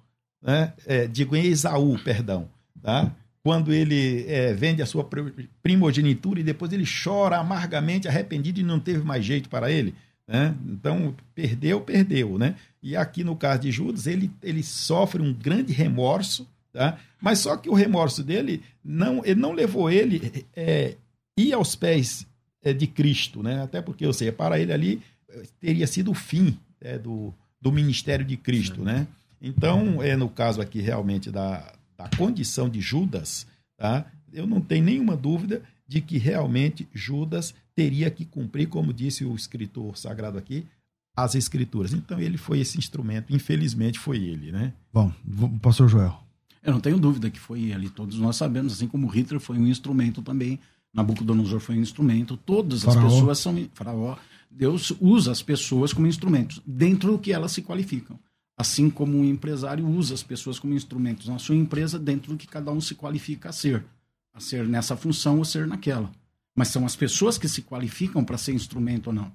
né? 0.41 0.71
É, 0.86 1.07
digo, 1.07 1.36
em 1.36 1.45
Esaú, 1.47 1.99
perdão. 1.99 2.47
Tá? 2.82 3.11
quando 3.43 3.73
ele 3.73 4.25
é, 4.27 4.53
vende 4.53 4.82
a 4.82 4.86
sua 4.86 5.07
primogenitura 5.63 6.39
e 6.39 6.43
depois 6.43 6.71
ele 6.71 6.86
chora 6.86 7.38
amargamente, 7.38 8.07
arrependido 8.07 8.59
e 8.59 8.63
não 8.63 8.79
teve 8.79 9.03
mais 9.03 9.25
jeito 9.25 9.49
para 9.49 9.71
ele. 9.71 9.95
Né? 10.32 10.55
Então, 10.65 11.13
perdeu, 11.36 11.82
perdeu. 11.82 12.38
Né? 12.38 12.55
E 12.82 12.95
aqui 12.95 13.21
no 13.21 13.36
caso 13.36 13.63
de 13.63 13.71
Judas, 13.71 14.07
ele, 14.07 14.32
ele 14.41 14.63
sofre 14.63 15.21
um 15.21 15.34
grande 15.34 15.73
remorso, 15.73 16.47
tá? 16.71 16.97
mas 17.19 17.39
só 17.39 17.57
que 17.57 17.69
o 17.69 17.73
remorso 17.73 18.23
dele 18.23 18.63
não, 18.82 19.25
ele 19.25 19.41
não 19.41 19.51
levou 19.51 19.91
ele 19.91 20.45
é, 20.55 20.95
ir 21.38 21.51
aos 21.51 21.75
pés 21.75 22.25
é, 22.63 22.71
de 22.71 22.88
Cristo, 22.88 23.43
né? 23.43 23.61
até 23.61 23.82
porque, 23.82 24.05
eu 24.05 24.13
sei, 24.13 24.32
para 24.32 24.57
ele 24.57 24.71
ali 24.71 25.01
teria 25.59 25.86
sido 25.86 26.11
o 26.11 26.15
fim 26.15 26.57
é, 26.79 26.97
do, 26.97 27.34
do 27.59 27.69
ministério 27.69 28.23
de 28.23 28.38
Cristo. 28.38 28.84
Né? 28.84 29.05
Então, 29.41 30.01
é 30.01 30.15
no 30.15 30.29
caso 30.29 30.61
aqui 30.61 30.79
realmente 30.79 31.29
da, 31.29 31.73
a 31.97 32.15
condição 32.15 32.69
de 32.69 32.79
Judas, 32.79 33.45
tá? 33.75 34.05
eu 34.32 34.47
não 34.47 34.61
tenho 34.61 34.86
nenhuma 34.86 35.17
dúvida 35.17 35.61
de 35.86 35.99
que 35.99 36.17
realmente 36.17 36.88
Judas 36.93 37.53
teria 37.76 38.09
que 38.09 38.26
cumprir, 38.26 38.67
como 38.67 38.93
disse 38.93 39.24
o 39.26 39.36
escritor 39.36 39.97
sagrado 39.97 40.38
aqui, 40.38 40.65
as 41.15 41.36
escrituras. 41.36 41.93
Então 41.93 42.19
ele 42.19 42.38
foi 42.38 42.59
esse 42.59 42.78
instrumento, 42.78 43.34
infelizmente 43.34 43.99
foi 43.99 44.17
ele, 44.17 44.51
né? 44.51 44.74
Bom, 44.93 45.11
pastor 45.61 45.89
Joel. 45.89 46.17
Eu 46.63 46.74
não 46.74 46.80
tenho 46.80 46.99
dúvida 46.99 47.30
que 47.30 47.39
foi 47.39 47.63
ele, 47.72 47.89
todos 47.89 48.17
nós 48.19 48.36
sabemos, 48.36 48.74
assim 48.74 48.88
como 48.88 49.07
Hitler 49.07 49.39
foi 49.39 49.57
um 49.57 49.67
instrumento 49.67 50.22
também, 50.22 50.59
Nabucodonosor 50.93 51.59
foi 51.59 51.76
um 51.76 51.82
instrumento, 51.82 52.38
todas 52.38 52.88
as 52.88 52.95
pessoas 52.95 53.39
são 53.39 53.55
faraó. 53.74 54.17
Deus 54.49 54.93
usa 54.99 55.32
as 55.32 55.41
pessoas 55.41 55.93
como 55.93 56.05
instrumentos, 56.05 56.61
dentro 56.65 57.13
do 57.13 57.19
que 57.19 57.32
elas 57.32 57.53
se 57.53 57.61
qualificam 57.61 58.19
assim 58.61 58.89
como 58.89 59.17
um 59.17 59.26
empresário 59.26 59.86
usa 59.86 60.13
as 60.13 60.24
pessoas 60.24 60.59
como 60.59 60.74
instrumentos 60.74 61.28
na 61.28 61.39
sua 61.39 61.55
empresa 61.55 61.99
dentro 61.99 62.32
do 62.32 62.38
que 62.38 62.47
cada 62.47 62.72
um 62.72 62.80
se 62.80 62.95
qualifica 62.95 63.49
a 63.49 63.51
ser. 63.51 63.84
a 64.34 64.39
ser 64.39 64.65
nessa 64.67 64.95
função 64.95 65.39
ou 65.39 65.45
ser 65.45 65.67
naquela. 65.67 66.09
Mas 66.56 66.68
são 66.68 66.86
as 66.86 66.95
pessoas 66.95 67.38
que 67.38 67.47
se 67.47 67.62
qualificam 67.62 68.24
para 68.24 68.38
ser 68.38 68.54
instrumento 68.54 69.08
ou 69.08 69.14
não. 69.14 69.32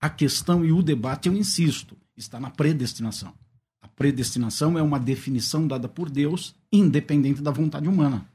A 0.00 0.08
questão 0.08 0.64
e 0.64 0.72
o 0.72 0.82
debate, 0.82 1.28
eu 1.28 1.34
insisto, 1.34 1.96
está 2.16 2.38
na 2.38 2.50
predestinação. 2.50 3.34
A 3.80 3.88
predestinação 3.88 4.78
é 4.78 4.82
uma 4.82 4.98
definição 4.98 5.66
dada 5.66 5.88
por 5.88 6.10
Deus, 6.10 6.54
independente 6.72 7.42
da 7.42 7.50
vontade 7.50 7.88
humana. 7.88 8.28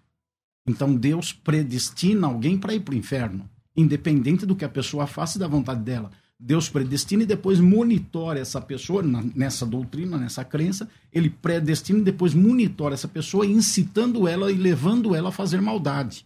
Então 0.66 0.96
Deus 0.96 1.34
predestina 1.34 2.28
alguém 2.28 2.58
para 2.58 2.74
ir 2.74 2.80
para 2.80 2.94
o 2.94 2.98
inferno, 2.98 3.50
independente 3.76 4.46
do 4.46 4.56
que 4.56 4.66
a 4.66 4.70
pessoa 4.70 5.06
faça 5.06 5.38
e 5.38 5.40
da 5.40 5.48
vontade 5.48 5.82
dela. 5.82 6.12
Deus 6.40 6.68
predestina 6.68 7.24
e 7.24 7.26
depois 7.26 7.60
monitora 7.60 8.40
essa 8.40 8.60
pessoa, 8.60 9.02
nessa 9.02 9.66
doutrina, 9.66 10.18
nessa 10.18 10.44
crença, 10.44 10.90
ele 11.12 11.30
predestina 11.30 12.00
e 12.00 12.04
depois 12.04 12.34
monitora 12.34 12.94
essa 12.94 13.08
pessoa, 13.08 13.46
incitando 13.46 14.28
ela 14.28 14.52
e 14.52 14.56
levando 14.56 15.16
ela 15.16 15.30
a 15.30 15.32
fazer 15.32 15.62
maldade. 15.62 16.26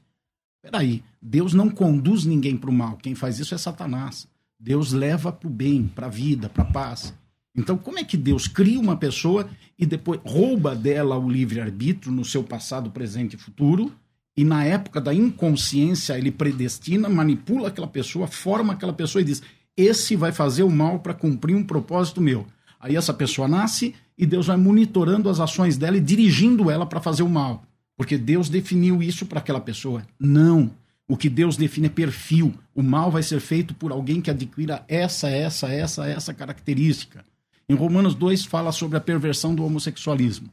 Peraí, 0.61 1.03
Deus 1.21 1.53
não 1.53 1.69
conduz 1.69 2.25
ninguém 2.25 2.57
para 2.57 2.69
o 2.69 2.73
mal, 2.73 2.97
quem 2.97 3.15
faz 3.15 3.39
isso 3.39 3.55
é 3.55 3.57
Satanás. 3.57 4.27
Deus 4.59 4.91
leva 4.91 5.31
para 5.31 5.47
o 5.47 5.51
bem, 5.51 5.87
para 5.87 6.07
a 6.07 6.09
vida, 6.09 6.49
para 6.49 6.63
a 6.63 6.71
paz. 6.71 7.13
Então, 7.55 7.77
como 7.77 7.99
é 7.99 8.03
que 8.03 8.17
Deus 8.17 8.47
cria 8.47 8.79
uma 8.79 8.97
pessoa 8.97 9.49
e 9.77 9.85
depois 9.85 10.19
rouba 10.23 10.75
dela 10.75 11.17
o 11.17 11.29
livre-arbítrio 11.29 12.11
no 12.11 12.25
seu 12.25 12.43
passado, 12.43 12.91
presente 12.91 13.35
e 13.35 13.39
futuro? 13.39 13.91
E 14.35 14.43
na 14.43 14.63
época 14.63 15.01
da 15.01 15.13
inconsciência, 15.13 16.17
ele 16.17 16.31
predestina, 16.31 17.09
manipula 17.09 17.69
aquela 17.69 17.87
pessoa, 17.87 18.27
forma 18.27 18.73
aquela 18.73 18.93
pessoa 18.93 19.21
e 19.21 19.25
diz: 19.25 19.41
esse 19.75 20.15
vai 20.15 20.31
fazer 20.31 20.63
o 20.63 20.71
mal 20.71 20.99
para 20.99 21.13
cumprir 21.13 21.55
um 21.55 21.63
propósito 21.63 22.19
meu. 22.19 22.47
Aí 22.79 22.95
essa 22.95 23.13
pessoa 23.13 23.47
nasce 23.47 23.93
e 24.17 24.25
Deus 24.25 24.47
vai 24.47 24.57
monitorando 24.57 25.29
as 25.29 25.39
ações 25.39 25.77
dela 25.77 25.97
e 25.97 26.01
dirigindo 26.01 26.69
ela 26.71 26.85
para 26.85 26.99
fazer 26.99 27.23
o 27.23 27.29
mal. 27.29 27.63
Porque 27.97 28.17
Deus 28.17 28.47
definiu 28.47 29.01
isso 29.01 29.25
para 29.25 29.39
aquela 29.39 29.59
pessoa. 29.59 30.05
Não. 30.19 30.71
O 31.07 31.17
que 31.17 31.27
Deus 31.27 31.57
define 31.57 31.87
é 31.87 31.89
perfil. 31.89 32.53
O 32.75 32.83
mal 32.83 33.09
vai 33.09 33.23
ser 33.23 33.39
feito 33.39 33.73
por 33.73 33.91
alguém 33.91 34.21
que 34.21 34.29
adquira 34.29 34.85
essa, 34.87 35.27
essa, 35.29 35.67
essa, 35.67 36.07
essa 36.07 36.33
característica. 36.33 37.25
Em 37.67 37.73
Romanos 37.73 38.13
2 38.13 38.45
fala 38.45 38.71
sobre 38.71 38.97
a 38.97 39.01
perversão 39.01 39.55
do 39.55 39.65
homossexualismo. 39.65 40.49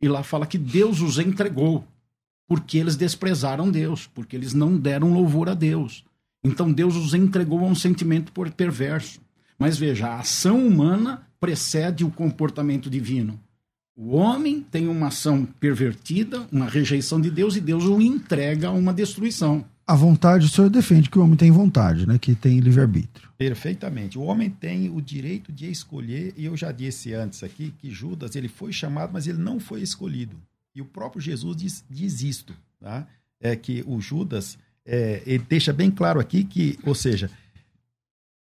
E 0.00 0.08
lá 0.08 0.22
fala 0.22 0.46
que 0.46 0.56
Deus 0.56 1.00
os 1.00 1.18
entregou 1.18 1.84
porque 2.46 2.78
eles 2.78 2.96
desprezaram 2.96 3.70
Deus, 3.70 4.06
porque 4.06 4.36
eles 4.36 4.52
não 4.52 4.76
deram 4.76 5.12
louvor 5.12 5.48
a 5.48 5.54
Deus. 5.54 6.04
Então 6.42 6.70
Deus 6.70 6.94
os 6.94 7.14
entregou 7.14 7.60
a 7.60 7.64
um 7.68 7.74
sentimento 7.74 8.32
perverso. 8.52 9.20
Mas 9.58 9.78
veja, 9.78 10.08
a 10.08 10.20
ação 10.20 10.66
humana 10.66 11.26
precede 11.40 12.04
o 12.04 12.10
comportamento 12.10 12.90
divino. 12.90 13.40
O 13.96 14.16
homem 14.16 14.60
tem 14.60 14.88
uma 14.88 15.08
ação 15.08 15.46
pervertida, 15.60 16.46
uma 16.50 16.68
rejeição 16.68 17.20
de 17.20 17.30
Deus, 17.30 17.56
e 17.56 17.60
Deus 17.60 17.84
o 17.84 18.00
entrega 18.00 18.68
a 18.68 18.72
uma 18.72 18.92
destruição 18.92 19.64
a 19.86 19.94
vontade, 19.94 20.46
o 20.46 20.48
senhor 20.48 20.70
defende 20.70 21.10
que 21.10 21.18
o 21.18 21.22
homem 21.22 21.36
tem 21.36 21.50
vontade, 21.50 22.06
né? 22.06 22.18
Que 22.18 22.34
tem 22.34 22.58
livre-arbítrio. 22.58 23.28
Perfeitamente. 23.36 24.18
O 24.18 24.22
homem 24.22 24.48
tem 24.48 24.88
o 24.88 25.00
direito 25.00 25.52
de 25.52 25.70
escolher, 25.70 26.32
e 26.36 26.46
eu 26.46 26.56
já 26.56 26.72
disse 26.72 27.12
antes 27.12 27.42
aqui 27.42 27.72
que 27.78 27.90
Judas 27.90 28.34
ele 28.34 28.48
foi 28.48 28.72
chamado, 28.72 29.12
mas 29.12 29.26
ele 29.26 29.38
não 29.38 29.60
foi 29.60 29.82
escolhido. 29.82 30.36
E 30.74 30.80
o 30.80 30.86
próprio 30.86 31.20
Jesus 31.20 31.56
diz, 31.56 31.84
diz 31.88 32.22
isto, 32.22 32.54
tá? 32.80 33.06
É 33.38 33.54
que 33.54 33.84
o 33.86 34.00
Judas, 34.00 34.56
é, 34.86 35.22
ele 35.26 35.44
deixa 35.46 35.72
bem 35.72 35.90
claro 35.90 36.18
aqui 36.18 36.44
que, 36.44 36.78
ou 36.82 36.94
seja, 36.94 37.30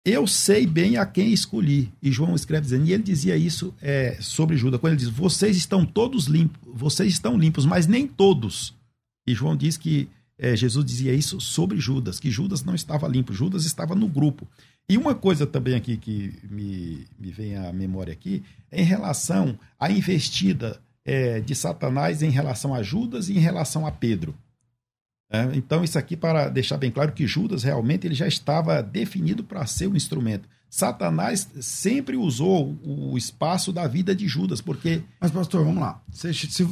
eu 0.05 0.27
sei 0.27 0.67
bem 0.67 0.97
a 0.97 1.05
quem 1.05 1.31
escolhi. 1.31 1.91
E 2.01 2.11
João 2.11 2.35
escreve 2.35 2.63
dizendo, 2.63 2.85
e 2.85 2.93
ele 2.93 3.03
dizia 3.03 3.37
isso 3.37 3.73
é, 3.81 4.17
sobre 4.19 4.57
Judas, 4.57 4.79
quando 4.79 4.93
ele 4.93 5.01
diz: 5.01 5.09
vocês 5.09 5.55
estão 5.55 5.85
todos 5.85 6.25
limpos, 6.25 6.59
vocês 6.73 7.13
estão 7.13 7.37
limpos, 7.37 7.65
mas 7.65 7.87
nem 7.87 8.07
todos. 8.07 8.75
E 9.25 9.33
João 9.33 9.55
diz 9.55 9.77
que 9.77 10.09
é, 10.37 10.55
Jesus 10.55 10.85
dizia 10.85 11.13
isso 11.13 11.39
sobre 11.39 11.79
Judas, 11.79 12.19
que 12.19 12.29
Judas 12.29 12.63
não 12.63 12.75
estava 12.75 13.07
limpo, 13.07 13.33
Judas 13.33 13.65
estava 13.65 13.95
no 13.95 14.07
grupo. 14.07 14.47
E 14.89 14.97
uma 14.97 15.15
coisa 15.15 15.47
também 15.47 15.75
aqui 15.75 15.95
que 15.95 16.33
me, 16.49 17.07
me 17.17 17.31
vem 17.31 17.55
à 17.55 17.71
memória 17.71 18.11
aqui 18.11 18.43
é 18.69 18.81
em 18.81 18.85
relação 18.85 19.57
à 19.79 19.89
investida 19.89 20.81
é, 21.05 21.39
de 21.39 21.55
Satanás 21.55 22.21
em 22.21 22.29
relação 22.29 22.73
a 22.73 22.83
Judas 22.83 23.29
e 23.29 23.37
em 23.37 23.39
relação 23.39 23.87
a 23.87 23.91
Pedro. 23.91 24.35
É, 25.33 25.49
então, 25.55 25.83
isso 25.83 25.97
aqui 25.97 26.15
para 26.15 26.47
deixar 26.47 26.77
bem 26.77 26.91
claro 26.91 27.11
que 27.11 27.25
Judas 27.25 27.63
realmente 27.63 28.05
ele 28.05 28.13
já 28.13 28.27
estava 28.27 28.83
definido 28.83 29.43
para 29.43 29.65
ser 29.65 29.87
o 29.87 29.97
instrumento. 29.97 30.47
Satanás 30.69 31.49
sempre 31.59 32.15
usou 32.15 32.77
o 32.83 33.17
espaço 33.17 33.73
da 33.73 33.87
vida 33.87 34.15
de 34.15 34.27
Judas, 34.27 34.61
porque. 34.61 35.01
Mas, 35.19 35.31
pastor, 35.31 35.65
vamos 35.65 35.81
lá. 35.81 35.99
Se, 36.11 36.31
se, 36.33 36.67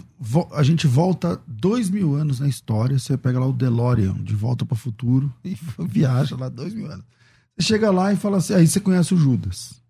a 0.53 0.61
gente 0.61 0.85
volta 0.85 1.41
dois 1.47 1.89
mil 1.89 2.15
anos 2.15 2.39
na 2.39 2.47
história, 2.47 2.99
você 2.99 3.17
pega 3.17 3.39
lá 3.39 3.47
o 3.47 3.53
DeLorean, 3.53 4.13
de 4.23 4.35
volta 4.35 4.63
para 4.63 4.75
o 4.75 4.77
futuro, 4.77 5.33
e 5.43 5.57
viaja 5.79 6.35
lá 6.35 6.47
dois 6.47 6.73
mil 6.73 6.85
anos. 6.85 7.05
Você 7.57 7.67
chega 7.67 7.89
lá 7.89 8.13
e 8.13 8.15
fala 8.15 8.37
assim, 8.37 8.53
aí 8.53 8.67
você 8.67 8.79
conhece 8.79 9.13
o 9.13 9.17
Judas. 9.17 9.81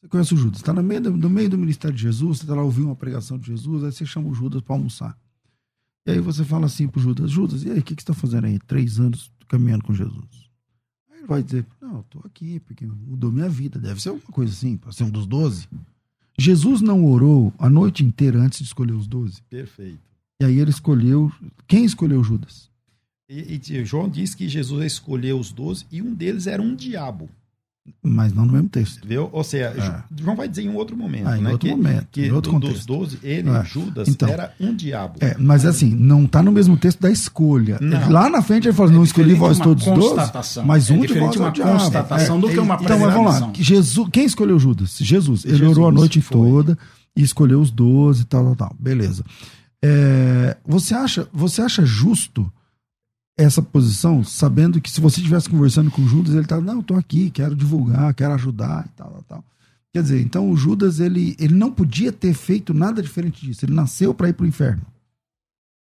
Você 0.00 0.08
conhece 0.08 0.34
o 0.34 0.36
Judas. 0.36 0.58
Está 0.58 0.72
no 0.72 0.82
meio, 0.82 1.00
do, 1.00 1.16
no 1.16 1.30
meio 1.30 1.50
do 1.50 1.58
ministério 1.58 1.96
de 1.96 2.02
Jesus, 2.02 2.38
você 2.38 2.44
está 2.44 2.54
lá 2.54 2.62
ouvindo 2.62 2.86
uma 2.86 2.96
pregação 2.96 3.38
de 3.38 3.48
Jesus, 3.48 3.82
aí 3.82 3.92
você 3.92 4.06
chama 4.06 4.28
o 4.28 4.34
Judas 4.34 4.62
para 4.62 4.74
almoçar. 4.76 5.16
E 6.08 6.12
aí 6.12 6.20
você 6.20 6.44
fala 6.44 6.66
assim 6.66 6.88
pro 6.88 7.00
Judas, 7.00 7.30
Judas, 7.30 7.62
e 7.62 7.70
aí, 7.70 7.78
o 7.78 7.82
que, 7.82 7.94
que 7.94 8.02
você 8.02 8.10
está 8.10 8.14
fazendo 8.14 8.46
aí? 8.46 8.58
Três 8.58 8.98
anos 8.98 9.30
caminhando 9.46 9.84
com 9.84 9.94
Jesus 9.94 10.48
vai 11.28 11.42
dizer, 11.42 11.66
não, 11.80 11.98
eu 11.98 12.02
tô 12.04 12.20
aqui 12.24 12.58
porque 12.60 12.86
mudou 12.86 13.30
minha 13.30 13.50
vida. 13.50 13.78
Deve 13.78 14.00
ser 14.00 14.08
alguma 14.08 14.32
coisa 14.32 14.50
assim, 14.50 14.78
para 14.78 14.90
ser 14.92 15.04
um 15.04 15.10
dos 15.10 15.26
doze. 15.26 15.68
Jesus 16.38 16.80
não 16.80 17.04
orou 17.04 17.52
a 17.58 17.68
noite 17.68 18.02
inteira 18.02 18.40
antes 18.40 18.60
de 18.60 18.64
escolher 18.64 18.94
os 18.94 19.06
doze. 19.06 19.42
Perfeito. 19.50 20.00
E 20.40 20.44
aí 20.44 20.58
ele 20.58 20.70
escolheu. 20.70 21.30
Quem 21.66 21.84
escolheu 21.84 22.24
Judas? 22.24 22.70
E, 23.28 23.60
e 23.60 23.84
João 23.84 24.08
diz 24.08 24.34
que 24.34 24.48
Jesus 24.48 24.92
escolheu 24.92 25.38
os 25.38 25.52
doze 25.52 25.84
e 25.92 26.00
um 26.00 26.14
deles 26.14 26.46
era 26.46 26.62
um 26.62 26.74
diabo. 26.74 27.28
Mas 28.02 28.32
não 28.32 28.46
no 28.46 28.52
mesmo 28.52 28.68
texto. 28.68 29.06
Viu? 29.06 29.28
Ou 29.32 29.44
seja, 29.44 29.66
é. 29.66 30.22
João 30.22 30.36
vai 30.36 30.48
dizer 30.48 30.62
em 30.62 30.74
outro 30.74 30.96
momento. 30.96 31.28
Ah, 31.28 31.38
em 31.38 31.42
né? 31.42 31.52
outro 31.52 31.68
que, 31.68 31.74
momento. 31.74 32.06
Que 32.10 32.26
em 32.26 32.32
outro 32.32 32.52
do, 32.52 32.60
contexto. 32.60 32.76
dos 32.76 32.86
doze, 32.86 33.18
ele, 33.22 33.48
é. 33.48 33.64
Judas, 33.64 34.08
então, 34.08 34.28
era 34.28 34.52
um 34.60 34.74
diabo. 34.74 35.18
É, 35.20 35.36
mas 35.38 35.64
assim, 35.64 35.94
não 35.94 36.24
está 36.24 36.42
no 36.42 36.52
mesmo 36.52 36.76
texto 36.76 37.00
da 37.00 37.10
escolha. 37.10 37.78
Não. 37.80 38.10
Lá 38.10 38.30
na 38.30 38.42
frente 38.42 38.68
ele 38.68 38.76
fala, 38.76 38.90
é 38.90 38.94
não 38.94 39.04
escolhi 39.04 39.34
vós 39.34 39.58
todos 39.58 39.84
doze, 39.84 40.32
mas 40.64 40.90
um 40.90 41.04
é 41.04 41.06
de 41.06 41.18
vós 41.18 41.36
é 41.36 41.40
uma 41.40 41.52
constatação 41.52 42.40
do 42.40 42.48
que 42.48 42.58
uma 42.58 42.78
Então, 42.80 42.98
mas 42.98 43.12
vamos 43.12 43.40
lá. 43.40 43.52
Jesus, 43.54 44.08
quem 44.12 44.24
escolheu 44.24 44.58
Judas? 44.58 44.96
Jesus. 44.98 45.44
Ele 45.44 45.56
Jesus 45.56 45.76
orou 45.76 45.88
a 45.88 45.92
noite 45.92 46.20
foi. 46.20 46.36
toda 46.36 46.78
e 47.16 47.22
escolheu 47.22 47.60
os 47.60 47.70
doze 47.70 48.22
e 48.22 48.24
tal, 48.24 48.44
tal, 48.44 48.56
tal. 48.56 48.76
Beleza. 48.78 49.24
É, 49.82 50.56
você, 50.66 50.94
acha, 50.94 51.28
você 51.32 51.62
acha 51.62 51.84
justo 51.84 52.50
essa 53.38 53.62
posição, 53.62 54.24
sabendo 54.24 54.80
que 54.80 54.90
se 54.90 55.00
você 55.00 55.20
estivesse 55.20 55.48
conversando 55.48 55.92
com 55.92 56.06
Judas, 56.08 56.34
ele 56.34 56.46
tá, 56.46 56.60
não, 56.60 56.80
estou 56.80 56.96
aqui, 56.96 57.30
quero 57.30 57.54
divulgar, 57.54 58.12
quero 58.12 58.34
ajudar 58.34 58.84
e 58.86 58.96
tal, 58.96 59.10
tal, 59.12 59.22
tal. 59.22 59.44
Quer 59.92 60.02
dizer, 60.02 60.20
então 60.20 60.50
o 60.50 60.56
Judas, 60.56 60.98
ele, 60.98 61.36
ele 61.38 61.54
não 61.54 61.70
podia 61.70 62.10
ter 62.12 62.34
feito 62.34 62.74
nada 62.74 63.00
diferente 63.00 63.46
disso. 63.46 63.64
Ele 63.64 63.74
nasceu 63.74 64.12
para 64.12 64.28
ir 64.28 64.32
para 64.32 64.44
o 64.44 64.48
inferno. 64.48 64.84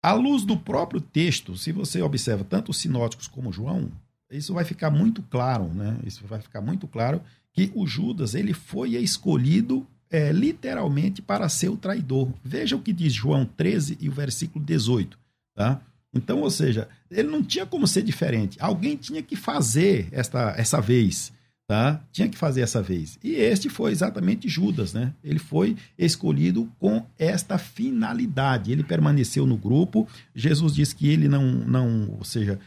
À 0.03 0.13
luz 0.13 0.45
do 0.45 0.55
próprio 0.55 1.01
texto, 1.01 1.57
se 1.57 1.71
você 1.71 1.99
observa 2.01 2.43
tanto 2.43 2.69
os 2.69 2.77
sinóticos 2.77 3.27
como 3.27 3.51
João, 3.51 3.91
isso 4.31 4.53
vai 4.53 4.63
ficar 4.63 4.91
muito 4.91 5.23
claro, 5.23 5.73
né? 5.73 5.97
Isso 6.05 6.25
vai 6.27 6.39
ficar 6.39 6.61
muito 6.61 6.87
claro 6.87 7.21
que 7.51 7.71
o 7.73 7.87
Judas, 7.87 8.35
ele 8.35 8.53
foi 8.53 8.95
escolhido 8.95 9.85
é, 10.11 10.31
literalmente 10.31 11.23
para 11.23 11.49
ser 11.49 11.69
o 11.69 11.77
traidor. 11.77 12.31
Veja 12.43 12.75
o 12.75 12.81
que 12.81 12.93
diz 12.93 13.13
João 13.13 13.45
13 13.45 13.97
e 13.99 14.07
o 14.07 14.11
versículo 14.11 14.63
18, 14.63 15.17
tá? 15.55 15.81
Então, 16.13 16.41
ou 16.41 16.49
seja, 16.49 16.87
ele 17.11 17.29
não 17.29 17.43
tinha 17.43 17.65
como 17.65 17.87
ser 17.87 18.01
diferente. 18.01 18.57
Alguém 18.59 18.95
tinha 18.95 19.21
que 19.21 19.35
fazer 19.35 20.07
esta, 20.11 20.53
essa 20.57 20.81
vez. 20.81 21.31
Tá? 21.67 22.01
Tinha 22.13 22.29
que 22.29 22.37
fazer 22.37 22.61
essa 22.61 22.81
vez. 22.81 23.19
E 23.21 23.31
este 23.31 23.67
foi 23.67 23.91
exatamente 23.91 24.47
Judas, 24.47 24.93
né? 24.93 25.13
Ele 25.21 25.37
foi 25.37 25.75
escolhido 25.97 26.71
com 26.79 27.05
esta 27.19 27.57
finalidade. 27.57 28.71
Ele 28.71 28.83
permaneceu 28.83 29.45
no 29.45 29.57
grupo. 29.57 30.07
Jesus 30.33 30.73
disse 30.73 30.95
que 30.95 31.09
ele 31.09 31.27
não, 31.27 31.43
não 31.43 32.15
ou 32.17 32.23
seja, 32.23 32.57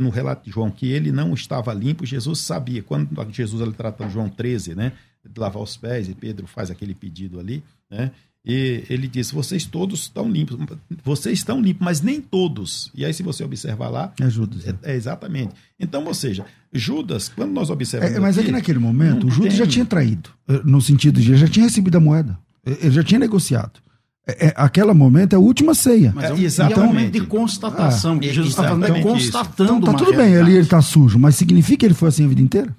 no 0.00 0.10
relato 0.10 0.44
de 0.44 0.52
João, 0.52 0.70
que 0.70 0.86
ele 0.86 1.10
não 1.10 1.34
estava 1.34 1.74
limpo. 1.74 2.06
Jesus 2.06 2.38
sabia. 2.38 2.84
Quando 2.84 3.10
Jesus 3.32 3.60
ele 3.60 3.72
trata 3.72 4.08
João 4.08 4.28
13, 4.28 4.76
né? 4.76 4.92
De 5.28 5.40
lavar 5.40 5.62
os 5.62 5.76
pés, 5.76 6.08
e 6.08 6.14
Pedro 6.14 6.46
faz 6.46 6.70
aquele 6.70 6.94
pedido 6.94 7.40
ali, 7.40 7.64
né? 7.90 8.12
E 8.44 8.84
ele 8.90 9.08
diz: 9.08 9.30
vocês 9.30 9.64
todos 9.64 10.00
estão 10.00 10.30
limpos. 10.30 10.58
Vocês 11.02 11.38
estão 11.38 11.60
limpos, 11.62 11.82
mas 11.84 12.02
nem 12.02 12.20
todos. 12.20 12.90
E 12.94 13.04
aí, 13.04 13.14
se 13.14 13.22
você 13.22 13.42
observar 13.42 13.88
lá. 13.88 14.12
É 14.20 14.28
Judas. 14.28 14.66
É, 14.66 14.92
é 14.92 14.94
exatamente. 14.94 15.54
Então, 15.80 16.04
ou 16.04 16.14
seja, 16.14 16.44
Judas, 16.72 17.28
quando 17.28 17.52
nós 17.52 17.70
observamos. 17.70 18.14
É, 18.14 18.20
mas 18.20 18.36
aqui, 18.36 18.46
é 18.46 18.50
que 18.50 18.52
naquele 18.52 18.78
momento, 18.78 19.26
o 19.26 19.30
Judas 19.30 19.54
tem... 19.54 19.58
já 19.58 19.66
tinha 19.66 19.86
traído. 19.86 20.28
Eh, 20.46 20.60
no 20.64 20.80
sentido 20.80 21.20
de 21.20 21.30
ele 21.30 21.38
já 21.38 21.48
tinha 21.48 21.64
recebido 21.64 21.96
a 21.96 22.00
moeda. 22.00 22.38
Ele 22.66 22.90
já 22.90 23.02
tinha 23.02 23.18
negociado. 23.18 23.80
É, 24.26 24.46
é, 24.46 24.54
aquele 24.56 24.92
momento 24.92 25.34
é 25.34 25.36
a 25.36 25.38
última 25.38 25.74
ceia. 25.74 26.12
Mas 26.14 26.24
é, 26.24 26.32
um, 26.32 26.38
exatamente. 26.38 26.78
é 26.78 26.82
um 26.82 26.86
momento 26.86 27.12
de 27.12 27.26
constatação. 27.26 28.18
Ah, 28.18 28.22
Jesus 28.22 28.48
está 28.48 28.64
falando 28.64 28.96
é 28.96 29.02
constatando. 29.02 29.76
Então, 29.76 29.92
tá 29.92 29.94
tudo 29.94 30.16
bem, 30.16 30.32
ele 30.32 30.56
está 30.58 30.80
sujo, 30.80 31.18
mas 31.18 31.36
significa 31.36 31.78
que 31.78 31.86
ele 31.86 31.94
foi 31.94 32.08
assim 32.08 32.24
a 32.24 32.28
vida 32.28 32.40
inteira? 32.40 32.74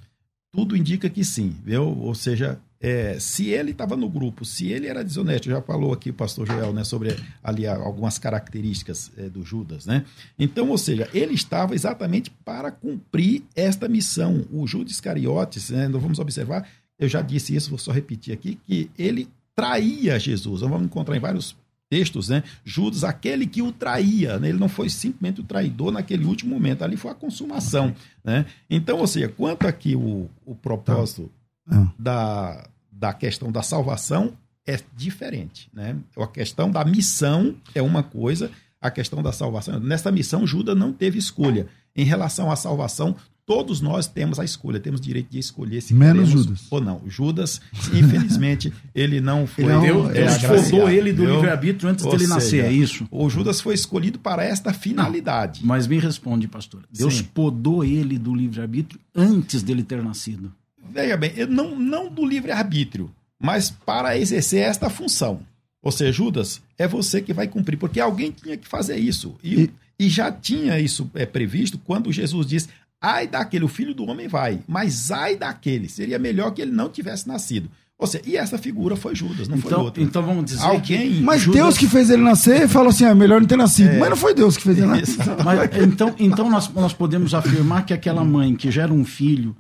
Tudo 0.52 0.76
indica 0.76 1.10
que 1.10 1.24
sim. 1.24 1.54
Viu? 1.64 1.84
Ou 1.84 2.16
seja, 2.16 2.58
é, 2.86 3.18
se 3.20 3.50
ele 3.50 3.72
estava 3.72 3.98
no 3.98 4.08
grupo, 4.08 4.46
se 4.46 4.68
ele 4.68 4.86
era 4.86 5.04
desonesto, 5.04 5.50
já 5.50 5.60
falou 5.60 5.92
aqui 5.92 6.12
o 6.12 6.14
pastor 6.14 6.46
Joel, 6.46 6.72
né, 6.72 6.84
sobre 6.84 7.18
ali 7.44 7.66
algumas 7.66 8.20
características 8.20 9.12
é, 9.18 9.28
do 9.28 9.44
Judas, 9.44 9.88
né? 9.88 10.06
Então, 10.38 10.70
ou 10.70 10.78
seja, 10.78 11.10
ele 11.12 11.34
estava 11.34 11.74
exatamente 11.74 12.30
para 12.30 12.70
cumprir 12.70 13.42
esta 13.56 13.88
missão. 13.88 14.46
O 14.52 14.68
Judas 14.68 14.92
Iscariotes, 14.94 15.72
né, 15.72 15.88
nós 15.88 16.00
vamos 16.00 16.20
observar, 16.20 16.70
eu 17.00 17.10
já 17.10 17.24
disse 17.24 17.56
isso, 17.56 17.72
vou 17.72 17.80
só 17.80 17.92
repetir 17.92 18.32
aqui, 18.32 18.60
que 18.64 18.92
ele 19.00 19.28
traía 19.56 20.20
Jesus. 20.20 20.62
Nós 20.62 20.70
vamos 20.70 20.86
encontrar 20.86 21.18
em 21.18 21.20
vários 21.20 21.56
textos, 21.90 22.30
né? 22.30 22.44
Judas, 22.64 23.04
aquele 23.04 23.48
que 23.48 23.64
o 23.64 23.72
traía, 23.72 24.38
né? 24.38 24.50
ele 24.50 24.60
não 24.60 24.70
foi 24.70 24.92
simplesmente 24.92 25.42
o 25.42 25.44
traidor 25.44 25.92
naquele 25.92 26.26
último 26.26 26.54
momento, 26.54 26.84
ali 26.84 26.98
foi 26.98 27.10
a 27.10 27.16
consumação, 27.16 27.96
né? 28.24 28.46
Então, 28.70 29.00
ou 29.00 29.08
seja, 29.08 29.28
quanto 29.28 29.66
aqui 29.66 29.96
o, 29.96 30.30
o 30.46 30.54
propósito 30.54 31.32
tá. 31.68 31.94
da, 31.98 32.70
da 32.98 33.14
questão 33.14 33.52
da 33.52 33.62
salvação 33.62 34.34
é 34.66 34.80
diferente, 34.96 35.70
né? 35.74 35.96
A 36.18 36.28
questão 36.28 36.72
da 36.72 36.84
missão 36.84 37.56
é 37.76 37.82
uma 37.82 38.02
coisa, 38.02 38.50
a 38.82 38.90
questão 38.90 39.22
da 39.22 39.32
salvação, 39.32 39.80
nessa 39.80 40.12
missão 40.12 40.48
Judas 40.48 40.78
não 40.78 40.92
teve 40.92 41.20
escolha. 41.20 41.68
Em 41.96 42.04
relação 42.04 42.52
à 42.52 42.56
salvação, 42.56 43.16
todos 43.46 43.80
nós 43.80 44.08
temos 44.08 44.40
a 44.40 44.44
escolha, 44.44 44.80
temos 44.80 45.00
direito 45.00 45.30
de 45.30 45.40
escolher 45.40 45.82
se 45.82 45.94
Menos 45.94 46.30
Judas. 46.30 46.66
ou 46.70 46.82
não. 46.82 47.02
Judas, 47.06 47.62
infelizmente, 47.94 48.74
ele 48.94 49.22
não 49.22 49.46
foi. 49.46 49.66
Ele 49.66 49.82
Deus, 49.82 50.10
é, 50.10 50.38
Deus 50.40 50.64
podou 50.72 50.90
ele 50.90 51.14
do 51.14 51.26
livre-arbítrio 51.26 51.90
antes 51.90 52.06
dele 52.06 52.28
nascer, 52.28 52.66
é 52.66 52.72
isso? 52.72 53.08
O 53.12 53.30
Judas 53.30 53.62
foi 53.62 53.76
escolhido 53.76 54.20
para 54.20 54.44
esta 54.44 54.74
finalidade. 54.74 55.62
Não, 55.62 55.68
mas 55.68 55.86
me 55.86 56.00
responde, 56.00 56.48
pastor. 56.48 56.84
Deus 56.92 57.18
Sim. 57.18 57.24
podou 57.34 57.84
ele 57.84 58.18
do 58.18 58.34
livre-arbítrio 58.34 59.00
antes 59.16 59.62
dele 59.62 59.84
ter 59.84 60.04
nascido. 60.04 60.52
Veja 60.96 61.18
bem, 61.18 61.34
não, 61.50 61.78
não 61.78 62.10
do 62.10 62.26
livre-arbítrio, 62.26 63.12
mas 63.38 63.70
para 63.70 64.18
exercer 64.18 64.62
esta 64.62 64.90
função. 64.90 65.42
Ou 65.84 65.92
seja, 65.92 66.14
Judas, 66.14 66.62
é 66.78 66.88
você 66.88 67.22
que 67.22 67.34
vai 67.34 67.50
cumprir, 67.50 67.76
porque 67.76 68.00
alguém 68.00 68.32
tinha 68.32 68.56
que 68.56 68.66
fazer 68.66 68.96
isso. 68.96 69.36
E, 69.44 69.64
e... 69.64 69.72
e 70.00 70.10
já 70.10 70.32
tinha 70.32 70.80
isso 70.80 71.12
é, 71.14 71.26
previsto 71.26 71.78
quando 71.78 72.14
Jesus 72.14 72.48
diz: 72.48 72.70
ai 73.02 73.28
daquele, 73.28 73.66
o 73.66 73.68
filho 73.68 73.94
do 73.94 74.06
homem 74.06 74.30
vai, 74.30 74.62
mas 74.66 75.12
ai 75.12 75.36
daquele, 75.36 75.90
seria 75.90 76.18
melhor 76.18 76.52
que 76.52 76.62
ele 76.62 76.72
não 76.72 76.90
tivesse 76.90 77.28
nascido. 77.28 77.70
Ou 78.00 78.08
seja, 78.08 78.24
e 78.26 78.38
essa 78.38 78.58
figura 78.58 78.96
foi 78.96 79.16
Judas, 79.16 79.50
não 79.50 79.58
então, 79.58 79.70
foi 79.70 79.80
outro. 79.80 80.02
Então 80.02 80.24
vamos 80.24 80.46
dizer 80.46 80.64
Alguém, 80.64 81.14
que... 81.14 81.22
Mas 81.22 81.42
Judas... 81.42 81.62
Deus 81.62 81.78
que 81.78 81.88
fez 81.88 82.10
ele 82.10 82.22
nascer 82.22 82.68
falou 82.70 82.90
assim, 82.90 83.06
é 83.06 83.14
melhor 83.14 83.42
não 83.42 83.48
ter 83.48 83.58
nascido. 83.58 83.90
É... 83.90 83.98
Mas 84.00 84.10
não 84.10 84.18
foi 84.18 84.34
Deus 84.34 84.56
que 84.56 84.64
fez 84.64 84.78
ele 84.78 84.88
nascer. 84.88 85.26
Mas, 85.44 85.70
então 85.78 86.16
então 86.20 86.50
nós, 86.50 86.70
nós 86.74 86.94
podemos 86.94 87.34
afirmar 87.34 87.86
que 87.86 87.94
aquela 87.94 88.24
mãe 88.24 88.56
que 88.56 88.72
gera 88.72 88.94
um 88.94 89.06
filho 89.06 89.56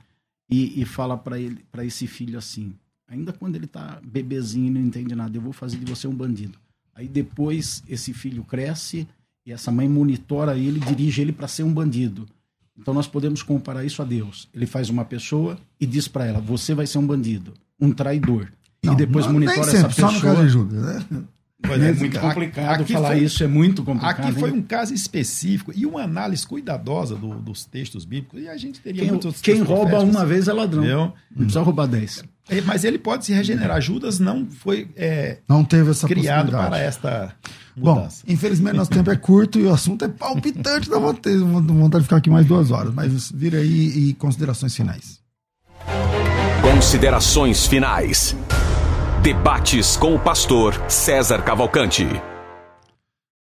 e, 0.49 0.81
e 0.81 0.85
fala 0.85 1.17
para 1.17 1.39
ele 1.39 1.63
para 1.71 1.85
esse 1.85 2.07
filho 2.07 2.37
assim, 2.37 2.73
ainda 3.07 3.33
quando 3.33 3.55
ele 3.55 3.65
está 3.65 3.99
bebezinho 4.03 4.67
e 4.67 4.69
não 4.69 4.81
entende 4.81 5.15
nada, 5.15 5.35
eu 5.35 5.41
vou 5.41 5.53
fazer 5.53 5.77
de 5.77 5.85
você 5.85 6.07
um 6.07 6.15
bandido. 6.15 6.57
Aí 6.93 7.07
depois 7.07 7.83
esse 7.89 8.13
filho 8.13 8.43
cresce 8.43 9.07
e 9.45 9.51
essa 9.51 9.71
mãe 9.71 9.87
monitora 9.87 10.57
ele, 10.57 10.79
dirige 10.79 11.21
ele 11.21 11.31
para 11.31 11.47
ser 11.47 11.63
um 11.63 11.73
bandido. 11.73 12.25
Então 12.77 12.93
nós 12.93 13.07
podemos 13.07 13.41
comparar 13.41 13.83
isso 13.85 14.01
a 14.01 14.05
Deus. 14.05 14.49
Ele 14.53 14.65
faz 14.65 14.89
uma 14.89 15.05
pessoa 15.05 15.57
e 15.79 15.85
diz 15.85 16.07
para 16.07 16.25
ela: 16.25 16.39
você 16.39 16.73
vai 16.73 16.87
ser 16.87 16.97
um 16.97 17.07
bandido, 17.07 17.53
um 17.79 17.91
traidor. 17.91 18.51
Não, 18.83 18.93
e 18.93 18.95
depois 18.95 19.25
não, 19.25 19.33
monitora 19.33 19.63
sempre, 19.63 19.77
essa 19.77 19.87
pessoa. 19.87 20.11
Só 20.11 20.15
no 20.15 20.21
caso 20.21 20.41
de 20.43 20.49
Judas, 20.49 20.81
né? 21.09 21.23
É, 21.63 21.73
é 21.73 21.93
muito 21.93 22.19
complicado 22.19 22.81
aqui 22.81 22.93
falar 22.93 23.09
foi, 23.09 23.19
isso, 23.19 23.43
é 23.43 23.47
muito 23.47 23.83
complicado. 23.83 24.27
Aqui 24.27 24.39
foi 24.39 24.51
um 24.51 24.61
caso 24.61 24.93
específico 24.93 25.71
e 25.73 25.85
uma 25.85 26.03
análise 26.03 26.45
cuidadosa 26.45 27.15
do, 27.15 27.35
dos 27.35 27.63
textos 27.65 28.05
bíblicos. 28.05 28.41
E 28.41 28.49
a 28.49 28.57
gente 28.57 28.79
teria 28.81 29.01
quem, 29.01 29.11
muitos 29.11 29.41
Quem 29.41 29.61
rouba 29.61 29.99
uma 30.01 30.25
vez 30.25 30.47
é 30.47 30.53
ladrão. 30.53 30.83
Entendeu? 30.83 31.13
Não 31.31 31.37
precisa 31.37 31.61
roubar 31.61 31.87
dez. 31.87 32.23
É, 32.49 32.61
mas 32.61 32.83
ele 32.83 32.99
pode 32.99 33.25
se 33.25 33.33
regenerar. 33.33 33.81
Judas 33.81 34.19
não 34.19 34.45
foi 34.45 34.87
é, 34.95 35.39
não 35.47 35.63
teve 35.63 35.89
essa 35.91 36.07
criado 36.07 36.51
para 36.51 36.77
esta 36.77 37.35
mudança. 37.75 38.23
Bom, 38.25 38.33
infelizmente 38.33 38.75
nosso 38.75 38.91
tempo 38.91 39.09
é 39.09 39.15
curto 39.15 39.59
e 39.59 39.63
o 39.63 39.73
assunto 39.73 40.05
é 40.05 40.07
palpitante. 40.07 40.89
Dá 40.89 40.99
vontade, 40.99 41.37
vontade 41.37 42.01
de 42.01 42.07
ficar 42.07 42.17
aqui 42.17 42.29
mais 42.29 42.45
duas 42.45 42.69
horas. 42.69 42.93
Mas 42.93 43.31
vira 43.31 43.57
aí 43.57 44.09
e 44.09 44.13
considerações 44.13 44.75
finais. 44.75 45.19
Considerações 46.61 47.65
finais. 47.65 48.35
Debates 49.25 49.97
com 49.97 50.13
o 50.13 50.19
pastor 50.19 50.75
César 50.87 51.41
Cavalcante. 51.41 52.03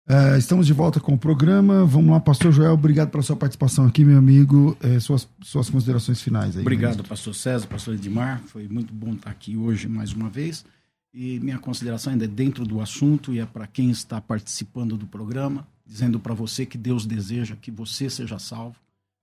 É, 0.08 0.38
estamos 0.38 0.68
de 0.68 0.74
volta 0.74 1.00
com 1.00 1.16
o 1.16 1.18
programa. 1.18 1.84
Vamos 1.84 2.12
lá, 2.12 2.20
pastor 2.20 2.52
Joel, 2.52 2.74
obrigado 2.74 3.10
pela 3.10 3.24
sua 3.24 3.36
participação 3.36 3.88
aqui, 3.88 4.06
meu 4.06 4.20
amigo. 4.20 4.78
É, 4.80 5.00
suas, 5.00 5.28
suas 5.42 5.68
considerações 5.68 6.22
finais 6.22 6.56
aí. 6.56 6.62
Obrigado, 6.62 7.04
pastor 7.04 7.34
César, 7.34 7.66
pastor 7.66 7.96
Edmar. 7.96 8.44
Foi 8.46 8.68
muito 8.68 8.94
bom 8.94 9.14
estar 9.14 9.32
aqui 9.32 9.58
hoje 9.58 9.88
mais 9.88 10.14
uma 10.14 10.30
vez. 10.30 10.64
E 11.12 11.40
minha 11.40 11.58
consideração 11.58 12.14
ainda 12.14 12.26
é 12.26 12.28
dentro 12.28 12.64
do 12.64 12.80
assunto 12.80 13.34
e 13.34 13.40
é 13.40 13.46
para 13.48 13.66
quem 13.66 13.90
está 13.90 14.22
participando 14.22 14.96
do 14.96 15.08
programa, 15.08 15.68
dizendo 15.84 16.20
para 16.20 16.36
você 16.36 16.64
que 16.64 16.78
Deus 16.78 17.08
deseja 17.08 17.56
que 17.60 17.72
você 17.72 18.08
seja 18.08 18.38
salvo. 18.38 18.76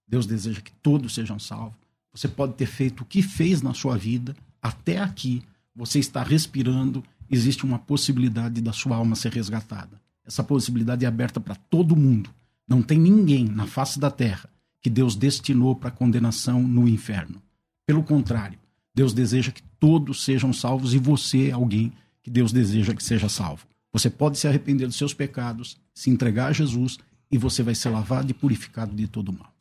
Deus 0.08 0.26
deseja 0.26 0.60
que 0.60 0.72
todos 0.82 1.14
sejam 1.14 1.38
salvos. 1.38 1.78
Você 2.12 2.26
pode 2.26 2.54
ter 2.54 2.66
feito 2.66 3.02
o 3.02 3.06
que 3.06 3.22
fez 3.22 3.62
na 3.62 3.72
sua 3.72 3.96
vida 3.96 4.34
até 4.60 4.98
aqui 4.98 5.40
você 5.74 5.98
está 5.98 6.22
respirando, 6.22 7.02
existe 7.30 7.64
uma 7.64 7.78
possibilidade 7.78 8.60
da 8.60 8.72
sua 8.72 8.96
alma 8.96 9.16
ser 9.16 9.32
resgatada. 9.32 10.00
Essa 10.24 10.44
possibilidade 10.44 11.04
é 11.04 11.08
aberta 11.08 11.40
para 11.40 11.54
todo 11.54 11.96
mundo. 11.96 12.30
Não 12.68 12.82
tem 12.82 12.98
ninguém 12.98 13.44
na 13.44 13.66
face 13.66 13.98
da 13.98 14.10
terra 14.10 14.48
que 14.80 14.90
Deus 14.90 15.16
destinou 15.16 15.74
para 15.74 15.90
condenação 15.90 16.62
no 16.62 16.88
inferno. 16.88 17.42
Pelo 17.86 18.02
contrário, 18.02 18.58
Deus 18.94 19.12
deseja 19.12 19.50
que 19.50 19.62
todos 19.80 20.24
sejam 20.24 20.52
salvos 20.52 20.94
e 20.94 20.98
você 20.98 21.48
é 21.48 21.52
alguém 21.52 21.92
que 22.22 22.30
Deus 22.30 22.52
deseja 22.52 22.94
que 22.94 23.02
seja 23.02 23.28
salvo. 23.28 23.66
Você 23.92 24.08
pode 24.08 24.38
se 24.38 24.46
arrepender 24.46 24.86
dos 24.86 24.96
seus 24.96 25.12
pecados, 25.12 25.76
se 25.94 26.10
entregar 26.10 26.48
a 26.48 26.52
Jesus 26.52 26.98
e 27.30 27.38
você 27.38 27.62
vai 27.62 27.74
ser 27.74 27.88
lavado 27.88 28.30
e 28.30 28.34
purificado 28.34 28.94
de 28.94 29.06
todo 29.06 29.32
mal. 29.32 29.52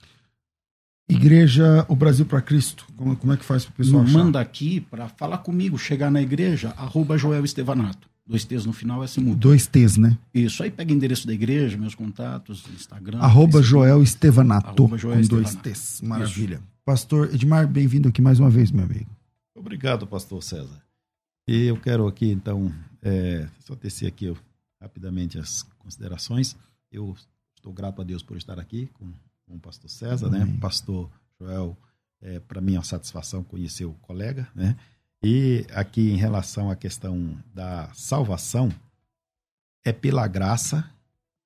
Igreja 1.14 1.86
O 1.90 1.96
Brasil 1.96 2.26
para 2.26 2.42
Cristo, 2.42 2.86
como, 2.96 3.16
como 3.16 3.34
é 3.34 3.38
que 3.38 3.44
faz 3.46 3.66
para 3.66 3.72
o 3.72 3.76
pessoal 3.76 4.04
achar? 4.04 4.18
Manda 4.18 4.40
aqui 4.40 4.82
para 4.82 5.08
falar 5.10 5.40
comigo, 5.40 5.78
chegar 5.78 6.10
na 6.10 6.22
igreja, 6.22 6.70
arroba 6.78 7.18
Joel 7.18 7.44
Estevanato. 7.44 8.10
Dois 8.26 8.46
T's 8.46 8.66
no 8.66 8.72
final 8.72 9.02
é 9.02 9.06
assim 9.06 9.20
muito. 9.20 9.40
Dois 9.40 9.68
T's, 9.68 9.98
né? 9.98 10.18
Isso, 10.34 10.64
aí 10.64 10.72
pega 10.72 10.94
o 10.94 10.96
endereço 10.96 11.28
da 11.28 11.34
igreja, 11.34 11.78
meus 11.78 11.96
contatos, 11.96 12.64
Instagram. 12.74 13.20
Arroba 13.20 13.62
Joel 13.62 14.02
Estevanato, 14.02 14.68
arroba 14.84 14.98
Joel 14.98 15.16
com 15.16 15.22
Estevanato. 15.22 15.54
dois 15.64 15.78
T's. 15.78 16.02
Maravilha. 16.02 16.56
Isso. 16.56 16.64
Pastor 16.86 17.34
Edmar, 17.34 17.68
bem-vindo 17.68 18.08
aqui 18.08 18.22
mais 18.22 18.40
uma 18.40 18.50
vez, 18.50 18.72
meu 18.72 18.86
amigo. 18.86 19.10
Obrigado, 19.56 20.08
pastor 20.08 20.42
César. 20.42 20.82
E 21.48 21.66
eu 21.66 21.76
quero 21.78 22.08
aqui, 22.08 22.32
então, 22.32 22.72
é, 23.02 23.48
só 23.60 23.76
tecer 23.76 24.08
aqui 24.08 24.34
rapidamente 24.82 25.38
as 25.38 25.64
considerações. 25.78 26.56
Eu 26.92 27.16
estou 27.56 27.74
grato 27.74 28.02
a 28.02 28.06
Deus 28.06 28.24
por 28.24 28.38
estar 28.38 28.60
aqui 28.60 28.90
com 28.94 29.12
com 29.52 29.58
o 29.58 29.60
pastor 29.60 29.90
César, 29.90 30.30
né? 30.30 30.48
Pastor 30.60 31.10
Joel, 31.40 31.78
é, 32.22 32.40
para 32.40 32.62
mim 32.62 32.76
é 32.76 32.78
uma 32.78 32.84
satisfação 32.84 33.44
conhecer 33.44 33.86
o 33.86 33.94
colega, 33.94 34.48
né? 34.56 34.78
E 35.22 35.66
aqui 35.74 36.10
em 36.10 36.16
relação 36.16 36.72
à 36.72 36.76
questão 36.76 37.38
da 37.54 37.92
salvação, 37.94 38.72
é 39.84 39.92
pela 39.92 40.28
graça, 40.28 40.90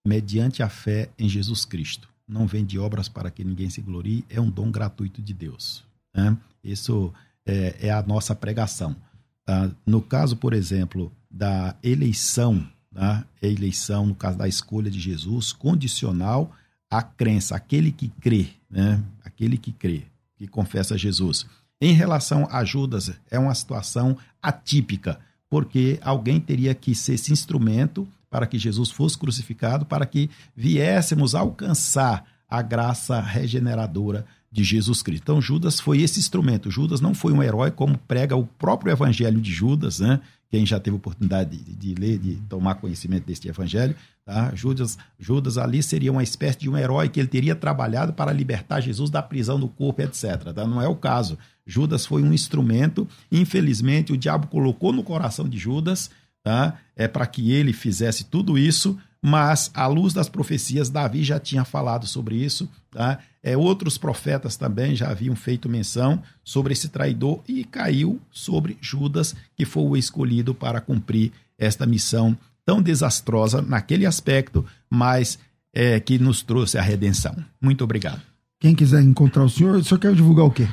mediante 0.06 0.62
a 0.62 0.70
fé 0.70 1.10
em 1.18 1.28
Jesus 1.28 1.66
Cristo. 1.66 2.08
Não 2.28 2.48
vem 2.48 2.66
de 2.66 2.80
obras 2.80 3.10
para 3.10 3.30
que 3.30 3.44
ninguém 3.44 3.70
se 3.70 3.82
glorie, 3.82 4.24
é 4.30 4.40
um 4.40 4.50
dom 4.50 4.72
gratuito 4.72 5.22
de 5.22 5.34
Deus. 5.34 5.84
Né? 6.14 6.38
Isso 6.64 7.14
é, 7.46 7.88
é, 7.88 7.92
a 7.92 8.02
nossa 8.02 8.34
pregação. 8.34 8.96
Tá? 9.44 9.70
No 9.86 10.02
caso, 10.02 10.38
por 10.38 10.54
exemplo, 10.54 11.12
da 11.30 11.76
eleição, 11.84 12.66
tá? 12.94 13.26
eleição, 13.42 14.06
no 14.06 14.16
caso 14.16 14.38
da 14.38 14.48
escolha 14.48 14.90
de 14.90 15.00
Jesus, 15.00 15.52
condicional 15.52 16.56
a 16.98 17.02
crença, 17.02 17.56
aquele 17.56 17.92
que 17.92 18.10
crê, 18.22 18.48
né? 18.70 19.04
aquele 19.24 19.58
que 19.58 19.72
crê, 19.72 20.04
que 20.38 20.48
confessa 20.48 20.98
Jesus. 20.98 21.46
Em 21.82 21.94
relação 21.94 22.48
a 22.50 22.64
Judas, 22.64 23.12
é 23.30 23.38
uma 23.38 23.54
situação 23.54 24.18
atípica, 24.42 25.20
porque 25.50 26.00
alguém 26.02 26.40
teria 26.40 26.74
que 26.74 26.96
ser 26.96 27.16
esse 27.16 27.34
instrumento 27.34 28.08
para 28.30 28.48
que 28.48 28.58
Jesus 28.58 28.92
fosse 28.92 29.18
crucificado, 29.18 29.86
para 29.86 30.06
que 30.06 30.30
viéssemos 30.56 31.36
alcançar 31.36 32.26
a 32.48 32.62
graça 32.62 33.20
regeneradora 33.20 34.26
de 34.52 34.64
Jesus 34.64 35.02
Cristo. 35.02 35.24
Então, 35.24 35.42
Judas 35.42 35.80
foi 35.80 36.02
esse 36.02 36.20
instrumento. 36.20 36.72
Judas 36.72 37.02
não 37.02 37.14
foi 37.14 37.34
um 37.34 37.44
herói, 37.44 37.72
como 37.72 37.98
prega 37.98 38.36
o 38.36 38.46
próprio 38.46 38.92
evangelho 38.92 39.42
de 39.42 39.52
Judas, 39.52 40.00
né? 40.00 40.22
Quem 40.50 40.66
já 40.66 40.80
teve 40.80 40.96
oportunidade 40.96 41.58
de, 41.58 41.76
de 41.76 41.96
ler, 41.96 42.18
de 42.18 42.36
tomar 42.48 42.76
conhecimento 42.76 43.26
deste 43.26 43.48
evangelho, 43.48 43.96
tá? 44.24 44.54
Judas, 44.56 44.98
Judas 45.20 45.58
ali 45.58 45.84
seria 45.84 46.12
uma 46.12 46.24
espécie 46.24 46.60
de 46.60 46.70
um 46.70 46.78
herói 46.78 47.10
que 47.10 47.20
ele 47.20 47.28
teria 47.28 47.56
trabalhado 47.56 48.14
para 48.14 48.32
libertar 48.32 48.80
Jesus 48.80 49.10
da 49.10 49.22
prisão 49.22 49.60
do 49.60 49.68
corpo, 49.68 50.02
etc. 50.02 50.54
Tá? 50.54 50.66
Não 50.66 50.82
é 50.82 50.88
o 50.88 50.96
caso. 50.96 51.38
Judas 51.66 52.06
foi 52.06 52.24
um 52.24 52.32
instrumento. 52.32 53.08
Infelizmente, 53.32 54.14
o 54.14 54.18
diabo 54.18 54.48
colocou 54.48 54.94
no 54.94 55.04
coração 55.04 55.50
de 55.50 55.58
Judas, 55.58 56.10
tá? 56.44 56.78
É 56.96 57.08
para 57.08 57.26
que 57.26 57.52
ele 57.52 57.74
fizesse 57.74 58.24
tudo 58.24 58.58
isso, 58.58 58.98
mas 59.28 59.72
à 59.74 59.88
luz 59.88 60.14
das 60.14 60.30
profecias, 60.30 60.88
Davi 60.88 61.24
já 61.24 61.40
tinha 61.40 61.66
falado 61.66 62.06
sobre 62.06 62.36
isso. 62.36 62.70
Tá? 62.92 63.18
É, 63.42 63.58
outros 63.58 63.98
profetas 63.98 64.56
também 64.56 64.96
já 64.96 65.10
haviam 65.10 65.36
feito 65.36 65.68
menção 65.68 66.22
sobre 66.44 66.74
esse 66.74 66.90
traidor 66.90 67.42
e 67.48 67.64
caiu 67.64 68.22
sobre 68.30 68.78
Judas, 68.80 69.36
que 69.56 69.66
foi 69.66 69.82
o 69.82 69.98
escolhido 69.98 70.54
para 70.54 70.80
cumprir 70.80 71.32
esta 71.58 71.88
missão 71.88 72.38
tão 72.64 72.80
desastrosa 72.84 73.64
naquele 73.64 74.06
aspecto, 74.06 74.64
mas 74.88 75.40
é, 75.74 76.00
que 76.00 76.20
nos 76.20 76.44
trouxe 76.44 76.78
a 76.78 76.82
redenção. 76.84 77.36
Muito 77.60 77.84
obrigado. 77.84 78.22
Quem 78.60 78.76
quiser 78.76 79.02
encontrar 79.02 79.44
o 79.44 79.50
senhor, 79.50 79.78
o 79.78 79.84
senhor 79.84 80.00
quer 80.00 80.14
divulgar 80.14 80.46
o 80.46 80.52
quê? 80.52 80.68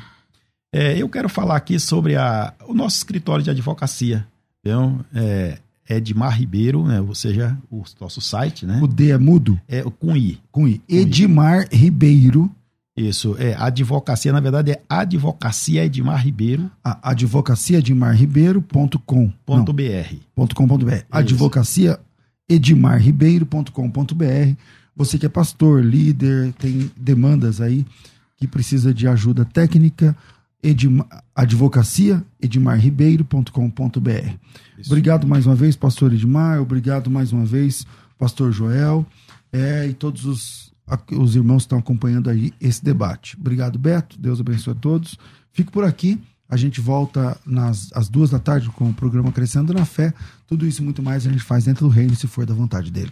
É, 0.71 0.95
eu 0.95 1.09
quero 1.09 1.27
falar 1.27 1.55
aqui 1.55 1.79
sobre 1.79 2.15
a, 2.15 2.53
o 2.67 2.75
nosso 2.75 2.97
escritório 2.97 3.43
de 3.43 3.49
advocacia. 3.49 4.27
Então, 4.59 5.03
é, 5.11 5.57
Edmar 5.89 6.37
Ribeiro, 6.37 6.85
né, 6.85 7.01
ou 7.01 7.13
seja, 7.13 7.57
o 7.69 7.83
nosso 7.99 8.21
site, 8.21 8.65
né? 8.65 8.79
O 8.81 8.87
D 8.87 9.11
é 9.11 9.17
mudo? 9.17 9.59
É 9.67 9.83
com 9.83 10.15
I. 10.15 10.39
Com 10.51 10.67
I. 10.67 10.81
Edmar 10.87 11.67
Ribeiro. 11.71 12.49
Isso, 12.95 13.35
é 13.39 13.55
advocacia, 13.55 14.31
na 14.31 14.39
verdade 14.39 14.71
é 14.71 14.79
advocacia 14.87 15.83
Edmar 15.83 16.23
Ribeiro. 16.23 16.69
A 16.83 17.09
advocacia 17.09 17.79
edmarribeiro.com. 17.79 19.33
Ponto 19.45 19.73
.br. 19.73 20.15
Ponto 20.35 20.55
.com 20.55 20.67
.br. 20.67 21.01
Advocacia 21.11 21.99
edmarribeiro.com.br. 22.47 24.55
Você 24.95 25.17
que 25.17 25.25
é 25.25 25.29
pastor, 25.29 25.83
líder, 25.83 26.53
tem 26.53 26.91
demandas 26.95 27.59
aí 27.59 27.83
que 28.37 28.47
precisa 28.47 28.93
de 28.93 29.07
ajuda 29.07 29.43
técnica, 29.43 30.15
Edmar, 30.63 31.23
advocacia 31.35 32.23
edmarribeiro.com.br. 32.41 34.33
Obrigado 34.85 35.27
mais 35.27 35.45
uma 35.45 35.55
vez, 35.55 35.75
pastor 35.75 36.13
Edmar, 36.13 36.61
obrigado 36.61 37.11
mais 37.11 37.33
uma 37.33 37.45
vez, 37.45 37.85
pastor 38.17 38.51
Joel, 38.51 39.05
é, 39.51 39.87
e 39.87 39.93
todos 39.93 40.25
os, 40.25 40.73
os 41.11 41.35
irmãos 41.35 41.63
que 41.63 41.65
estão 41.65 41.79
acompanhando 41.79 42.29
aí 42.29 42.53
esse 42.61 42.83
debate. 42.83 43.37
Obrigado, 43.37 43.77
Beto, 43.77 44.17
Deus 44.17 44.39
abençoe 44.39 44.71
a 44.71 44.75
todos. 44.75 45.17
Fico 45.51 45.71
por 45.71 45.83
aqui, 45.83 46.19
a 46.47 46.55
gente 46.55 46.79
volta 46.79 47.37
nas, 47.45 47.91
às 47.93 48.07
duas 48.07 48.29
da 48.29 48.39
tarde 48.39 48.69
com 48.69 48.89
o 48.89 48.93
programa 48.93 49.31
Crescendo 49.31 49.73
na 49.73 49.85
Fé. 49.85 50.13
Tudo 50.47 50.65
isso 50.65 50.81
e 50.81 50.85
muito 50.85 51.03
mais 51.03 51.27
a 51.27 51.31
gente 51.31 51.43
faz 51.43 51.65
dentro 51.65 51.87
do 51.87 51.91
reino, 51.91 52.15
se 52.15 52.27
for 52.27 52.45
da 52.45 52.53
vontade 52.53 52.89
dele. 52.89 53.11